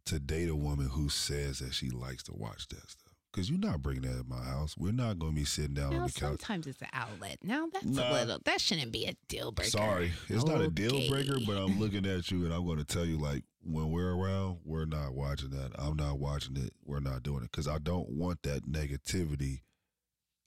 to 0.06 0.18
date 0.18 0.48
a 0.48 0.54
woman 0.56 0.88
who 0.88 1.08
says 1.08 1.58
that 1.58 1.74
she 1.74 1.90
likes 1.90 2.22
to 2.24 2.32
watch 2.34 2.68
that 2.68 2.88
stuff. 2.90 3.02
Because 3.32 3.50
you're 3.50 3.58
not 3.58 3.82
bringing 3.82 4.02
that 4.02 4.20
in 4.20 4.28
my 4.28 4.42
house. 4.42 4.76
We're 4.78 4.92
not 4.92 5.18
going 5.18 5.32
to 5.32 5.36
be 5.38 5.44
sitting 5.44 5.74
down 5.74 5.90
Now, 5.90 5.96
on 5.98 6.06
the 6.06 6.12
couch. 6.12 6.20
sometimes 6.40 6.66
it's 6.66 6.80
an 6.80 6.88
outlet. 6.94 7.36
Now 7.42 7.66
that's 7.70 7.84
Nah. 7.84 8.10
a 8.10 8.12
little. 8.12 8.38
That 8.46 8.60
shouldn't 8.62 8.92
be 8.92 9.04
a 9.04 9.14
deal 9.28 9.52
breaker. 9.52 9.72
Sorry, 9.72 10.12
it's 10.28 10.44
not 10.44 10.62
a 10.62 10.68
deal 10.70 11.06
breaker, 11.10 11.36
but 11.46 11.56
I'm 11.58 11.78
looking 11.78 12.06
at 12.06 12.30
you 12.30 12.44
and 12.46 12.54
I'm 12.54 12.64
going 12.64 12.78
to 12.78 12.84
tell 12.84 13.04
you 13.04 13.18
like 13.18 13.44
when 13.66 13.90
we're 13.90 14.14
around, 14.14 14.58
we're 14.64 14.84
not 14.84 15.14
watching 15.14 15.50
that. 15.50 15.72
I'm 15.78 15.96
not 15.96 16.18
watching 16.18 16.56
it. 16.56 16.72
We're 16.84 17.00
not 17.00 17.22
doing 17.22 17.42
it 17.42 17.50
because 17.50 17.68
I 17.68 17.78
don't 17.78 18.08
want 18.08 18.42
that 18.42 18.70
negativity 18.70 19.60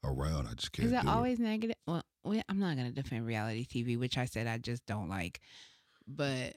around. 0.04 0.48
I 0.48 0.54
just 0.54 0.72
can't. 0.72 0.88
Is 0.88 0.94
it 0.94 1.06
always 1.06 1.40
negative? 1.40 1.76
Well, 1.86 2.04
I'm 2.26 2.60
not 2.60 2.78
gonna 2.78 2.92
defend 2.92 3.26
reality 3.26 3.66
TV, 3.66 3.98
which 4.00 4.18
I 4.18 4.26
said 4.26 4.48
I 4.48 4.58
just 4.58 4.86
don't 4.86 5.10
like. 5.10 5.42
But 6.08 6.56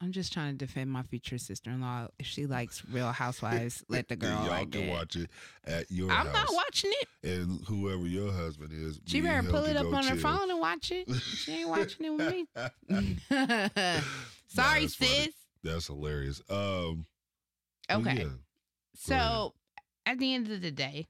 I'm 0.00 0.12
just 0.12 0.32
trying 0.32 0.52
to 0.52 0.58
defend 0.66 0.90
my 0.90 1.02
future 1.02 1.38
sister-in-law. 1.38 2.08
If 2.18 2.26
she 2.26 2.46
likes 2.46 2.82
Real 2.90 3.12
Housewives, 3.12 3.84
let 3.88 4.08
the 4.08 4.16
girl 4.16 4.30
Y'all 4.30 4.48
like 4.48 4.72
can 4.72 4.82
it. 4.82 4.90
watch 4.90 5.16
it 5.16 5.30
at 5.64 5.90
your 5.90 6.10
I'm 6.10 6.26
house. 6.26 6.34
not 6.34 6.54
watching 6.54 6.92
it. 7.00 7.08
And 7.22 7.60
whoever 7.66 8.04
your 8.06 8.32
husband 8.32 8.72
is, 8.72 9.00
She 9.06 9.20
better 9.20 9.48
pull 9.48 9.64
it 9.64 9.76
up 9.76 9.92
on 9.92 10.04
her 10.04 10.16
phone 10.16 10.50
and 10.50 10.58
watch 10.60 10.90
it. 10.90 11.08
She 11.22 11.52
ain't 11.60 11.68
watching 11.68 12.04
it 12.06 12.10
with 12.10 12.30
me. 12.30 12.46
Nah, 14.56 14.62
Sorry, 14.62 14.80
that's 14.82 14.94
funny. 14.94 15.32
That's 15.64 15.86
hilarious. 15.88 16.40
Um, 16.48 17.06
Okay. 17.90 18.22
Yeah. 18.22 18.28
So 18.94 19.54
at 20.06 20.18
the 20.18 20.34
end 20.34 20.50
of 20.50 20.60
the 20.62 20.70
day, 20.70 21.08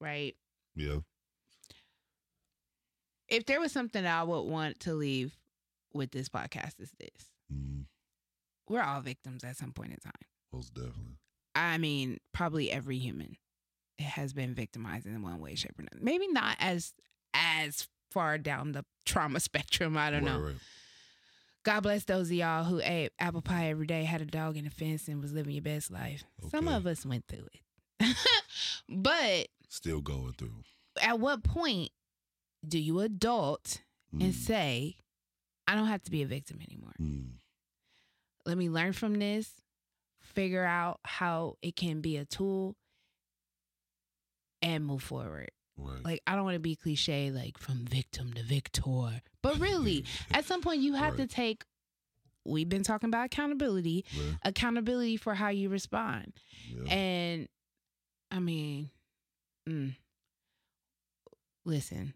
right? 0.00 0.34
Yeah. 0.74 0.98
If 3.28 3.46
there 3.46 3.60
was 3.60 3.72
something 3.72 4.04
I 4.04 4.22
would 4.22 4.42
want 4.42 4.80
to 4.80 4.94
leave 4.94 5.34
with 5.92 6.10
this 6.10 6.28
podcast, 6.28 6.80
is 6.80 6.90
this: 6.98 7.30
Mm, 7.52 7.84
we're 8.68 8.82
all 8.82 9.00
victims 9.00 9.44
at 9.44 9.56
some 9.56 9.72
point 9.72 9.92
in 9.92 9.98
time. 9.98 10.12
most 10.52 10.74
definitely. 10.74 11.16
I 11.54 11.78
mean, 11.78 12.18
probably 12.32 12.70
every 12.70 12.98
human 12.98 13.36
has 13.98 14.32
been 14.32 14.54
victimized 14.54 15.06
in 15.06 15.22
one 15.22 15.38
way, 15.40 15.54
shape, 15.54 15.78
or 15.78 15.82
another. 15.82 16.04
Maybe 16.04 16.28
not 16.28 16.56
as 16.58 16.92
as 17.32 17.88
far 18.10 18.38
down 18.38 18.72
the 18.72 18.84
trauma 19.06 19.40
spectrum. 19.40 19.96
I 19.96 20.10
don't 20.10 20.24
right, 20.24 20.32
know. 20.32 20.40
Right. 20.40 20.54
God 21.64 21.80
bless 21.82 22.04
those 22.04 22.28
of 22.28 22.32
y'all 22.34 22.64
who 22.64 22.80
ate 22.84 23.12
apple 23.18 23.40
pie 23.42 23.68
every 23.70 23.86
day, 23.86 24.04
had 24.04 24.20
a 24.20 24.26
dog 24.26 24.56
in 24.56 24.64
the 24.64 24.70
fence, 24.70 25.08
and 25.08 25.20
was 25.22 25.32
living 25.32 25.54
your 25.54 25.62
best 25.62 25.90
life. 25.90 26.24
Some 26.50 26.68
of 26.68 26.86
us 26.86 27.04
went 27.06 27.24
through 27.26 27.46
it. 28.00 28.16
but 28.88 29.48
Still 29.68 30.00
going 30.02 30.32
through. 30.34 30.62
at 31.00 31.18
what 31.18 31.42
point 31.42 31.90
do 32.66 32.78
you 32.78 33.00
adult 33.00 33.80
and 34.12 34.32
Mm, 34.32 34.34
say, 34.34 34.96
I 35.66 35.74
don't 35.74 35.86
have 35.88 36.02
to 36.04 36.10
be 36.10 36.22
a 36.22 36.26
victim 36.26 36.60
anymore? 36.68 36.92
mm, 37.00 37.30
Let 38.46 38.56
me 38.58 38.68
learn 38.70 38.92
from 38.92 39.14
this, 39.18 39.50
figure 40.20 40.64
out 40.64 41.00
how 41.04 41.56
it 41.62 41.74
can 41.76 42.00
be 42.02 42.16
a 42.18 42.24
tool, 42.26 42.76
and 44.62 44.84
move 44.84 45.02
forward. 45.02 45.50
Right. 45.76 46.04
Like, 46.04 46.22
I 46.26 46.34
don't 46.34 46.44
want 46.44 46.54
to 46.54 46.60
be 46.60 46.76
cliche, 46.76 47.30
like 47.30 47.58
from 47.58 47.84
victim 47.84 48.32
to 48.34 48.42
victor. 48.42 49.20
But 49.42 49.58
really, 49.58 50.04
at 50.32 50.44
some 50.44 50.60
point, 50.62 50.80
you 50.80 50.94
have 50.94 51.18
Right. 51.18 51.28
to 51.28 51.34
take, 51.34 51.64
we've 52.44 52.68
been 52.68 52.82
talking 52.82 53.08
about 53.08 53.26
accountability, 53.26 54.04
Right, 54.16 54.36
accountability 54.42 55.16
for 55.16 55.34
how 55.34 55.48
you 55.48 55.68
respond. 55.68 56.32
yeah. 56.68 56.92
And 56.94 57.48
I 58.30 58.38
mean, 58.40 58.90
mm, 59.68 59.94
listen, 61.64 62.14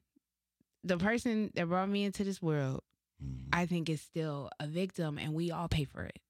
the 0.85 0.97
person 0.99 1.51
that 1.55 1.67
brought 1.69 1.89
me 1.89 2.05
into 2.05 2.25
this 2.25 2.41
world, 2.43 2.83
Mm, 3.23 3.49
I 3.53 3.67
think 3.67 3.89
is 3.91 4.01
still 4.01 4.49
a 4.61 4.69
victim 4.69 5.19
and 5.19 5.35
we 5.35 5.51
all 5.51 5.67
pay 5.69 5.83
for 5.85 6.03
it. 6.05 6.21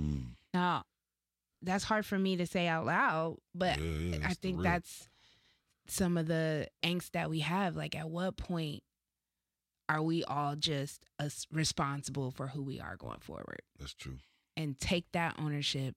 mm. 0.00 0.24
Now, 0.54 0.84
that's 1.60 1.84
hard 1.84 2.06
for 2.06 2.18
me 2.18 2.36
to 2.36 2.46
say 2.46 2.66
out 2.66 2.86
loud, 2.86 3.36
but 3.54 3.78
Yeah, 3.78 3.84
yeah, 4.18 4.28
I 4.28 4.32
think 4.34 4.62
that's 4.62 5.08
some 5.86 6.16
of 6.16 6.26
the 6.26 6.68
angst 6.82 7.10
that 7.12 7.28
we 7.30 7.40
have. 7.40 7.76
Like, 7.76 7.94
at 7.96 8.08
what 8.10 8.36
point 8.36 8.82
are 9.88 10.02
we 10.02 10.24
all 10.24 10.56
just 10.56 11.04
us 11.18 11.46
responsible 11.52 12.30
for 12.30 12.46
who 12.48 12.62
we 12.62 12.80
are 12.80 12.96
going 12.96 13.20
forward 13.20 13.60
That's 13.78 13.92
true. 13.94 14.16
and 14.56 14.78
take 14.80 15.04
that 15.12 15.34
ownership, 15.38 15.94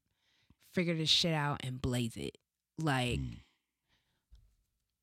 figure 0.73 0.95
this 0.95 1.09
shit 1.09 1.33
out, 1.33 1.61
and 1.63 1.81
blaze 1.81 2.17
it? 2.17 2.37
Like, 2.77 3.19
Mm, 3.19 3.37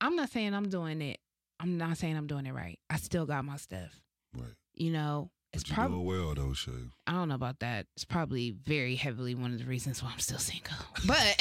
I'm 0.00 0.16
not 0.16 0.30
saying 0.30 0.52
I'm 0.54 0.68
doing 0.68 1.00
it. 1.00 1.18
I'm 1.60 1.78
not 1.78 1.96
saying 1.96 2.16
I'm 2.16 2.26
doing 2.26 2.46
it 2.46 2.52
right. 2.52 2.78
I 2.90 2.96
still 2.96 3.24
got 3.26 3.44
my 3.44 3.56
stuff. 3.56 4.00
right. 4.36 4.52
You 4.74 4.90
know, 4.92 5.30
it's 5.52 5.62
probably 5.64 6.04
well 6.04 6.34
though, 6.34 6.52
Che. 6.52 6.72
I 7.06 7.12
don't 7.12 7.28
know 7.28 7.36
about 7.36 7.60
that. 7.60 7.86
It's 7.96 8.04
probably 8.04 8.50
very 8.50 8.96
heavily 8.96 9.34
one 9.36 9.52
of 9.52 9.58
the 9.60 9.64
reasons 9.64 10.02
why 10.02 10.10
I'm 10.12 10.18
still 10.18 10.38
single. 10.38 10.74
But 11.06 11.40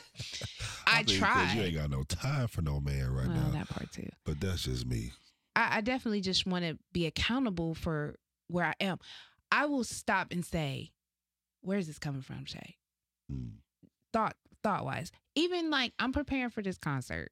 I, 0.98 1.02
'cause 1.02 1.16
try. 1.16 1.54
You 1.54 1.62
ain't 1.62 1.74
got 1.74 1.90
no 1.90 2.02
time 2.04 2.48
for 2.48 2.62
no 2.62 2.80
man 2.80 3.10
right 3.10 3.28
well, 3.28 3.36
now. 3.36 3.50
that 3.50 3.68
part 3.68 3.92
too. 3.92 4.08
But 4.24 4.40
that's 4.40 4.62
just 4.62 4.86
me. 4.86 5.12
I, 5.56 5.78
I 5.78 5.80
definitely 5.80 6.20
just 6.20 6.46
want 6.46 6.64
to 6.64 6.78
be 6.92 7.06
accountable 7.06 7.74
for 7.74 8.16
where 8.48 8.64
I 8.66 8.74
am. 8.80 8.98
I 9.52 9.66
will 9.66 9.84
stop 9.84 10.28
and 10.32 10.44
say, 10.44 10.92
"Where's 11.60 11.86
this 11.86 11.98
coming 11.98 12.22
from, 12.22 12.44
Che?" 12.44 12.76
Mm, 13.30 13.52
Thought 14.12 14.36
thought 14.62 14.84
wise. 14.84 15.12
Even 15.34 15.70
like 15.70 15.92
I'm 15.98 16.12
preparing 16.12 16.50
for 16.50 16.62
this 16.62 16.78
concert. 16.78 17.30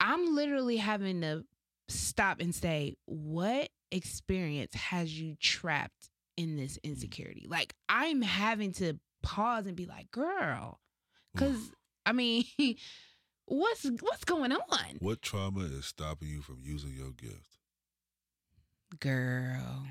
I'm 0.00 0.34
literally 0.34 0.78
having 0.78 1.20
to 1.20 1.44
stop 1.88 2.40
and 2.40 2.54
say, 2.54 2.96
"What 3.06 3.68
experience 3.90 4.74
has 4.74 5.18
you 5.18 5.36
trapped 5.36 6.10
in 6.36 6.56
this 6.56 6.78
insecurity?" 6.82 7.46
Like 7.48 7.74
I'm 7.88 8.22
having 8.22 8.72
to 8.74 8.98
pause 9.22 9.66
and 9.66 9.76
be 9.76 9.86
like, 9.86 10.10
"Girl," 10.10 10.80
because. 11.34 11.70
I 12.06 12.12
mean, 12.12 12.44
what's 13.46 13.84
what's 14.00 14.24
going 14.24 14.52
on, 14.52 14.96
what 15.00 15.22
trauma 15.22 15.60
is 15.60 15.86
stopping 15.86 16.28
you 16.28 16.42
from 16.42 16.58
using 16.62 16.92
your 16.92 17.12
gift? 17.12 17.58
girl? 18.98 19.86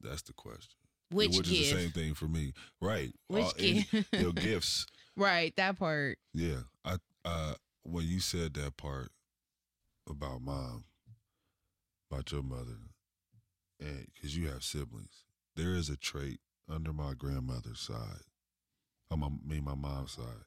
That's 0.00 0.22
the 0.22 0.32
question. 0.32 0.74
Which, 1.10 1.36
Which 1.36 1.50
is 1.50 1.58
the 1.58 1.64
same 1.80 1.90
thing 1.90 2.14
for 2.14 2.26
me, 2.26 2.52
right? 2.80 3.12
Which 3.28 3.44
All- 3.44 3.52
gift? 3.56 3.94
your 4.12 4.32
gifts. 4.32 4.86
right, 5.16 5.54
that 5.56 5.78
part. 5.78 6.18
Yeah, 6.32 6.60
I 6.84 6.96
uh 7.24 7.54
when 7.84 8.04
you 8.06 8.20
said 8.20 8.54
that 8.54 8.76
part 8.76 9.10
about 10.08 10.40
mom, 10.42 10.84
about 12.10 12.32
your 12.32 12.42
mother, 12.42 12.78
and 13.80 14.06
because 14.14 14.36
you 14.36 14.48
have 14.48 14.64
siblings, 14.64 15.24
there 15.56 15.74
is 15.74 15.88
a 15.88 15.96
trait 15.96 16.40
under 16.68 16.92
my 16.92 17.12
grandmother's 17.14 17.80
side. 17.80 18.22
On 19.10 19.20
my 19.20 19.28
me, 19.46 19.60
my 19.60 19.74
mom's 19.74 20.12
side. 20.12 20.44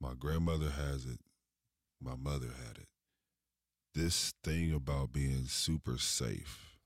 My 0.00 0.14
grandmother 0.14 0.70
has 0.70 1.04
it. 1.04 1.20
My 2.00 2.14
mother 2.14 2.48
had 2.48 2.78
it. 2.78 2.88
This 3.94 4.32
thing 4.44 4.72
about 4.72 5.12
being 5.12 5.46
super 5.46 5.98
safe, 5.98 6.78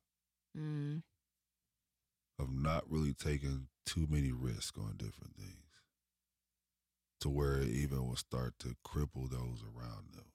Mm. 0.57 1.03
of 2.39 2.51
not 2.51 2.91
really 2.91 3.15
taking 3.15 3.69
too 3.87 4.07
many 4.07 4.33
risks 4.33 4.79
on 4.79 4.97
different 4.97 5.37
things 5.37 5.83
to 7.21 7.29
where 7.29 7.59
it 7.59 7.69
even 7.69 8.07
will 8.07 8.17
start 8.17 8.59
to 8.59 8.75
cripple 8.85 9.31
those 9.31 9.63
around 9.63 10.13
them. 10.15 10.33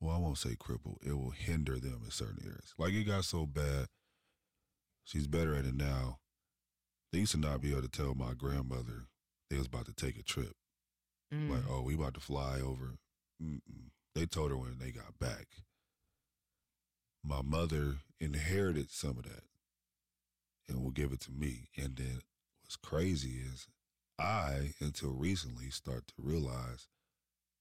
Well, 0.00 0.14
I 0.16 0.18
won't 0.18 0.38
say 0.38 0.56
cripple, 0.56 0.98
it 1.02 1.12
will 1.12 1.30
hinder 1.30 1.78
them 1.78 2.02
in 2.04 2.10
certain 2.10 2.44
areas. 2.44 2.74
Like 2.78 2.92
it 2.92 3.04
got 3.04 3.24
so 3.24 3.46
bad, 3.46 3.88
she's 5.04 5.26
better 5.26 5.54
at 5.54 5.64
it 5.64 5.74
now. 5.74 6.20
They 7.12 7.20
used 7.20 7.32
to 7.32 7.38
not 7.38 7.60
be 7.60 7.72
able 7.72 7.82
to 7.82 7.88
tell 7.88 8.14
my 8.14 8.34
grandmother 8.34 9.08
they 9.50 9.58
was 9.58 9.66
about 9.66 9.86
to 9.86 9.92
take 9.92 10.18
a 10.18 10.22
trip. 10.22 10.56
Mm. 11.32 11.50
Like, 11.50 11.62
oh, 11.68 11.82
we 11.82 11.94
about 11.94 12.14
to 12.14 12.20
fly 12.20 12.60
over. 12.60 12.98
Mm-mm. 13.42 13.90
They 14.14 14.26
told 14.26 14.50
her 14.50 14.56
when 14.56 14.78
they 14.78 14.90
got 14.90 15.18
back. 15.18 15.46
My 17.24 17.40
mother 17.42 17.96
inherited 18.20 18.90
some 18.90 19.18
of 19.18 19.24
that 19.24 19.44
and 20.68 20.82
will 20.82 20.90
give 20.90 21.12
it 21.12 21.20
to 21.20 21.32
me. 21.32 21.68
And 21.76 21.96
then 21.96 22.20
what's 22.62 22.76
crazy 22.76 23.40
is 23.40 23.66
I, 24.18 24.74
until 24.80 25.10
recently, 25.10 25.70
start 25.70 26.06
to 26.08 26.14
realize 26.18 26.88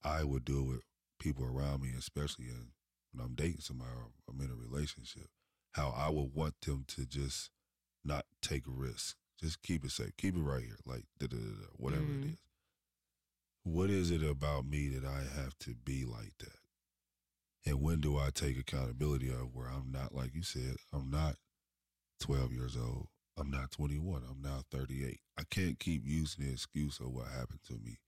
I 0.03 0.23
would 0.23 0.45
do 0.45 0.59
it 0.59 0.67
with 0.67 0.81
people 1.19 1.45
around 1.45 1.81
me, 1.83 1.91
especially 1.97 2.45
in, 2.45 2.69
when 3.13 3.25
I'm 3.25 3.35
dating 3.35 3.61
somebody 3.61 3.91
or 3.91 4.07
I'm 4.29 4.41
in 4.41 4.51
a 4.51 4.55
relationship, 4.55 5.27
how 5.73 5.93
I 5.95 6.09
would 6.09 6.33
want 6.33 6.55
them 6.61 6.85
to 6.89 7.05
just 7.05 7.49
not 8.03 8.25
take 8.41 8.67
a 8.67 8.71
risk. 8.71 9.15
Just 9.39 9.61
keep 9.61 9.85
it 9.85 9.91
safe. 9.91 10.11
Keep 10.17 10.35
it 10.35 10.41
right 10.41 10.63
here. 10.63 10.77
Like, 10.85 11.05
da 11.19 11.27
da 11.27 11.37
da 11.37 11.43
da, 11.43 11.67
whatever 11.77 12.03
Mhm. 12.03 12.23
it 12.23 12.29
is. 12.33 12.39
What 13.63 13.89
is 13.89 14.09
it 14.11 14.23
about 14.23 14.65
me 14.65 14.87
that 14.89 15.05
I 15.05 15.21
have 15.39 15.57
to 15.59 15.75
be 15.75 16.03
like 16.05 16.37
that? 16.39 16.57
And 17.65 17.81
when 17.81 17.99
do 18.01 18.17
I 18.17 18.29
take 18.33 18.57
accountability 18.57 19.29
of 19.29 19.53
where 19.53 19.67
I'm 19.67 19.91
not, 19.91 20.15
like 20.15 20.33
you 20.33 20.41
said, 20.41 20.77
I'm 20.91 21.11
not 21.11 21.35
12 22.19 22.51
years 22.53 22.75
old. 22.75 23.07
I'm 23.37 23.51
not 23.51 23.71
21. 23.71 24.23
I'm 24.29 24.41
now 24.41 24.63
38. 24.71 25.19
I 25.37 25.43
can't 25.49 25.79
keep 25.79 26.05
using 26.05 26.45
the 26.45 26.51
excuse 26.51 26.99
of 26.99 27.11
what 27.11 27.27
happened 27.27 27.63
to 27.67 27.73
me 27.73 27.99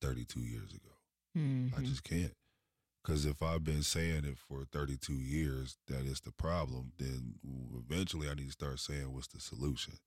32 0.00 0.40
years 0.40 0.72
ago. 0.72 0.92
I 1.34 1.80
Mhm. 1.80 1.84
just 1.84 2.04
can't. 2.04 2.36
Because 3.02 3.24
if 3.24 3.42
I've 3.42 3.64
been 3.64 3.82
saying 3.82 4.24
it 4.24 4.38
for 4.38 4.64
32 4.64 5.14
years 5.14 5.78
that 5.86 6.04
it's 6.06 6.20
the 6.20 6.32
problem, 6.32 6.92
then 6.98 7.38
eventually 7.74 8.28
I 8.28 8.34
need 8.34 8.46
to 8.46 8.52
start 8.52 8.80
saying 8.80 9.12
what's 9.12 9.28
the 9.28 9.40
solution. 9.40 9.98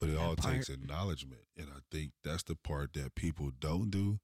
But 0.00 0.08
it 0.10 0.12
That 0.12 0.20
all 0.20 0.36
takes 0.36 0.68
acknowledgement, 0.68 1.42
and 1.56 1.68
I 1.68 1.80
think 1.90 2.12
that's 2.24 2.42
the 2.42 2.56
part 2.56 2.94
that 2.94 3.14
people 3.14 3.50
don't 3.58 3.90
do. 3.90 4.18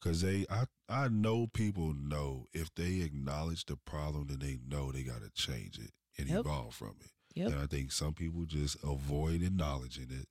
Because 0.00 0.22
they, 0.22 0.46
I, 0.48 0.64
I 0.88 1.08
know 1.08 1.48
people 1.52 1.92
know 1.92 2.46
if 2.52 2.72
they 2.74 3.00
acknowledge 3.00 3.64
the 3.66 3.76
problem, 3.76 4.28
then 4.28 4.38
they 4.38 4.58
know 4.66 4.92
they 4.92 5.02
got 5.02 5.22
to 5.22 5.30
change 5.30 5.76
it 5.78 5.90
and 6.16 6.28
Yep. 6.28 6.40
evolve 6.40 6.74
from 6.74 6.94
it. 7.00 7.10
Yep. 7.34 7.50
And 7.50 7.60
I 7.60 7.66
think 7.66 7.90
some 7.92 8.14
people 8.14 8.44
just 8.44 8.76
avoid 8.84 9.42
acknowledging 9.42 10.08
it 10.10 10.28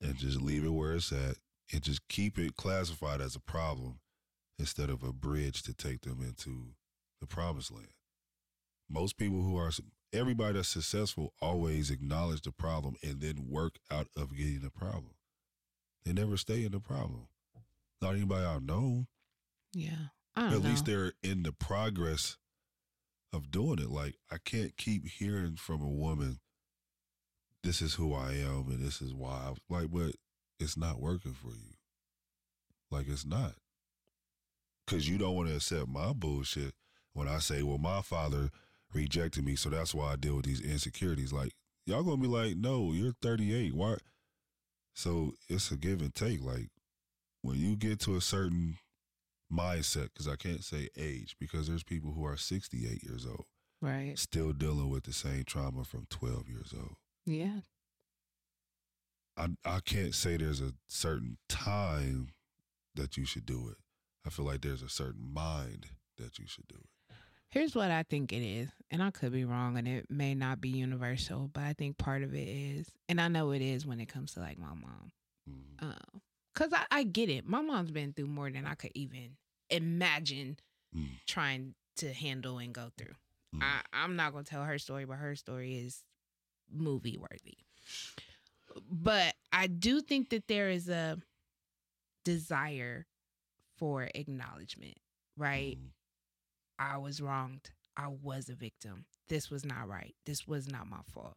and 0.00 0.16
just 0.16 0.40
leave 0.40 0.64
it 0.64 0.68
where 0.70 0.94
it's 0.94 1.10
at 1.12 1.36
and 1.72 1.82
just 1.82 2.06
keep 2.08 2.38
it 2.38 2.56
classified 2.56 3.20
as 3.20 3.34
a 3.34 3.40
problem 3.40 3.98
instead 4.58 4.90
of 4.90 5.02
a 5.02 5.12
bridge 5.12 5.62
to 5.64 5.74
take 5.74 6.02
them 6.02 6.22
into 6.22 6.74
the 7.20 7.26
promised 7.26 7.72
land. 7.72 7.88
Most 8.88 9.16
people 9.16 9.42
who 9.42 9.56
are 9.58 9.72
everybody 10.12 10.54
that's 10.54 10.68
successful 10.68 11.32
always 11.40 11.90
acknowledge 11.90 12.42
the 12.42 12.52
problem 12.52 12.96
and 13.02 13.20
then 13.20 13.46
work 13.48 13.76
out 13.90 14.08
of 14.16 14.36
getting 14.36 14.60
the 14.60 14.70
problem. 14.70 15.14
They 16.04 16.12
never 16.12 16.36
stay 16.36 16.64
in 16.64 16.72
the 16.72 16.80
problem. 16.80 17.28
Not 18.00 18.14
anybody 18.14 18.44
I 18.44 18.58
know. 18.58 19.06
Yeah. 19.72 20.08
I 20.34 20.42
don't 20.42 20.52
At 20.52 20.62
know. 20.62 20.68
least 20.70 20.84
they're 20.86 21.12
in 21.22 21.42
the 21.42 21.52
progress 21.52 22.36
of 23.32 23.50
doing 23.50 23.78
it. 23.78 23.90
Like 23.90 24.16
I 24.30 24.36
can't 24.38 24.76
keep 24.76 25.06
hearing 25.08 25.56
from 25.56 25.82
a 25.82 25.88
woman, 25.88 26.40
"This 27.64 27.82
is 27.82 27.94
who 27.94 28.14
I 28.14 28.32
am 28.32 28.68
and 28.68 28.84
this 28.84 29.00
is 29.02 29.12
why." 29.14 29.50
I, 29.50 29.54
like, 29.74 29.90
but 29.90 30.14
it's 30.60 30.76
not 30.76 31.00
working 31.00 31.32
for 31.32 31.48
you. 31.50 31.74
Like 32.90 33.08
it's 33.08 33.24
not, 33.26 33.54
because 34.86 35.08
you 35.08 35.18
don't 35.18 35.34
want 35.34 35.48
to 35.48 35.56
accept 35.56 35.88
my 35.88 36.12
bullshit 36.12 36.74
when 37.14 37.26
I 37.28 37.38
say, 37.38 37.62
"Well, 37.62 37.78
my 37.78 38.00
father 38.02 38.50
rejected 38.92 39.44
me, 39.44 39.56
so 39.56 39.70
that's 39.70 39.94
why 39.94 40.12
I 40.12 40.16
deal 40.16 40.36
with 40.36 40.46
these 40.46 40.60
insecurities." 40.60 41.32
Like 41.32 41.52
y'all 41.86 42.02
gonna 42.02 42.16
be 42.16 42.28
like, 42.28 42.56
"No, 42.56 42.92
you're 42.92 43.14
38. 43.22 43.74
Why?" 43.74 43.96
So 44.94 45.34
it's 45.48 45.70
a 45.70 45.76
give 45.76 46.00
and 46.00 46.14
take. 46.14 46.42
Like 46.42 46.70
when 47.42 47.58
you 47.58 47.76
get 47.76 48.00
to 48.00 48.16
a 48.16 48.20
certain 48.20 48.78
mindset 49.52 50.08
because 50.12 50.28
I 50.28 50.36
can't 50.36 50.64
say 50.64 50.88
age 50.96 51.36
because 51.38 51.68
there's 51.68 51.84
people 51.84 52.12
who 52.12 52.26
are 52.26 52.36
68 52.36 53.04
years 53.04 53.24
old 53.24 53.44
right. 53.80 54.18
still 54.18 54.52
dealing 54.52 54.90
with 54.90 55.04
the 55.04 55.12
same 55.12 55.44
trauma 55.44 55.84
from 55.84 56.06
12 56.10 56.48
years 56.48 56.74
old. 56.76 56.96
Yeah. 57.24 57.60
I 59.36 59.48
I 59.64 59.80
can't 59.84 60.14
say 60.14 60.36
there's 60.36 60.60
a 60.60 60.72
certain 60.88 61.36
time 61.48 62.30
that 62.94 63.16
you 63.16 63.24
should 63.24 63.46
do 63.46 63.68
it. 63.70 63.76
I 64.26 64.30
feel 64.30 64.46
like 64.46 64.62
there's 64.62 64.82
a 64.82 64.88
certain 64.88 65.32
mind 65.32 65.86
that 66.16 66.38
you 66.38 66.46
should 66.46 66.66
do 66.66 66.76
it. 66.76 66.90
Here's 67.56 67.74
what 67.74 67.90
I 67.90 68.02
think 68.02 68.34
it 68.34 68.42
is, 68.42 68.68
and 68.90 69.02
I 69.02 69.10
could 69.10 69.32
be 69.32 69.46
wrong, 69.46 69.78
and 69.78 69.88
it 69.88 70.10
may 70.10 70.34
not 70.34 70.60
be 70.60 70.68
universal, 70.68 71.48
but 71.54 71.62
I 71.62 71.72
think 71.72 71.96
part 71.96 72.22
of 72.22 72.34
it 72.34 72.46
is, 72.46 72.86
and 73.08 73.18
I 73.18 73.28
know 73.28 73.52
it 73.52 73.62
is 73.62 73.86
when 73.86 73.98
it 73.98 74.10
comes 74.10 74.34
to 74.34 74.40
like 74.40 74.58
my 74.58 74.74
mom, 74.74 75.10
Mhm. 75.48 75.82
um, 75.82 76.20
cause 76.54 76.70
I, 76.74 76.84
I 76.90 77.02
get 77.04 77.30
it. 77.30 77.46
My 77.46 77.62
mom's 77.62 77.90
been 77.90 78.12
through 78.12 78.26
more 78.26 78.50
than 78.50 78.66
I 78.66 78.74
could 78.74 78.92
even 78.94 79.38
imagine 79.70 80.58
Mm. 80.94 81.18
trying 81.26 81.74
to 81.96 82.12
handle 82.12 82.58
and 82.58 82.74
go 82.74 82.90
through. 82.98 83.14
Mm. 83.54 83.62
I, 83.62 83.80
I'm 83.90 84.16
not 84.16 84.32
gonna 84.32 84.44
tell 84.44 84.64
her 84.64 84.78
story, 84.78 85.06
but 85.06 85.16
her 85.16 85.34
story 85.34 85.78
is 85.78 86.04
movie 86.70 87.16
worthy. 87.16 87.56
But 88.90 89.34
I 89.50 89.66
do 89.66 90.02
think 90.02 90.28
that 90.28 90.46
there 90.46 90.68
is 90.68 90.90
a 90.90 91.16
desire 92.22 93.06
for 93.78 94.10
acknowledgement, 94.14 94.98
right? 95.38 95.78
Mhm. 95.78 95.92
I 96.78 96.98
was 96.98 97.20
wronged. 97.20 97.70
I 97.96 98.08
was 98.08 98.48
a 98.48 98.54
victim. 98.54 99.06
This 99.28 99.50
was 99.50 99.64
not 99.64 99.88
right. 99.88 100.14
This 100.26 100.46
was 100.46 100.68
not 100.68 100.86
my 100.88 101.00
fault. 101.12 101.36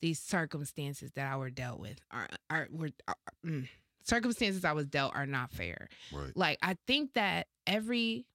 These 0.00 0.20
circumstances 0.20 1.12
that 1.12 1.32
I 1.32 1.36
were 1.36 1.50
dealt 1.50 1.80
with 1.80 1.98
are 2.10 2.28
are 2.50 2.68
were 2.70 2.90
are, 3.08 3.16
mm, 3.44 3.68
circumstances 4.04 4.64
I 4.64 4.72
was 4.72 4.86
dealt 4.86 5.14
are 5.14 5.26
not 5.26 5.50
fair. 5.50 5.88
Right. 6.12 6.36
Like 6.36 6.58
I 6.62 6.76
think 6.86 7.14
that 7.14 7.46
every 7.66 8.26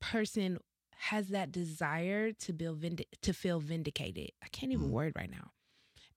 person 0.00 0.58
has 0.98 1.28
that 1.28 1.52
desire 1.52 2.32
to 2.32 2.52
feel 2.52 2.74
vind- 2.74 3.04
to 3.22 3.32
feel 3.32 3.60
vindicated. 3.60 4.30
I 4.42 4.48
can't 4.48 4.72
even 4.72 4.88
Mhm. 4.88 4.92
word 4.92 5.12
right 5.16 5.30
now. 5.30 5.52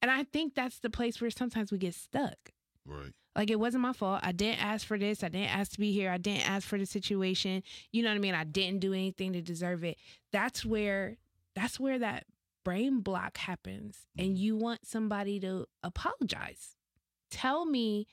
And 0.01 0.09
I 0.11 0.23
think 0.23 0.55
that's 0.55 0.80
the 0.80 0.89
place 0.89 1.19
where 1.19 1.30
sometimes 1.30 1.71
we 1.71 1.77
get 1.77 1.93
stuck. 1.95 2.51
Right. 2.86 3.13
Like 3.39 3.51
it 3.51 3.59
wasn't 3.59 3.83
my 3.83 3.93
fault. 3.93 4.19
I 4.21 4.33
didn't 4.33 4.61
ask 4.61 4.85
for 4.85 4.97
this. 4.97 5.23
I 5.23 5.29
didn't 5.29 5.55
ask 5.55 5.71
to 5.71 5.79
be 5.79 5.93
here. 5.93 6.11
I 6.11 6.17
didn't 6.17 6.45
ask 6.45 6.67
for 6.67 6.77
the 6.77 6.85
situation. 6.85 7.63
You 7.93 8.03
know 8.03 8.09
what 8.09 8.15
I 8.15 8.19
mean? 8.19 8.35
I 8.35 8.43
didn't 8.43 8.81
do 8.81 8.91
anything 8.91 9.31
to 9.31 9.41
deserve 9.41 9.85
it. 9.85 9.97
That's 10.33 10.65
where 10.65 11.15
that's 11.55 11.79
where 11.79 11.97
that 11.99 12.25
brain 12.65 12.99
block 12.99 13.37
happens. 13.37 14.07
And 14.17 14.37
you 14.37 14.57
want 14.57 14.85
somebody 14.85 15.39
to 15.39 15.67
apologize. 15.81 16.75
Tell 17.31 17.65
me 17.65 18.07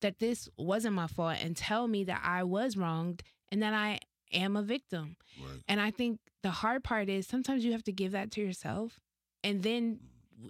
that 0.00 0.18
this 0.18 0.48
wasn't 0.56 0.94
my 0.94 1.08
fault 1.08 1.36
and 1.42 1.54
tell 1.54 1.86
me 1.86 2.04
that 2.04 2.22
I 2.24 2.42
was 2.44 2.74
wronged 2.74 3.22
and 3.52 3.62
that 3.62 3.74
I 3.74 3.98
am 4.32 4.56
a 4.56 4.62
victim. 4.62 5.16
Right. 5.38 5.60
And 5.68 5.78
I 5.78 5.90
think 5.90 6.20
the 6.42 6.52
hard 6.52 6.84
part 6.84 7.10
is 7.10 7.26
sometimes 7.26 7.66
you 7.66 7.72
have 7.72 7.84
to 7.84 7.92
give 7.92 8.12
that 8.12 8.30
to 8.30 8.40
yourself 8.40 8.98
and 9.44 9.62
then 9.62 10.00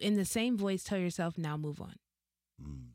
in 0.01 0.15
the 0.15 0.25
same 0.25 0.57
voice 0.57 0.85
tell 0.85 0.99
yourself 0.99 1.37
now 1.37 1.57
move 1.57 1.81
on 1.81 1.97
Mm. 2.63 2.91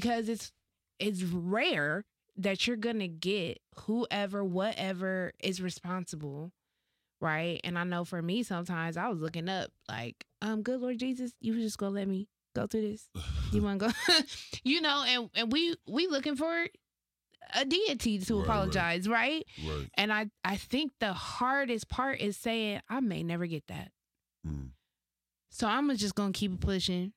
Because 0.00 0.28
it's 0.28 0.52
it's 0.98 1.22
rare 1.22 2.04
that 2.36 2.66
you're 2.66 2.76
gonna 2.76 3.08
get 3.08 3.60
whoever 3.86 4.44
whatever 4.44 5.32
is 5.40 5.62
responsible 5.62 6.52
right 7.20 7.60
and 7.64 7.78
i 7.78 7.84
know 7.84 8.04
for 8.04 8.20
me 8.20 8.42
sometimes 8.42 8.98
i 8.98 9.08
was 9.08 9.18
looking 9.20 9.48
up 9.48 9.70
like 9.88 10.26
um 10.42 10.62
good 10.62 10.80
lord 10.80 10.98
jesus 10.98 11.32
you 11.40 11.54
just 11.54 11.78
gonna 11.78 11.94
let 11.94 12.06
me 12.06 12.28
go 12.54 12.66
through 12.66 12.82
this 12.90 13.08
you 13.52 13.62
want 13.62 13.80
to 13.80 13.86
go 13.88 14.14
you 14.64 14.82
know 14.82 15.02
and 15.08 15.30
and 15.34 15.50
we 15.50 15.74
we 15.88 16.06
looking 16.08 16.36
for 16.36 16.66
a 17.54 17.64
deity 17.64 18.18
to 18.18 18.34
Right, 18.34 18.38
right. 18.40 18.44
apologize 18.44 19.08
right 19.08 19.46
right. 19.66 19.88
and 19.94 20.12
i 20.12 20.26
i 20.44 20.56
think 20.56 20.92
the 21.00 21.14
hardest 21.14 21.88
part 21.88 22.20
is 22.20 22.36
saying 22.36 22.80
i 22.90 23.00
may 23.00 23.22
never 23.22 23.46
get 23.46 23.66
that 23.68 23.92
Mm. 24.46 24.70
so 25.50 25.66
i'm 25.66 25.94
just 25.96 26.14
gonna 26.14 26.32
keep 26.32 26.60
pushing 26.60 27.12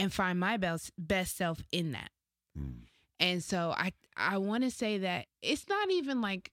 and 0.00 0.12
find 0.12 0.40
my 0.40 0.56
best 0.56 0.90
best 0.98 1.36
self 1.36 1.62
in 1.70 1.92
that 1.92 2.10
Mm. 2.58 2.80
and 3.20 3.44
so 3.44 3.72
I 3.76 3.92
I 4.16 4.38
want 4.38 4.64
to 4.64 4.70
say 4.72 4.98
that 4.98 5.26
it's 5.40 5.68
not 5.68 5.88
even 5.90 6.20
like 6.20 6.50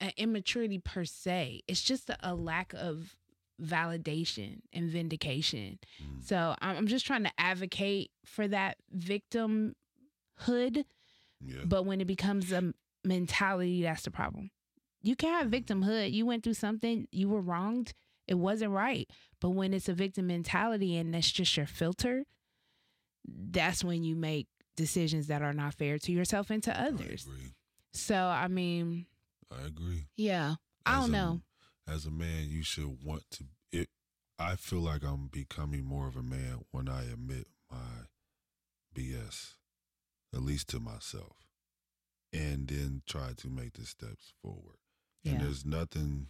an 0.00 0.10
immaturity 0.16 0.78
per 0.78 1.04
se. 1.04 1.62
It's 1.68 1.82
just 1.82 2.10
a, 2.10 2.16
a 2.20 2.34
lack 2.34 2.74
of 2.74 3.16
validation 3.62 4.60
and 4.72 4.90
vindication. 4.90 5.78
Mm. 6.02 6.22
So 6.22 6.54
I'm 6.60 6.76
I'm 6.78 6.86
just 6.88 7.06
trying 7.06 7.24
to 7.24 7.30
advocate 7.38 8.10
for 8.24 8.48
that 8.48 8.76
victimhood, 8.94 9.74
Yeah. 11.40 11.64
but 11.64 11.84
when 11.86 12.00
it 12.00 12.06
becomes 12.06 12.52
a 12.52 12.72
mentality, 13.04 13.82
that's 13.82 14.02
the 14.02 14.10
problem. 14.10 14.50
You 15.02 15.14
can 15.16 15.30
have 15.30 15.50
victimhood. 15.50 16.12
You 16.12 16.26
went 16.26 16.42
through 16.42 16.54
something, 16.54 17.06
you 17.12 17.28
were 17.28 17.40
wronged, 17.40 17.92
it 18.26 18.34
wasn't 18.34 18.72
right. 18.72 19.08
But 19.40 19.50
when 19.50 19.72
it's 19.72 19.88
a 19.88 19.92
victim 19.94 20.26
mentality 20.26 20.96
and 20.96 21.14
that's 21.14 21.30
just 21.30 21.56
your 21.56 21.66
filter, 21.66 22.24
that's 23.26 23.82
when 23.84 24.04
you 24.04 24.16
make 24.16 24.46
decisions 24.76 25.26
that 25.28 25.42
are 25.42 25.52
not 25.54 25.74
fair 25.74 25.98
to 25.98 26.12
yourself 26.12 26.50
and 26.50 26.62
to 26.64 26.80
others. 26.80 27.26
I. 27.30 27.50
So 27.92 28.14
I 28.16 28.48
mean, 28.48 29.06
I 29.50 29.66
agree. 29.66 30.06
yeah, 30.16 30.56
I 30.84 31.00
don't 31.00 31.08
a- 31.10 31.12
know. 31.12 31.40
As 31.88 32.04
a 32.04 32.10
man, 32.10 32.48
you 32.48 32.62
should 32.62 32.98
want 33.04 33.22
to. 33.32 33.44
It. 33.72 33.88
I 34.38 34.56
feel 34.56 34.80
like 34.80 35.02
I'm 35.04 35.28
becoming 35.28 35.84
more 35.84 36.08
of 36.08 36.16
a 36.16 36.22
man 36.22 36.64
when 36.72 36.88
I 36.88 37.04
admit 37.04 37.46
my 37.70 38.06
BS, 38.94 39.54
at 40.34 40.42
least 40.42 40.68
to 40.70 40.80
myself, 40.80 41.36
and 42.32 42.66
then 42.68 43.02
try 43.06 43.32
to 43.36 43.48
make 43.48 43.74
the 43.74 43.86
steps 43.86 44.32
forward. 44.42 44.78
And 45.24 45.34
Yeah. 45.34 45.44
there's 45.44 45.64
nothing. 45.64 46.28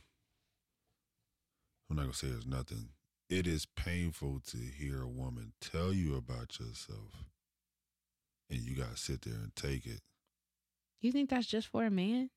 I'm 1.89 1.97
not 1.97 2.03
gonna 2.03 2.15
say 2.15 2.29
there's 2.29 2.47
nothing. 2.47 2.91
It 3.29 3.47
is 3.47 3.67
painful 3.67 4.41
to 4.47 4.57
hear 4.57 5.03
a 5.03 5.09
woman 5.09 5.53
tell 5.61 5.93
you 5.93 6.15
about 6.15 6.61
yourself, 6.61 7.25
and 8.49 8.61
you 8.61 8.77
gotta 8.77 8.97
sit 8.97 9.23
there 9.23 9.35
and 9.35 9.55
take 9.57 9.85
it. 9.85 10.01
You 11.01 11.11
think 11.11 11.31
that's 11.31 11.47
just 11.47 11.69
for 11.69 11.85
a 11.85 11.91
man? 11.91 12.31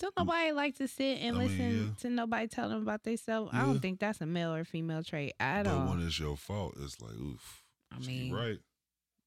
Don't 0.00 0.14
nobody 0.18 0.50
like 0.50 0.74
to 0.76 0.88
sit 0.88 1.18
and 1.20 1.36
Mm. 1.36 1.38
I 1.38 1.42
mean, 1.42 1.48
listen 1.48 1.86
yeah. 1.86 2.00
to 2.00 2.10
nobody 2.10 2.48
tell 2.48 2.68
them 2.68 2.82
about 2.82 3.04
themselves? 3.04 3.50
I 3.54 3.60
don't 3.62 3.78
think 3.78 4.00
that's 4.00 4.20
a 4.20 4.26
male 4.26 4.52
or 4.52 4.64
female 4.64 5.04
trait 5.04 5.32
at 5.38 5.66
all. 5.66 5.78
but 5.78 5.82
all. 5.82 5.88
when 5.90 6.06
it's 6.06 6.18
your 6.18 6.36
fault, 6.36 6.74
it's 6.80 7.00
like, 7.00 7.14
oof. 7.14 7.62
I 7.92 7.98
mean, 8.00 8.32
right. 8.32 8.58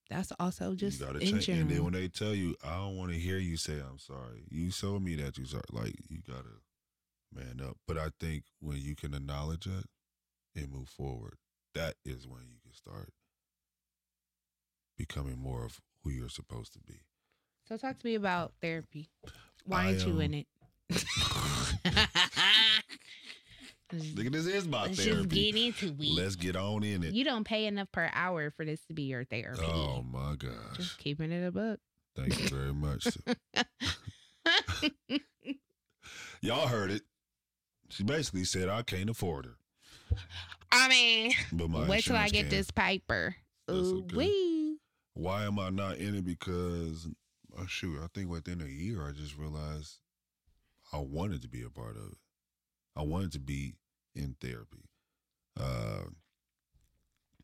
that's 0.10 0.34
also 0.38 0.76
just 0.76 1.00
you 1.00 1.06
gotta 1.06 1.20
in 1.20 1.40
change. 1.40 1.50
And 1.50 1.70
then 1.70 1.84
when 1.86 1.94
they 1.94 2.10
tell 2.10 2.36
you, 2.36 2.56
I 2.62 2.76
don't 2.76 2.98
want 2.98 3.12
to 3.14 3.18
hear 3.18 3.38
you 3.38 3.56
say 3.56 3.74
I'm 3.74 4.00
sorry. 4.00 4.44
You 4.50 4.70
show 4.70 5.00
me 5.00 5.16
that 5.16 5.38
you 5.38 5.46
sorry. 5.46 5.64
Like 5.72 5.96
you 6.10 6.20
gotta 6.28 6.60
man 7.34 7.62
up. 7.66 7.78
But 7.88 7.98
I 7.98 8.10
think 8.20 8.44
when 8.60 8.78
you 8.78 8.96
can 8.96 9.14
acknowledge 9.14 9.68
it 9.68 9.86
and 10.56 10.72
move 10.72 10.90
forward, 10.90 11.38
that 11.74 11.96
is 12.06 12.28
when 12.28 12.42
you 12.50 12.58
can 12.64 12.74
start 12.74 13.10
becoming 14.98 15.38
more 15.38 15.66
of 15.66 15.82
who 16.04 16.10
you're 16.10 16.30
supposed 16.30 16.74
to 16.74 16.80
be. 16.80 17.02
So 17.68 17.78
talk 17.78 17.98
to 18.00 18.06
me 18.06 18.16
about 18.16 18.54
therapy. 18.62 19.10
Why 19.66 19.86
I, 19.86 19.90
ain't 19.92 20.06
you 20.06 20.14
um, 20.14 20.22
in 20.22 20.34
it? 20.34 20.48
Look 24.16 24.26
at 24.26 24.32
this 24.32 24.46
is 24.46 24.68
my 24.68 24.84
Let's 24.84 24.98
just 24.98 25.10
therapy. 25.10 25.52
get 25.52 25.64
into 25.64 25.96
it. 26.00 26.14
Let's 26.14 26.36
get 26.36 26.56
on 26.56 26.84
in 26.84 27.04
it. 27.04 27.14
you 27.14 27.24
don't 27.24 27.44
pay 27.44 27.66
enough 27.66 27.92
per 27.92 28.10
hour 28.14 28.52
for 28.52 28.66
this 28.66 28.84
to 28.86 28.94
be 28.94 29.04
your 29.04 29.24
therapy. 29.24 29.62
Oh 29.64 30.04
my 30.04 30.36
gosh. 30.38 30.78
Just 30.78 30.98
keeping 30.98 31.32
it 31.32 31.46
a 31.46 31.52
book. 31.52 31.80
Thank 32.16 32.40
you 32.40 32.48
very 32.50 32.74
much. 32.74 33.08
Y'all 36.42 36.68
heard 36.68 36.92
it. 36.92 37.02
She 37.90 38.04
basically 38.04 38.44
said 38.44 38.70
I 38.70 38.82
can't 38.84 39.10
afford 39.10 39.46
her. 39.46 39.56
I 40.72 40.88
mean, 40.90 41.32
But 41.52 41.70
my 41.70 41.88
wait 41.88 42.04
till 42.04 42.16
I 42.16 42.30
get 42.30 42.42
can. 42.42 42.50
this 42.50 42.72
paper. 42.72 43.36
That's 43.68 43.80
Ooh 43.80 44.00
okay. 44.00 44.16
wee. 44.18 44.78
Why 45.14 45.46
am 45.46 45.60
I 45.60 45.70
not 45.70 45.98
in 45.98 46.16
it? 46.16 46.26
Because 46.26 47.08
oh 47.58 47.66
shoot, 47.68 48.00
I 48.04 48.08
think 48.14 48.30
within 48.30 48.62
a 48.62 48.66
year 48.66 49.08
I 49.08 49.12
just 49.12 49.38
realized 49.38 50.00
I 50.92 50.98
wanted 51.00 51.42
to 51.44 51.48
be 51.48 51.64
a 51.64 51.70
part 51.70 51.96
of 51.96 52.12
it. 52.12 52.18
I 52.96 53.04
wanted 53.04 53.32
to 53.34 53.40
be 53.40 53.76
in 54.14 54.36
therapy. 54.42 54.90
Uh, 55.60 56.10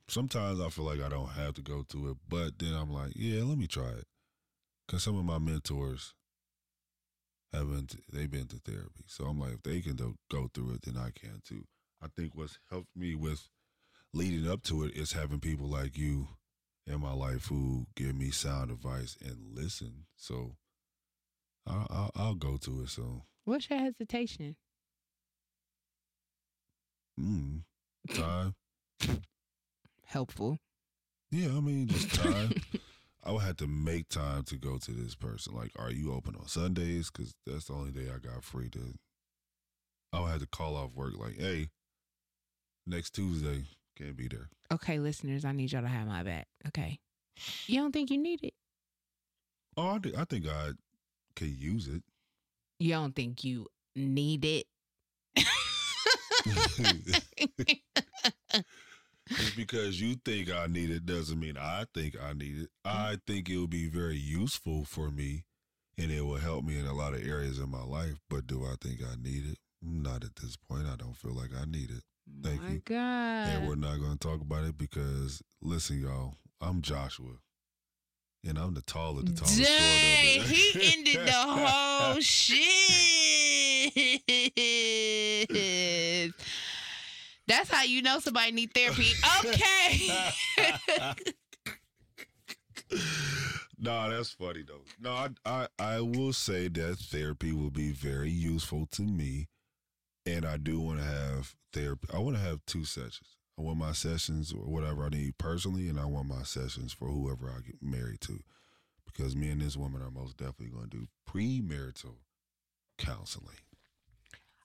sometimes 0.07 0.59
I 0.59 0.69
feel 0.69 0.85
like 0.85 1.01
I 1.01 1.09
don't 1.09 1.29
have 1.29 1.53
to 1.55 1.61
go 1.61 1.83
to 1.89 2.09
it, 2.09 2.17
but 2.27 2.59
then 2.59 2.73
I'm 2.73 2.91
like, 2.91 3.13
yeah, 3.15 3.43
let 3.43 3.57
me 3.57 3.67
try 3.67 3.89
it. 3.89 4.05
Cause 4.87 5.03
some 5.03 5.17
of 5.17 5.23
my 5.23 5.37
mentors 5.37 6.13
have 7.53 7.69
been 7.69 7.87
to, 7.87 7.97
they've 8.11 8.29
been 8.31 8.47
to 8.47 8.57
therapy, 8.57 9.05
so 9.07 9.25
I'm 9.25 9.39
like, 9.39 9.53
if 9.53 9.63
they 9.63 9.79
can 9.79 9.95
do, 9.95 10.15
go 10.29 10.49
through 10.53 10.71
it, 10.73 10.81
then 10.83 10.97
I 10.97 11.11
can 11.11 11.41
too. 11.47 11.63
I 12.01 12.07
think 12.15 12.35
what's 12.35 12.59
helped 12.69 12.95
me 12.95 13.15
with 13.15 13.47
leading 14.13 14.49
up 14.49 14.63
to 14.63 14.83
it 14.83 14.95
is 14.95 15.13
having 15.13 15.39
people 15.39 15.67
like 15.67 15.97
you 15.97 16.27
in 16.87 16.99
my 16.99 17.13
life 17.13 17.45
who 17.47 17.85
give 17.95 18.15
me 18.15 18.31
sound 18.31 18.71
advice 18.71 19.17
and 19.23 19.37
listen. 19.55 20.05
So 20.15 20.55
I'll, 21.67 21.87
I'll, 21.89 22.11
I'll 22.15 22.35
go 22.35 22.57
to 22.57 22.81
it. 22.81 22.89
So 22.89 23.23
What's 23.45 23.69
your 23.69 23.79
hesitation? 23.79 24.55
mm, 27.19 27.61
time, 28.13 28.55
Helpful. 30.05 30.57
yeah. 31.31 31.47
I 31.49 31.59
mean, 31.59 31.87
just 31.87 32.13
time. 32.13 32.51
I 33.23 33.31
would 33.31 33.43
have 33.43 33.57
to 33.57 33.67
make 33.67 34.09
time 34.09 34.43
to 34.45 34.55
go 34.57 34.77
to 34.79 34.91
this 34.91 35.13
person. 35.13 35.53
Like, 35.53 35.71
are 35.77 35.91
you 35.91 36.11
open 36.11 36.35
on 36.35 36.47
Sundays? 36.47 37.11
Because 37.11 37.35
that's 37.45 37.65
the 37.65 37.73
only 37.73 37.91
day 37.91 38.09
I 38.13 38.17
got 38.17 38.43
free 38.43 38.69
to. 38.69 38.95
I 40.11 40.19
would 40.21 40.31
have 40.31 40.41
to 40.41 40.47
call 40.47 40.75
off 40.75 40.95
work. 40.95 41.13
Like, 41.17 41.37
hey, 41.39 41.69
next 42.85 43.11
Tuesday 43.11 43.65
can't 43.97 44.17
be 44.17 44.27
there. 44.27 44.49
Okay, 44.71 44.99
listeners, 44.99 45.45
I 45.45 45.51
need 45.51 45.71
y'all 45.71 45.81
to 45.81 45.87
have 45.87 46.07
my 46.07 46.23
back. 46.23 46.47
Okay. 46.67 46.99
You 47.67 47.81
don't 47.81 47.91
think 47.91 48.11
you 48.11 48.17
need 48.17 48.43
it? 48.43 48.53
Oh, 49.77 49.95
I, 49.95 49.99
thi- 49.99 50.15
I 50.17 50.25
think 50.25 50.47
I 50.47 50.71
can 51.35 51.55
use 51.57 51.87
it. 51.87 52.03
You 52.79 52.91
don't 52.91 53.15
think 53.15 53.43
you 53.43 53.67
need 53.95 54.45
it? 54.45 54.65
Just 59.29 59.55
because 59.55 60.01
you 60.01 60.15
think 60.25 60.51
I 60.51 60.67
need 60.67 60.89
it 60.89 61.05
doesn't 61.05 61.39
mean 61.39 61.57
I 61.57 61.85
think 61.93 62.15
I 62.21 62.33
need 62.33 62.63
it. 62.63 62.69
I 62.83 63.15
mm. 63.15 63.21
think 63.25 63.49
it 63.49 63.57
will 63.57 63.67
be 63.67 63.87
very 63.87 64.17
useful 64.17 64.83
for 64.83 65.09
me 65.09 65.45
and 65.97 66.11
it 66.11 66.21
will 66.21 66.37
help 66.37 66.65
me 66.65 66.77
in 66.77 66.85
a 66.85 66.93
lot 66.93 67.13
of 67.13 67.25
areas 67.25 67.59
in 67.59 67.69
my 67.69 67.83
life. 67.83 68.19
But 68.29 68.47
do 68.47 68.65
I 68.65 68.75
think 68.81 69.01
I 69.01 69.15
need 69.21 69.45
it? 69.45 69.57
Not 69.81 70.23
at 70.23 70.35
this 70.37 70.57
point. 70.57 70.87
I 70.87 70.95
don't 70.95 71.15
feel 71.15 71.33
like 71.33 71.51
I 71.55 71.65
need 71.65 71.91
it. 71.91 72.03
Thank 72.43 72.61
my 72.61 72.69
you. 72.69 72.81
God. 72.85 73.47
and 73.49 73.67
we're 73.67 73.75
not 73.75 73.99
going 73.99 74.13
to 74.13 74.17
talk 74.17 74.41
about 74.41 74.63
it 74.63 74.77
because, 74.77 75.41
listen, 75.61 76.01
y'all, 76.01 76.35
I'm 76.59 76.81
Joshua. 76.81 77.33
And 78.47 78.57
I'm 78.57 78.73
the 78.73 78.81
taller, 78.81 79.21
the 79.21 79.33
tallest. 79.33 79.59
of 79.59 79.65
Dang, 79.65 80.41
he 80.41 80.93
ended 80.97 81.27
the 81.27 81.31
whole 81.31 82.19
shit. 82.21 82.61
That's 87.47 87.69
how 87.69 87.83
you 87.83 88.01
know 88.01 88.19
somebody 88.19 88.51
need 88.51 88.73
therapy. 88.73 89.11
Okay. 89.45 90.09
no, 93.79 94.09
that's 94.09 94.31
funny 94.31 94.63
though. 94.67 94.81
No, 94.99 95.11
I, 95.11 95.29
I 95.45 95.67
I 95.77 96.01
will 96.01 96.33
say 96.33 96.67
that 96.69 96.97
therapy 96.97 97.51
will 97.51 97.71
be 97.71 97.91
very 97.91 98.29
useful 98.29 98.87
to 98.93 99.01
me, 99.01 99.47
and 100.25 100.45
I 100.45 100.57
do 100.57 100.79
want 100.79 100.99
to 100.99 101.05
have 101.05 101.55
therapy. 101.73 102.07
I 102.13 102.19
want 102.19 102.35
to 102.35 102.41
have 102.41 102.65
two 102.65 102.85
sessions. 102.85 103.37
I 103.57 103.63
want 103.63 103.77
my 103.77 103.91
sessions 103.91 104.53
or 104.53 104.65
whatever 104.65 105.05
I 105.05 105.09
need 105.09 105.37
personally, 105.37 105.87
and 105.87 105.99
I 105.99 106.05
want 106.05 106.27
my 106.27 106.43
sessions 106.43 106.93
for 106.93 107.07
whoever 107.07 107.49
I 107.49 107.61
get 107.61 107.81
married 107.81 108.21
to, 108.21 108.39
because 109.05 109.35
me 109.35 109.49
and 109.49 109.61
this 109.61 109.77
woman 109.77 110.01
are 110.01 110.11
most 110.11 110.37
definitely 110.37 110.69
going 110.69 110.89
to 110.89 110.97
do 110.97 111.07
premarital 111.29 112.15
counseling. 112.97 113.57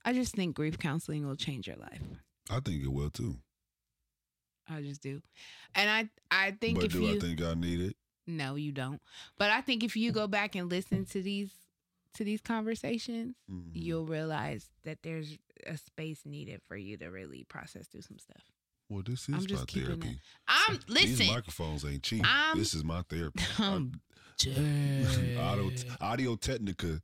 I 0.04 0.12
just 0.12 0.34
think 0.34 0.54
grief 0.54 0.78
counseling 0.78 1.26
will 1.26 1.36
change 1.36 1.66
your 1.66 1.76
life. 1.76 2.00
I 2.48 2.60
think 2.60 2.84
it 2.84 2.92
will 2.92 3.10
too. 3.10 3.38
I 4.68 4.80
just 4.82 5.02
do. 5.02 5.20
And 5.74 5.90
I 5.90 6.08
I 6.30 6.52
think 6.52 6.76
but 6.76 6.86
if 6.86 6.92
do 6.92 7.02
you 7.02 7.16
I 7.16 7.18
think 7.18 7.42
I 7.42 7.54
need 7.54 7.80
it? 7.80 7.96
No, 8.26 8.56
you 8.56 8.72
don't. 8.72 9.00
But 9.38 9.50
I 9.50 9.60
think 9.60 9.84
if 9.84 9.96
you 9.96 10.12
go 10.12 10.26
back 10.26 10.54
and 10.54 10.68
listen 10.70 11.04
to 11.06 11.22
these 11.22 11.50
to 12.16 12.24
these 12.24 12.40
conversations, 12.40 13.36
Mhm. 13.50 13.70
you'll 13.74 14.06
realize 14.06 14.68
that 14.84 14.98
there's 15.02 15.38
a 15.66 15.76
space 15.76 16.24
needed 16.26 16.60
for 16.62 16.76
you 16.76 16.96
to 16.98 17.06
really 17.06 17.44
process 17.44 17.86
through 17.86 18.02
some 18.02 18.18
stuff. 18.18 18.42
Well, 18.88 19.02
this 19.04 19.28
is 19.28 19.34
I'm 19.34 19.46
just 19.46 19.74
my 19.74 19.80
it- 19.80 19.84
therapy. 19.86 20.20
I'm 20.46 20.78
These 20.88 21.28
microphones 21.28 21.84
ain't 21.84 22.02
cheap. 22.02 22.24
I'm- 22.24 22.58
this 22.58 22.74
is 22.74 22.84
my 22.84 23.02
therapy. 23.02 23.42
I'm 23.58 24.00
Audio 24.46 25.70
Audio 26.00 26.36
Technica 26.36 27.00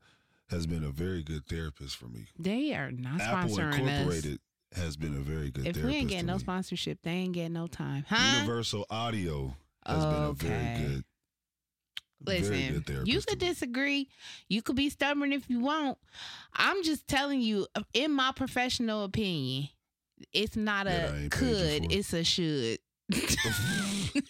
has 0.51 0.67
been 0.67 0.85
a 0.85 0.91
very 0.91 1.23
good 1.23 1.47
therapist 1.47 1.97
for 1.97 2.07
me. 2.07 2.27
They 2.39 2.75
are 2.75 2.91
not 2.93 3.21
Apple 3.21 3.57
sponsoring 3.57 3.73
us. 3.73 3.79
Incorporated 3.79 4.41
has 4.77 4.97
been 4.97 5.15
a 5.15 5.21
very 5.21 5.51
good 5.51 5.67
If 5.67 5.77
we 5.83 5.95
ain't 5.95 6.09
getting 6.11 6.27
no 6.27 6.35
me. 6.35 6.41
sponsorship, 6.41 6.99
they 7.03 7.11
ain't 7.11 7.33
getting 7.33 7.55
no 7.55 7.67
time, 7.67 8.05
huh? 8.09 8.37
Universal 8.41 8.87
Audio 8.91 9.57
has 9.87 10.05
been 10.05 10.23
a 10.25 10.33
very 10.35 10.77
good, 10.89 11.05
Listen, 12.25 12.85
you 13.05 13.21
could 13.21 13.39
disagree. 13.39 14.09
You 14.49 14.63
could 14.63 14.77
be 14.77 14.91
stubborn 14.91 15.33
if 15.33 15.49
you 15.49 15.61
want. 15.61 15.99
I'm 16.55 16.83
just 16.83 17.07
telling 17.09 17.41
you, 17.41 17.67
in 17.93 18.13
my 18.13 18.33
professional 18.35 19.05
opinion, 19.05 19.69
it's 20.33 20.57
not 20.57 20.87
a 20.87 21.15
ain't 21.15 21.33
paid 21.33 21.49
you 21.49 21.55
could, 21.89 21.93
it's 21.93 22.13
a 22.13 22.25
should. 22.25 22.79
Dude, 23.11 23.25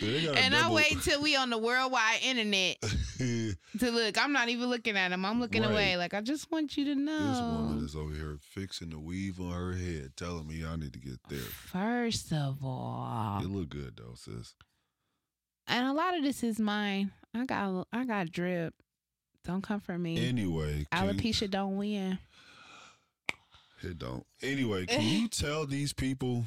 they 0.00 0.26
got 0.26 0.36
a 0.36 0.38
and 0.38 0.54
I 0.54 0.70
wait 0.70 1.00
till 1.02 1.22
we 1.22 1.36
on 1.36 1.50
the 1.50 1.58
worldwide 1.58 2.20
internet 2.22 2.76
to 3.78 3.90
look. 3.90 4.18
I'm 4.18 4.32
not 4.32 4.48
even 4.48 4.68
looking 4.68 4.96
at 4.96 5.08
them. 5.10 5.24
I'm 5.24 5.40
looking 5.40 5.62
Right. 5.62 5.70
away. 5.70 5.96
Like 5.96 6.14
I 6.14 6.20
just 6.20 6.50
want 6.50 6.76
you 6.76 6.84
to 6.86 6.94
know. 6.94 7.18
This 7.32 7.40
woman 7.40 7.84
is 7.84 7.96
over 7.96 8.14
here 8.14 8.36
fixing 8.40 8.90
the 8.90 8.98
weave 8.98 9.40
on 9.40 9.52
her 9.52 9.72
head, 9.72 10.12
telling 10.16 10.46
me 10.46 10.64
I 10.64 10.76
need 10.76 10.92
to 10.94 10.98
get 10.98 11.18
there. 11.28 11.38
First 11.38 12.32
of 12.32 12.64
all, 12.64 13.40
You 13.42 13.48
look 13.48 13.68
good 13.70 13.96
though, 13.96 14.14
sis. 14.14 14.54
and 15.66 15.86
a 15.86 15.92
lot 15.92 16.16
of 16.16 16.22
this 16.22 16.42
is 16.42 16.58
mine. 16.58 17.12
I 17.34 17.44
got 17.46 17.86
I 17.92 18.04
got 18.04 18.30
drip. 18.32 18.74
Don't 19.44 19.62
come 19.62 19.80
for 19.80 19.98
me. 19.98 20.26
Anyway, 20.26 20.78
you- 20.80 20.86
Alopecia 20.92 21.50
don't 21.50 21.76
win. 21.76 22.18
It 23.82 23.98
don't. 23.98 24.24
Anyway, 24.42 24.86
can 24.86 25.02
you 25.02 25.28
tell 25.28 25.66
these 25.66 25.92
people 25.92 26.44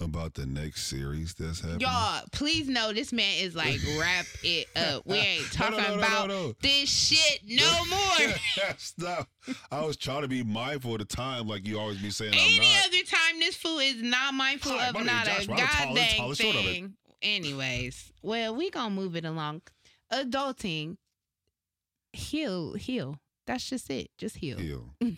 about 0.00 0.34
the 0.34 0.44
next 0.46 0.84
series 0.86 1.34
that's 1.34 1.60
happening? 1.60 1.80
Y'all, 1.80 2.22
please 2.32 2.68
know 2.68 2.92
this 2.92 3.12
man 3.12 3.38
is 3.38 3.54
like 3.54 3.78
wrap 3.98 4.26
it 4.42 4.66
up. 4.76 5.06
We 5.06 5.16
ain't 5.16 5.52
talking 5.52 5.78
no, 5.78 5.96
no, 5.96 6.26
no, 6.26 6.44
about 6.46 6.60
this 6.60 6.88
shit 6.88 7.40
no 7.46 7.84
more. 7.90 8.34
Stop. 8.76 9.28
I 9.70 9.84
was 9.84 9.96
trying 9.96 10.22
to 10.22 10.28
be 10.28 10.42
mindful 10.42 10.92
of 10.94 10.98
the 10.98 11.04
time, 11.04 11.46
like 11.46 11.66
you 11.66 11.78
always 11.78 11.98
be 12.00 12.10
saying. 12.10 12.32
I'm 12.34 12.38
Any 12.40 12.58
not. 12.58 12.86
other 12.86 13.02
time, 13.04 13.38
this 13.40 13.56
fool 13.56 13.78
is 13.78 14.02
not 14.02 14.34
mindful 14.34 14.72
Hi, 14.72 14.88
of 14.88 15.04
not 15.04 15.26
is 15.28 15.44
a 15.44 15.46
Joshua. 15.46 15.54
I'm 15.54 15.58
the 15.60 15.66
tallest- 15.66 15.76
goddamn 15.94 16.16
tallest 16.16 16.40
of 16.40 16.46
it. 16.46 16.62
thing. 16.64 16.94
Anyways, 17.22 18.12
well, 18.22 18.54
we 18.54 18.70
gonna 18.70 18.90
move 18.94 19.16
it 19.16 19.24
along. 19.24 19.62
Adulting, 20.12 20.96
heal, 22.12 22.74
heal. 22.74 23.18
That's 23.46 23.68
just 23.68 23.90
it. 23.90 24.10
Just 24.18 24.36
heal. 24.36 24.60
Ew. 24.60 24.90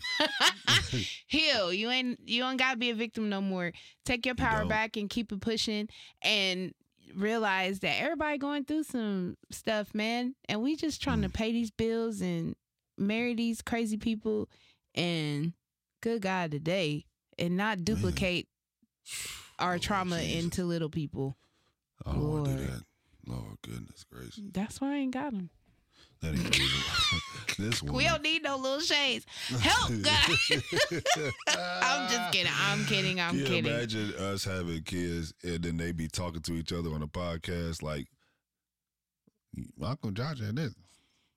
heal. 1.27 1.71
You 1.73 1.89
ain't 1.89 2.19
you 2.27 2.41
don't 2.41 2.57
gotta 2.57 2.77
be 2.77 2.89
a 2.89 2.95
victim 2.95 3.29
no 3.29 3.41
more. 3.41 3.71
Take 4.05 4.25
your 4.25 4.35
power 4.35 4.59
don't. 4.59 4.67
back 4.69 4.97
and 4.97 5.09
keep 5.09 5.31
it 5.31 5.41
pushing 5.41 5.87
and 6.21 6.73
realize 7.15 7.79
that 7.79 8.01
everybody 8.01 8.37
going 8.37 8.65
through 8.65 8.83
some 8.83 9.37
stuff, 9.51 9.93
man. 9.93 10.35
And 10.49 10.61
we 10.61 10.75
just 10.75 11.01
trying 11.01 11.19
Mm. 11.19 11.23
to 11.23 11.29
pay 11.29 11.51
these 11.51 11.71
bills 11.71 12.19
and 12.21 12.55
marry 12.97 13.33
these 13.33 13.61
crazy 13.61 13.97
people 13.97 14.49
and 14.93 15.53
good 16.01 16.21
God 16.21 16.51
today 16.51 17.05
and 17.39 17.55
not 17.55 17.85
duplicate 17.85 18.47
our 19.59 19.71
Lord 19.71 19.81
trauma 19.81 20.19
Jesus. 20.21 20.43
into 20.43 20.65
little 20.65 20.89
people. 20.89 21.37
I 22.05 22.11
don't 22.11 22.21
want 22.29 22.45
to 22.45 22.51
do 22.51 22.57
Lord. 22.57 22.69
that. 22.71 22.83
Lord 23.25 23.57
goodness 23.61 24.03
gracious. 24.11 24.43
That's 24.51 24.79
why 24.81 24.93
I 24.93 24.97
ain't 24.97 25.13
got 25.13 25.31
them. 25.33 25.49
That 26.21 26.29
ain't 26.29 26.57
reason. 26.57 27.19
this 27.59 27.83
one. 27.83 27.93
We 27.93 28.05
don't 28.05 28.21
need 28.23 28.43
no 28.43 28.57
little 28.57 28.79
shades. 28.79 29.25
Help, 29.59 29.91
God. 30.01 30.29
I'm 31.47 32.09
just 32.09 32.31
kidding. 32.31 32.51
I'm 32.59 32.85
kidding. 32.85 33.19
I'm 33.19 33.29
Can 33.31 33.39
you 33.39 33.45
kidding. 33.45 33.65
imagine 33.71 34.13
us 34.15 34.43
having 34.43 34.83
kids 34.83 35.33
and 35.43 35.63
then 35.63 35.77
they 35.77 35.91
be 35.91 36.07
talking 36.07 36.41
to 36.41 36.53
each 36.53 36.71
other 36.73 36.93
on 36.93 37.03
a 37.03 37.07
podcast 37.07 37.81
like 37.81 38.07
Uncle 39.81 40.11
Josh 40.11 40.39
and 40.41 40.57
this. 40.57 40.75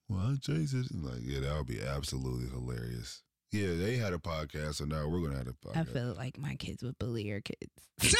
Well, 0.08 0.20
I'm 0.20 0.38
Jason. 0.40 0.86
Like, 0.92 1.20
yeah, 1.22 1.40
that 1.40 1.56
would 1.56 1.66
be 1.66 1.80
absolutely 1.80 2.48
hilarious. 2.48 3.22
Yeah, 3.52 3.74
they 3.74 3.96
had 3.96 4.12
a 4.12 4.18
podcast, 4.18 4.76
so 4.76 4.84
now 4.84 5.08
we're 5.08 5.20
gonna 5.20 5.38
have 5.38 5.48
a 5.48 5.50
I 5.50 5.68
podcast. 5.68 5.80
I 5.80 5.84
feel 5.84 6.14
like 6.16 6.38
my 6.38 6.54
kids 6.54 6.82
would 6.82 6.98
bully 6.98 7.24
your 7.24 7.40
kids. 7.40 8.16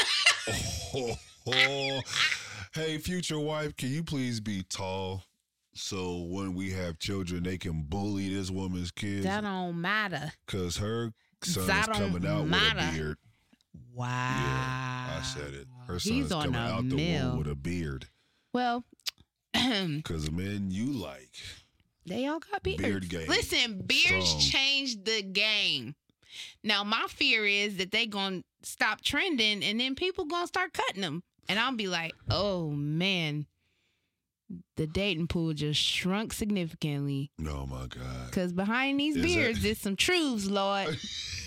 Oh, 0.94 1.14
oh. 1.46 2.00
Hey, 2.74 2.98
future 2.98 3.38
wife, 3.38 3.76
can 3.76 3.90
you 3.90 4.02
please 4.02 4.40
be 4.40 4.64
tall 4.64 5.22
so 5.74 6.18
when 6.28 6.54
we 6.54 6.70
have 6.72 6.98
children, 6.98 7.42
they 7.44 7.58
can 7.58 7.82
bully 7.82 8.32
this 8.34 8.50
woman's 8.50 8.90
kids? 8.90 9.24
that 9.24 9.42
don't 9.42 9.80
matter. 9.80 10.32
Because 10.46 10.76
her 10.78 11.12
son 11.42 11.66
That 11.66 11.88
is 11.90 11.96
coming 11.96 12.26
out 12.26 12.46
matter. 12.46 12.76
with 12.78 12.88
a 12.88 12.96
beard. 12.98 13.16
Wow. 13.94 14.06
Yeah, 14.08 15.18
I 15.18 15.22
said 15.22 15.54
it. 15.54 15.66
Her 15.86 15.98
son's 15.98 16.28
coming 16.30 16.54
out 16.56 16.88
the 16.88 16.96
mill. 16.96 17.28
womb 17.30 17.38
with 17.38 17.48
a 17.48 17.54
beard. 17.54 18.08
Well, 18.52 18.84
Because 19.52 20.26
the 20.26 20.32
men 20.32 20.68
you 20.70 20.86
like. 20.92 21.30
they 22.06 22.26
all 22.26 22.40
got 22.40 22.62
beards. 22.62 22.82
Beard 22.82 23.08
game. 23.08 23.28
Listen, 23.28 23.82
beards 23.86 24.28
Strong. 24.28 24.40
changed 24.40 25.04
the 25.04 25.22
game. 25.22 25.94
Now 26.62 26.84
my 26.84 27.06
fear 27.08 27.44
is 27.46 27.76
that 27.78 27.90
they 27.90 28.06
gonna 28.06 28.42
stop 28.62 29.00
trending, 29.02 29.62
and 29.64 29.80
then 29.80 29.94
people 29.94 30.24
gonna 30.26 30.46
start 30.46 30.72
cutting 30.72 31.02
them, 31.02 31.22
and 31.48 31.58
I'll 31.58 31.74
be 31.74 31.88
like, 31.88 32.12
oh 32.30 32.70
man, 32.70 33.46
the 34.76 34.86
dating 34.86 35.28
pool 35.28 35.52
just 35.52 35.80
shrunk 35.80 36.32
significantly. 36.32 37.30
Oh 37.46 37.66
my 37.66 37.86
God. 37.86 38.32
Cause 38.32 38.52
behind 38.52 38.98
these 38.98 39.16
Is 39.16 39.22
beards 39.22 39.64
is 39.64 39.78
some 39.78 39.96
truths, 39.96 40.46
Lord. 40.46 40.88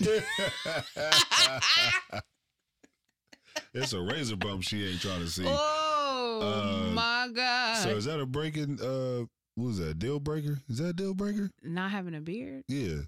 it's 3.74 3.92
a 3.92 4.00
razor 4.00 4.36
bump 4.36 4.62
she 4.62 4.84
ain't 4.86 5.00
trying 5.00 5.20
to 5.20 5.28
see. 5.28 5.44
oh 5.46 6.40
Uh, 6.42 6.90
my 6.94 7.28
God! 7.34 7.76
So 7.82 7.90
is 7.90 8.04
that 8.06 8.20
a 8.20 8.26
breaking 8.26 8.80
uh 8.80 9.24
what 9.56 9.66
was 9.66 9.78
that, 9.78 9.98
deal 10.00 10.18
breaker? 10.18 10.58
Is 10.68 10.78
that 10.78 10.88
a 10.88 10.92
deal 10.92 11.14
breaker? 11.14 11.48
Not 11.62 11.92
having 11.92 12.14
a 12.16 12.20
beard. 12.20 12.64
Yeah. 12.68 13.02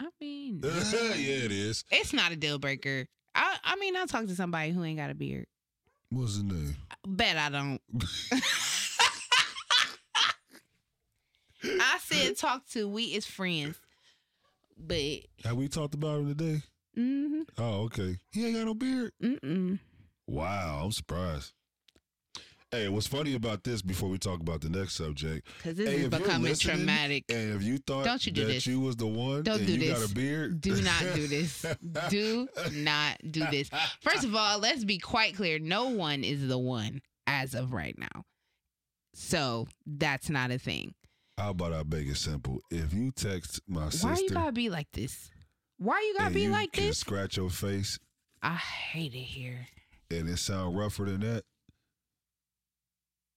I 0.00 0.06
mean, 0.20 0.60
yeah, 0.64 0.70
it 1.44 1.52
is. 1.52 1.84
it's 1.90 2.12
not 2.12 2.32
a 2.32 2.36
deal 2.36 2.58
breaker. 2.58 3.06
I 3.34 3.56
I 3.62 3.76
mean, 3.76 3.96
I'll 3.96 4.06
talk 4.06 4.26
to 4.26 4.34
somebody 4.34 4.72
who 4.72 4.82
ain't 4.84 4.98
got 4.98 5.10
a 5.10 5.14
beard. 5.14 5.46
What's 6.10 6.34
his 6.34 6.42
name? 6.44 6.76
Bet 7.06 7.36
I 7.36 7.50
don't. 7.50 7.80
I 11.80 11.98
said 12.02 12.36
talk 12.36 12.66
to 12.70 12.88
we 12.88 13.04
is 13.04 13.26
friends, 13.26 13.76
but 14.78 15.00
Have 15.44 15.56
we 15.56 15.68
talked 15.68 15.94
about 15.94 16.20
him 16.20 16.28
today? 16.28 16.62
mm 16.96 17.42
Oh, 17.58 17.82
okay. 17.84 18.18
He 18.32 18.46
ain't 18.46 18.56
got 18.56 18.66
no 18.66 18.74
beard. 18.74 19.12
mm 19.22 19.78
Wow, 20.26 20.82
I'm 20.84 20.92
surprised. 20.92 21.52
Hey, 22.72 22.88
what's 22.88 23.06
funny 23.06 23.34
about 23.34 23.62
this 23.62 23.80
before 23.80 24.08
we 24.08 24.18
talk 24.18 24.40
about 24.40 24.60
the 24.60 24.68
next 24.68 24.94
subject? 24.96 25.46
because 25.58 25.76
this 25.76 25.88
Hey, 25.88 25.94
is 25.94 26.04
if 26.06 26.10
you're 26.12 26.20
becoming 26.20 26.42
listening, 26.50 26.76
traumatic. 26.78 27.24
And 27.28 27.54
if 27.54 27.62
you 27.62 27.78
thought 27.78 28.04
Don't 28.04 28.26
you 28.26 28.32
do 28.32 28.44
that 28.44 28.52
this. 28.54 28.66
you 28.66 28.80
was 28.80 28.96
the 28.96 29.06
one 29.06 29.44
Don't 29.44 29.58
and 29.58 29.66
do 29.66 29.72
you 29.74 29.78
this. 29.78 30.00
got 30.00 30.10
a 30.10 30.14
beard, 30.14 30.60
Do 30.60 30.82
not 30.82 31.00
do 31.14 31.26
this. 31.28 31.64
Do 32.10 32.48
not 32.72 33.18
do 33.30 33.46
this. 33.50 33.70
First 34.00 34.24
of 34.24 34.34
all, 34.34 34.58
let's 34.58 34.84
be 34.84 34.98
quite 34.98 35.36
clear. 35.36 35.60
No 35.60 35.90
one 35.90 36.24
is 36.24 36.48
the 36.48 36.58
one 36.58 37.02
as 37.28 37.54
of 37.54 37.72
right 37.72 37.96
now. 37.96 38.24
So 39.14 39.68
that's 39.86 40.28
not 40.28 40.50
a 40.50 40.58
thing. 40.58 40.94
How 41.38 41.50
about 41.50 41.72
I 41.74 41.82
make 41.82 42.08
it 42.08 42.16
simple? 42.16 42.60
If 42.70 42.92
you 42.94 43.10
text 43.12 43.60
my 43.68 43.90
sister 43.90 44.06
Why 44.08 44.18
you 44.20 44.30
gotta 44.30 44.52
be 44.52 44.70
like 44.70 44.88
this? 44.92 45.30
Why 45.78 46.00
you 46.00 46.14
gotta 46.14 46.26
and 46.26 46.34
be 46.34 46.42
you 46.44 46.50
like 46.50 46.72
can 46.72 46.84
this? 46.86 46.98
scratch 46.98 47.36
your 47.36 47.50
face 47.50 47.98
I 48.42 48.54
hate 48.54 49.14
it 49.14 49.18
here. 49.18 49.66
and 50.10 50.28
it 50.28 50.38
sound 50.38 50.78
rougher 50.78 51.04
than 51.04 51.20
that, 51.20 51.44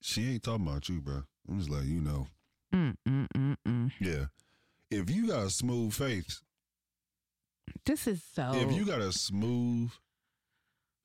she 0.01 0.33
ain't 0.33 0.43
talking 0.43 0.65
about 0.67 0.87
you, 0.87 1.01
bro. 1.01 1.23
I'm 1.49 1.57
just 1.57 1.69
letting 1.69 1.89
you 1.89 2.01
know. 2.01 2.27
Mm, 2.73 2.95
mm, 3.07 3.27
mm, 3.35 3.55
mm. 3.67 3.91
Yeah. 3.99 4.25
If 4.91 5.09
you 5.09 5.27
got 5.27 5.45
a 5.47 5.49
smooth 5.49 5.93
face, 5.93 6.41
This 7.85 8.07
is 8.07 8.21
so. 8.33 8.51
if 8.55 8.71
you 8.71 8.85
got 8.85 9.01
a 9.01 9.11
smooth 9.11 9.89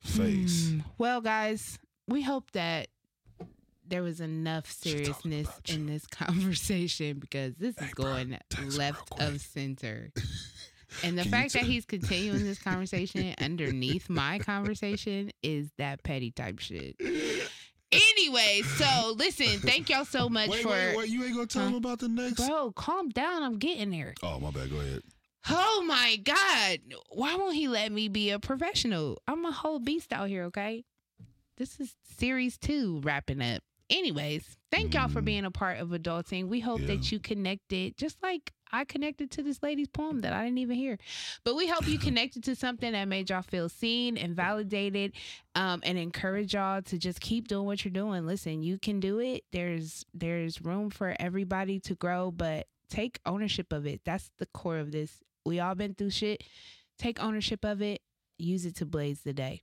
face, 0.01 0.69
Hmm. 0.69 0.79
Well, 0.97 1.19
guys, 1.21 1.77
we 2.07 2.21
hope 2.21 2.51
that 2.51 2.87
there 3.87 4.03
was 4.03 4.19
enough 4.21 4.71
seriousness 4.71 5.47
in 5.69 5.85
this 5.85 6.05
conversation 6.11 7.19
because 7.19 7.55
this 7.55 7.75
Hey, 7.77 7.85
is 7.87 7.93
going 7.93 8.37
real 8.59 8.69
left 8.71 9.19
of 9.21 9.41
center. 9.41 10.11
And 11.03 11.17
the 11.17 11.23
Can 11.23 11.31
fact 11.31 11.53
that 11.53 11.63
he's 11.63 11.83
continuing 11.83 12.45
this 12.45 12.59
conversation 12.59 13.35
underneath 13.41 14.07
my 14.09 14.39
conversation 14.39 15.29
is 15.43 15.69
that 15.77 16.03
petty 16.03 16.31
type 16.31 16.59
shit. 16.59 16.95
Anyway, 17.91 18.61
so 18.77 19.13
listen, 19.17 19.59
thank 19.59 19.89
y'all 19.89 20.05
so 20.05 20.29
much 20.29 20.49
wait, 20.49 20.63
for 20.63 20.69
wait, 20.69 20.97
wait, 20.97 21.09
you 21.09 21.23
ain't 21.25 21.33
gonna 21.33 21.47
tell 21.47 21.63
Huh? 21.63 21.69
him 21.69 21.75
about 21.75 21.99
the 21.99 22.07
next? 22.07 22.35
Bro, 22.37 22.73
calm 22.73 23.09
down. 23.09 23.43
I'm 23.43 23.57
getting 23.57 23.89
there. 23.91 24.13
Oh, 24.23 24.39
my 24.39 24.51
bad. 24.51 24.69
Go 24.69 24.77
ahead. 24.79 25.01
Oh 25.49 25.83
my 25.85 26.15
God. 26.23 26.79
Why 27.09 27.35
won't 27.35 27.55
he 27.55 27.67
let 27.67 27.91
me 27.91 28.07
be 28.07 28.29
a 28.31 28.39
professional? 28.39 29.21
I'm 29.27 29.43
a 29.43 29.51
whole 29.51 29.79
beast 29.79 30.13
out 30.13 30.29
here, 30.29 30.43
okay? 30.45 30.85
This 31.57 31.79
is 31.79 31.95
series 32.17 32.57
two 32.57 33.01
wrapping 33.03 33.41
up. 33.41 33.63
Anyways, 33.89 34.57
thank 34.71 34.93
y'all 34.95 35.07
for 35.07 35.21
Mm. 35.21 35.25
being 35.25 35.45
a 35.45 35.51
part 35.51 35.79
of 35.79 35.89
adulting. 35.89 36.47
We 36.47 36.59
hope 36.59 36.81
Yeah. 36.81 36.87
that 36.87 37.11
you 37.11 37.19
connected, 37.19 37.97
just 37.97 38.21
like 38.23 38.51
I 38.71 38.83
connected 38.83 39.29
to 39.31 39.43
this 39.43 39.61
lady's 39.61 39.87
poem 39.87 40.21
that 40.21 40.33
I 40.33 40.43
didn't 40.43 40.57
even 40.57 40.75
hear. 40.75 40.97
But 41.43 41.55
we 41.55 41.67
hope 41.67 41.87
you 41.87 41.97
connected 41.99 42.43
to 42.45 42.55
something 42.55 42.91
that 42.93 43.05
made 43.05 43.29
y'all 43.29 43.43
feel 43.43 43.69
seen 43.69 44.17
and 44.17 44.35
validated 44.35 45.13
um, 45.53 45.81
and 45.83 45.97
encourage 45.97 46.55
y'all 46.55 46.81
to 46.81 46.97
just 46.97 47.21
keep 47.21 47.47
doing 47.47 47.65
what 47.67 47.85
you're 47.85 47.91
doing. 47.91 48.25
Listen, 48.25 48.63
you 48.63 48.77
can 48.79 48.99
do 48.99 49.19
it. 49.19 49.43
There's 49.51 50.03
there's 50.13 50.61
room 50.61 50.89
for 50.89 51.15
everybody 51.19 51.79
to 51.81 51.95
grow, 51.95 52.31
but 52.31 52.67
take 52.89 53.19
ownership 53.25 53.71
of 53.71 53.85
it. 53.85 54.01
That's 54.03 54.31
the 54.39 54.47
core 54.47 54.79
of 54.79 54.91
this. 54.91 55.21
We 55.45 55.59
all 55.59 55.75
been 55.75 55.93
through 55.93 56.09
shit. 56.09 56.43
Take 56.97 57.21
ownership 57.21 57.63
of 57.63 57.81
it. 57.81 58.01
Use 58.39 58.65
it 58.65 58.75
to 58.77 58.85
blaze 58.85 59.21
the 59.21 59.31
day. 59.33 59.61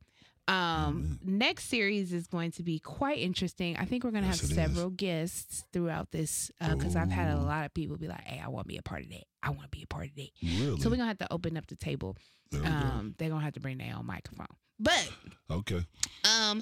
Um, 0.48 1.18
next 1.24 1.66
series 1.66 2.12
is 2.12 2.26
going 2.26 2.50
to 2.52 2.62
be 2.62 2.78
quite 2.78 3.18
interesting. 3.18 3.76
I 3.76 3.84
think 3.84 4.02
we're 4.04 4.10
gonna 4.10 4.26
Yes, 4.26 4.40
have 4.40 4.50
it 4.50 4.52
is. 4.52 4.56
several 4.56 4.90
guests 4.90 5.64
throughout 5.72 6.10
this 6.10 6.50
because 6.60 6.96
I've 6.96 7.10
had 7.10 7.32
a 7.36 7.40
lot 7.40 7.64
of 7.64 7.72
people 7.74 7.96
be 7.96 8.08
like, 8.08 8.24
"Hey, 8.24 8.40
I 8.44 8.48
want 8.48 8.64
to 8.66 8.68
be 8.68 8.76
a 8.76 8.82
part 8.82 9.02
of 9.02 9.08
that. 9.10 9.24
I 9.42 9.50
want 9.50 9.62
to 9.62 9.68
be 9.68 9.82
a 9.82 9.86
part 9.86 10.06
of 10.06 10.14
that." 10.16 10.28
Really? 10.42 10.80
So 10.80 10.90
we're 10.90 10.96
gonna 10.96 11.08
have 11.08 11.18
to 11.18 11.32
open 11.32 11.56
up 11.56 11.66
the 11.68 11.76
table. 11.76 12.16
Um, 12.64 13.14
they're 13.18 13.28
gonna 13.30 13.44
have 13.44 13.54
to 13.54 13.60
bring 13.60 13.78
their 13.78 13.94
own 13.96 14.04
microphone. 14.06 14.46
But. 14.80 15.10
Okay. 15.50 15.84
um, 16.24 16.60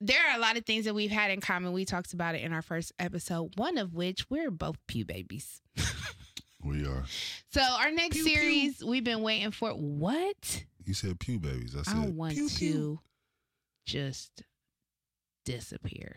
there 0.00 0.18
are 0.28 0.36
a 0.36 0.40
lot 0.40 0.56
of 0.56 0.66
things 0.66 0.84
that 0.86 0.94
we've 0.96 1.12
had 1.12 1.30
in 1.30 1.40
common. 1.40 1.72
We 1.72 1.84
talked 1.84 2.12
about 2.12 2.34
it 2.34 2.42
in 2.42 2.52
our 2.52 2.60
first 2.62 2.90
episode. 2.98 3.52
One 3.56 3.78
of 3.78 3.94
which 3.94 4.28
we're 4.28 4.50
both 4.50 4.76
pew 4.88 5.04
babies. 5.04 5.60
We 6.64 6.86
are. 6.86 7.02
So 7.50 7.60
our 7.60 7.90
next 7.90 8.18
Pew, 8.18 8.24
pew. 8.24 8.34
series 8.36 8.84
we've 8.84 9.02
been 9.02 9.22
waiting 9.22 9.50
for. 9.50 9.70
What? 9.70 10.64
You 10.84 10.94
said 10.94 11.18
pew 11.18 11.40
babies. 11.40 11.74
I 11.76 11.82
said 11.82 11.96
I 11.96 12.06
want 12.06 12.34
pew, 12.34 12.48
to 12.48 12.54
pew. 12.56 13.00
Just 13.86 14.42
disappear. 15.44 16.16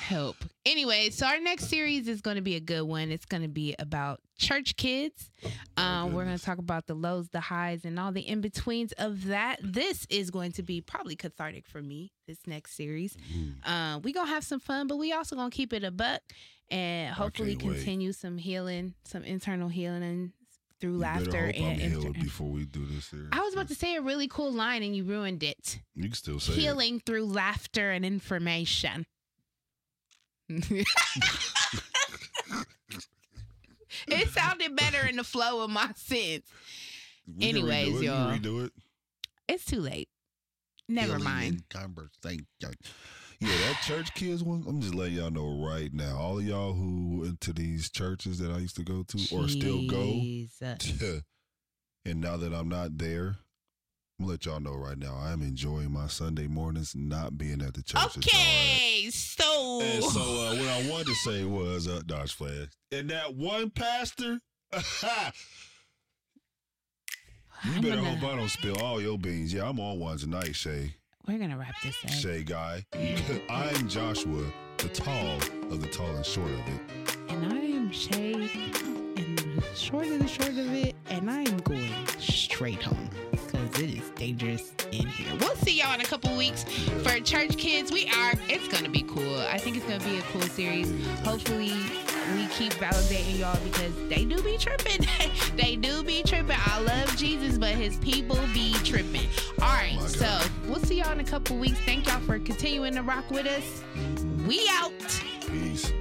Help. 0.00 0.36
Anyway, 0.64 1.10
so 1.10 1.26
our 1.26 1.40
next 1.40 1.68
series 1.68 2.06
is 2.06 2.20
going 2.20 2.36
to 2.36 2.42
be 2.42 2.54
a 2.54 2.60
good 2.60 2.82
one. 2.82 3.10
It's 3.10 3.24
going 3.26 3.42
to 3.42 3.48
be 3.48 3.74
about 3.80 4.20
church 4.38 4.76
kids. 4.76 5.30
Um, 5.76 6.12
we're 6.12 6.24
going 6.24 6.38
to 6.38 6.44
talk 6.44 6.58
about 6.58 6.86
the 6.86 6.94
lows, 6.94 7.28
the 7.30 7.40
highs, 7.40 7.84
and 7.84 7.98
all 7.98 8.12
the 8.12 8.20
in 8.20 8.40
betweens 8.40 8.92
of 8.92 9.24
that. 9.26 9.58
This 9.62 10.06
is 10.08 10.30
going 10.30 10.52
to 10.52 10.62
be 10.62 10.80
probably 10.80 11.16
cathartic 11.16 11.66
for 11.66 11.82
me. 11.82 12.12
This 12.28 12.38
next 12.46 12.76
series, 12.76 13.16
Mm. 13.34 13.54
uh, 13.64 13.98
we 14.00 14.12
gonna 14.12 14.28
have 14.30 14.44
some 14.44 14.60
fun, 14.60 14.86
but 14.86 14.96
we 14.96 15.12
also 15.12 15.34
gonna 15.36 15.50
keep 15.50 15.72
it 15.72 15.82
a 15.84 15.90
buck 15.92 16.20
and 16.70 17.12
hopefully 17.14 17.54
can't 17.56 17.70
wait. 17.70 17.76
continue 17.78 18.12
some 18.12 18.36
healing, 18.38 18.94
some 19.04 19.22
internal 19.24 19.68
healing 19.68 20.32
through 20.80 20.92
You 20.92 20.98
laughter 20.98 21.52
and. 21.54 21.80
inter- 21.80 22.12
before 22.12 22.48
we 22.50 22.64
do 22.64 22.84
this 22.86 23.06
series. 23.06 23.28
I 23.32 23.40
was 23.40 23.54
about 23.54 23.68
to 23.68 23.74
say 23.74 23.96
a 23.96 24.02
really 24.02 24.28
cool 24.28 24.52
line 24.52 24.82
and 24.82 24.94
you 24.96 25.04
ruined 25.04 25.42
it. 25.42 25.80
You 25.94 26.04
can 26.04 26.12
still 26.12 26.40
say 26.40 26.52
it. 26.52 26.58
Healing 26.58 27.00
through 27.00 27.26
laughter 27.26 27.90
and 27.90 28.04
information. 28.04 29.06
it 30.48 30.86
sounded 34.30 34.76
better 34.76 35.06
in 35.06 35.16
the 35.16 35.24
flow 35.24 35.62
of 35.64 35.70
my. 35.70 35.90
We 36.10 36.44
Anyways, 37.40 37.94
redo 37.94 37.98
it. 38.00 38.04
Y'all. 38.04 38.38
redo 38.38 38.66
it. 38.66 38.72
It's 39.48 39.64
too 39.64 39.80
late. 39.80 40.08
Never 40.88 41.12
Healing 41.12 41.24
mind. 41.24 41.68
Conversation. 41.68 42.46
Yeah, 43.40 43.48
that 43.48 43.82
church 43.82 44.14
kids 44.14 44.42
one. 44.42 44.64
I'm 44.66 44.80
just 44.80 44.94
letting 44.94 45.14
y'all 45.14 45.30
know 45.30 45.62
right 45.62 45.92
now. 45.92 46.16
All 46.16 46.38
of 46.38 46.44
y'all 46.44 46.72
who 46.72 47.20
went 47.22 47.40
to 47.42 47.52
these 47.52 47.90
churches 47.90 48.38
that 48.38 48.50
I 48.50 48.58
used 48.58 48.76
to 48.76 48.82
go 48.82 49.02
to 49.02 49.18
or 49.36 49.48
still 49.48 49.86
go, 49.86 50.22
and 52.04 52.20
now 52.20 52.36
that 52.38 52.54
I'm 52.54 52.68
not 52.68 52.96
there, 52.96 53.36
I'm 54.18 54.26
let 54.26 54.46
y'all 54.46 54.60
know 54.60 54.74
right 54.74 54.96
now. 54.96 55.14
I'm 55.14 55.42
enjoying 55.42 55.92
my 55.92 56.06
Sunday 56.06 56.46
mornings, 56.46 56.94
not 56.96 57.36
being 57.36 57.60
at 57.60 57.74
the 57.74 57.82
church. 57.82 58.16
Okay, 58.16 59.10
so 59.10 59.80
And 59.82 60.02
so 60.04 60.20
uh, 60.20 60.54
what 60.56 60.68
I 60.68 60.88
wanted 60.90 61.08
to 61.08 61.14
say 61.16 61.44
was, 61.44 61.86
uh, 61.86 62.00
Dodge 62.06 62.32
Flash, 62.32 62.68
and 62.90 63.10
that 63.10 63.34
one 63.34 63.68
pastor, 63.68 64.40
you 67.64 67.82
better 67.82 68.00
hope 68.02 68.22
I 68.22 68.36
don't 68.36 68.48
spill 68.48 68.78
all 68.78 69.02
your 69.02 69.18
beans. 69.18 69.52
Yeah, 69.52 69.68
I'm 69.68 69.78
on 69.78 69.98
one 69.98 70.16
tonight, 70.16 70.54
Che. 70.54 70.94
We're 71.26 71.38
gonna 71.38 71.58
wrap 71.58 71.74
this 71.82 71.96
up. 72.04 72.10
Shay 72.10 72.44
guy. 72.44 72.84
I'm 73.50 73.88
Joshua, 73.88 74.44
the 74.78 74.88
tall 74.88 75.38
of 75.72 75.80
the 75.82 75.88
tall 75.88 76.14
and 76.14 76.24
short 76.24 76.50
of 76.52 76.60
it. 76.68 77.16
And 77.28 77.52
I 77.52 77.56
am 77.56 77.90
Che, 77.90 78.32
and 79.16 79.38
the 79.38 79.74
short 79.74 80.06
of 80.06 80.20
the 80.20 80.28
short 80.28 80.50
of 80.50 80.72
it, 80.72 80.94
and 81.06 81.28
I 81.28 81.40
am 81.40 81.56
going 81.58 81.92
straight 82.20 82.80
home 82.80 83.10
because 83.66 83.82
it 83.82 83.98
is 83.98 84.10
dangerous 84.10 84.72
in 84.92 85.06
here. 85.06 85.32
We'll 85.40 85.56
see 85.56 85.80
y'all 85.80 85.94
in 85.94 86.00
a 86.00 86.04
couple 86.04 86.36
weeks 86.36 86.64
for 87.02 87.20
Church 87.20 87.56
Kids. 87.56 87.92
We 87.92 88.06
are, 88.08 88.34
it's 88.48 88.68
gonna 88.68 88.88
be 88.88 89.02
cool. 89.02 89.40
I 89.40 89.58
think 89.58 89.76
it's 89.76 89.86
gonna 89.86 90.04
be 90.04 90.18
a 90.18 90.22
cool 90.22 90.42
series. 90.42 90.90
Hopefully, 91.24 91.72
we 92.34 92.46
keep 92.48 92.72
validating 92.74 93.38
y'all 93.38 93.58
because 93.64 93.94
they 94.08 94.24
do 94.24 94.40
be 94.42 94.56
tripping. 94.58 95.06
they 95.56 95.76
do 95.76 96.02
be 96.02 96.22
tripping. 96.22 96.56
I 96.58 96.80
love 96.80 97.16
Jesus, 97.16 97.58
but 97.58 97.70
his 97.70 97.96
people 97.96 98.38
be 98.52 98.74
tripping. 98.84 99.28
All 99.60 99.68
right, 99.68 99.96
My 99.96 100.06
so 100.06 100.40
we'll 100.66 100.80
see 100.80 100.98
y'all 100.98 101.12
in 101.12 101.20
a 101.20 101.24
couple 101.24 101.56
weeks. 101.56 101.78
Thank 101.80 102.06
y'all 102.06 102.20
for 102.20 102.38
continuing 102.38 102.94
to 102.94 103.02
rock 103.02 103.30
with 103.30 103.46
us. 103.46 103.82
We 104.46 104.68
out. 104.70 104.92
Peace. 105.48 105.92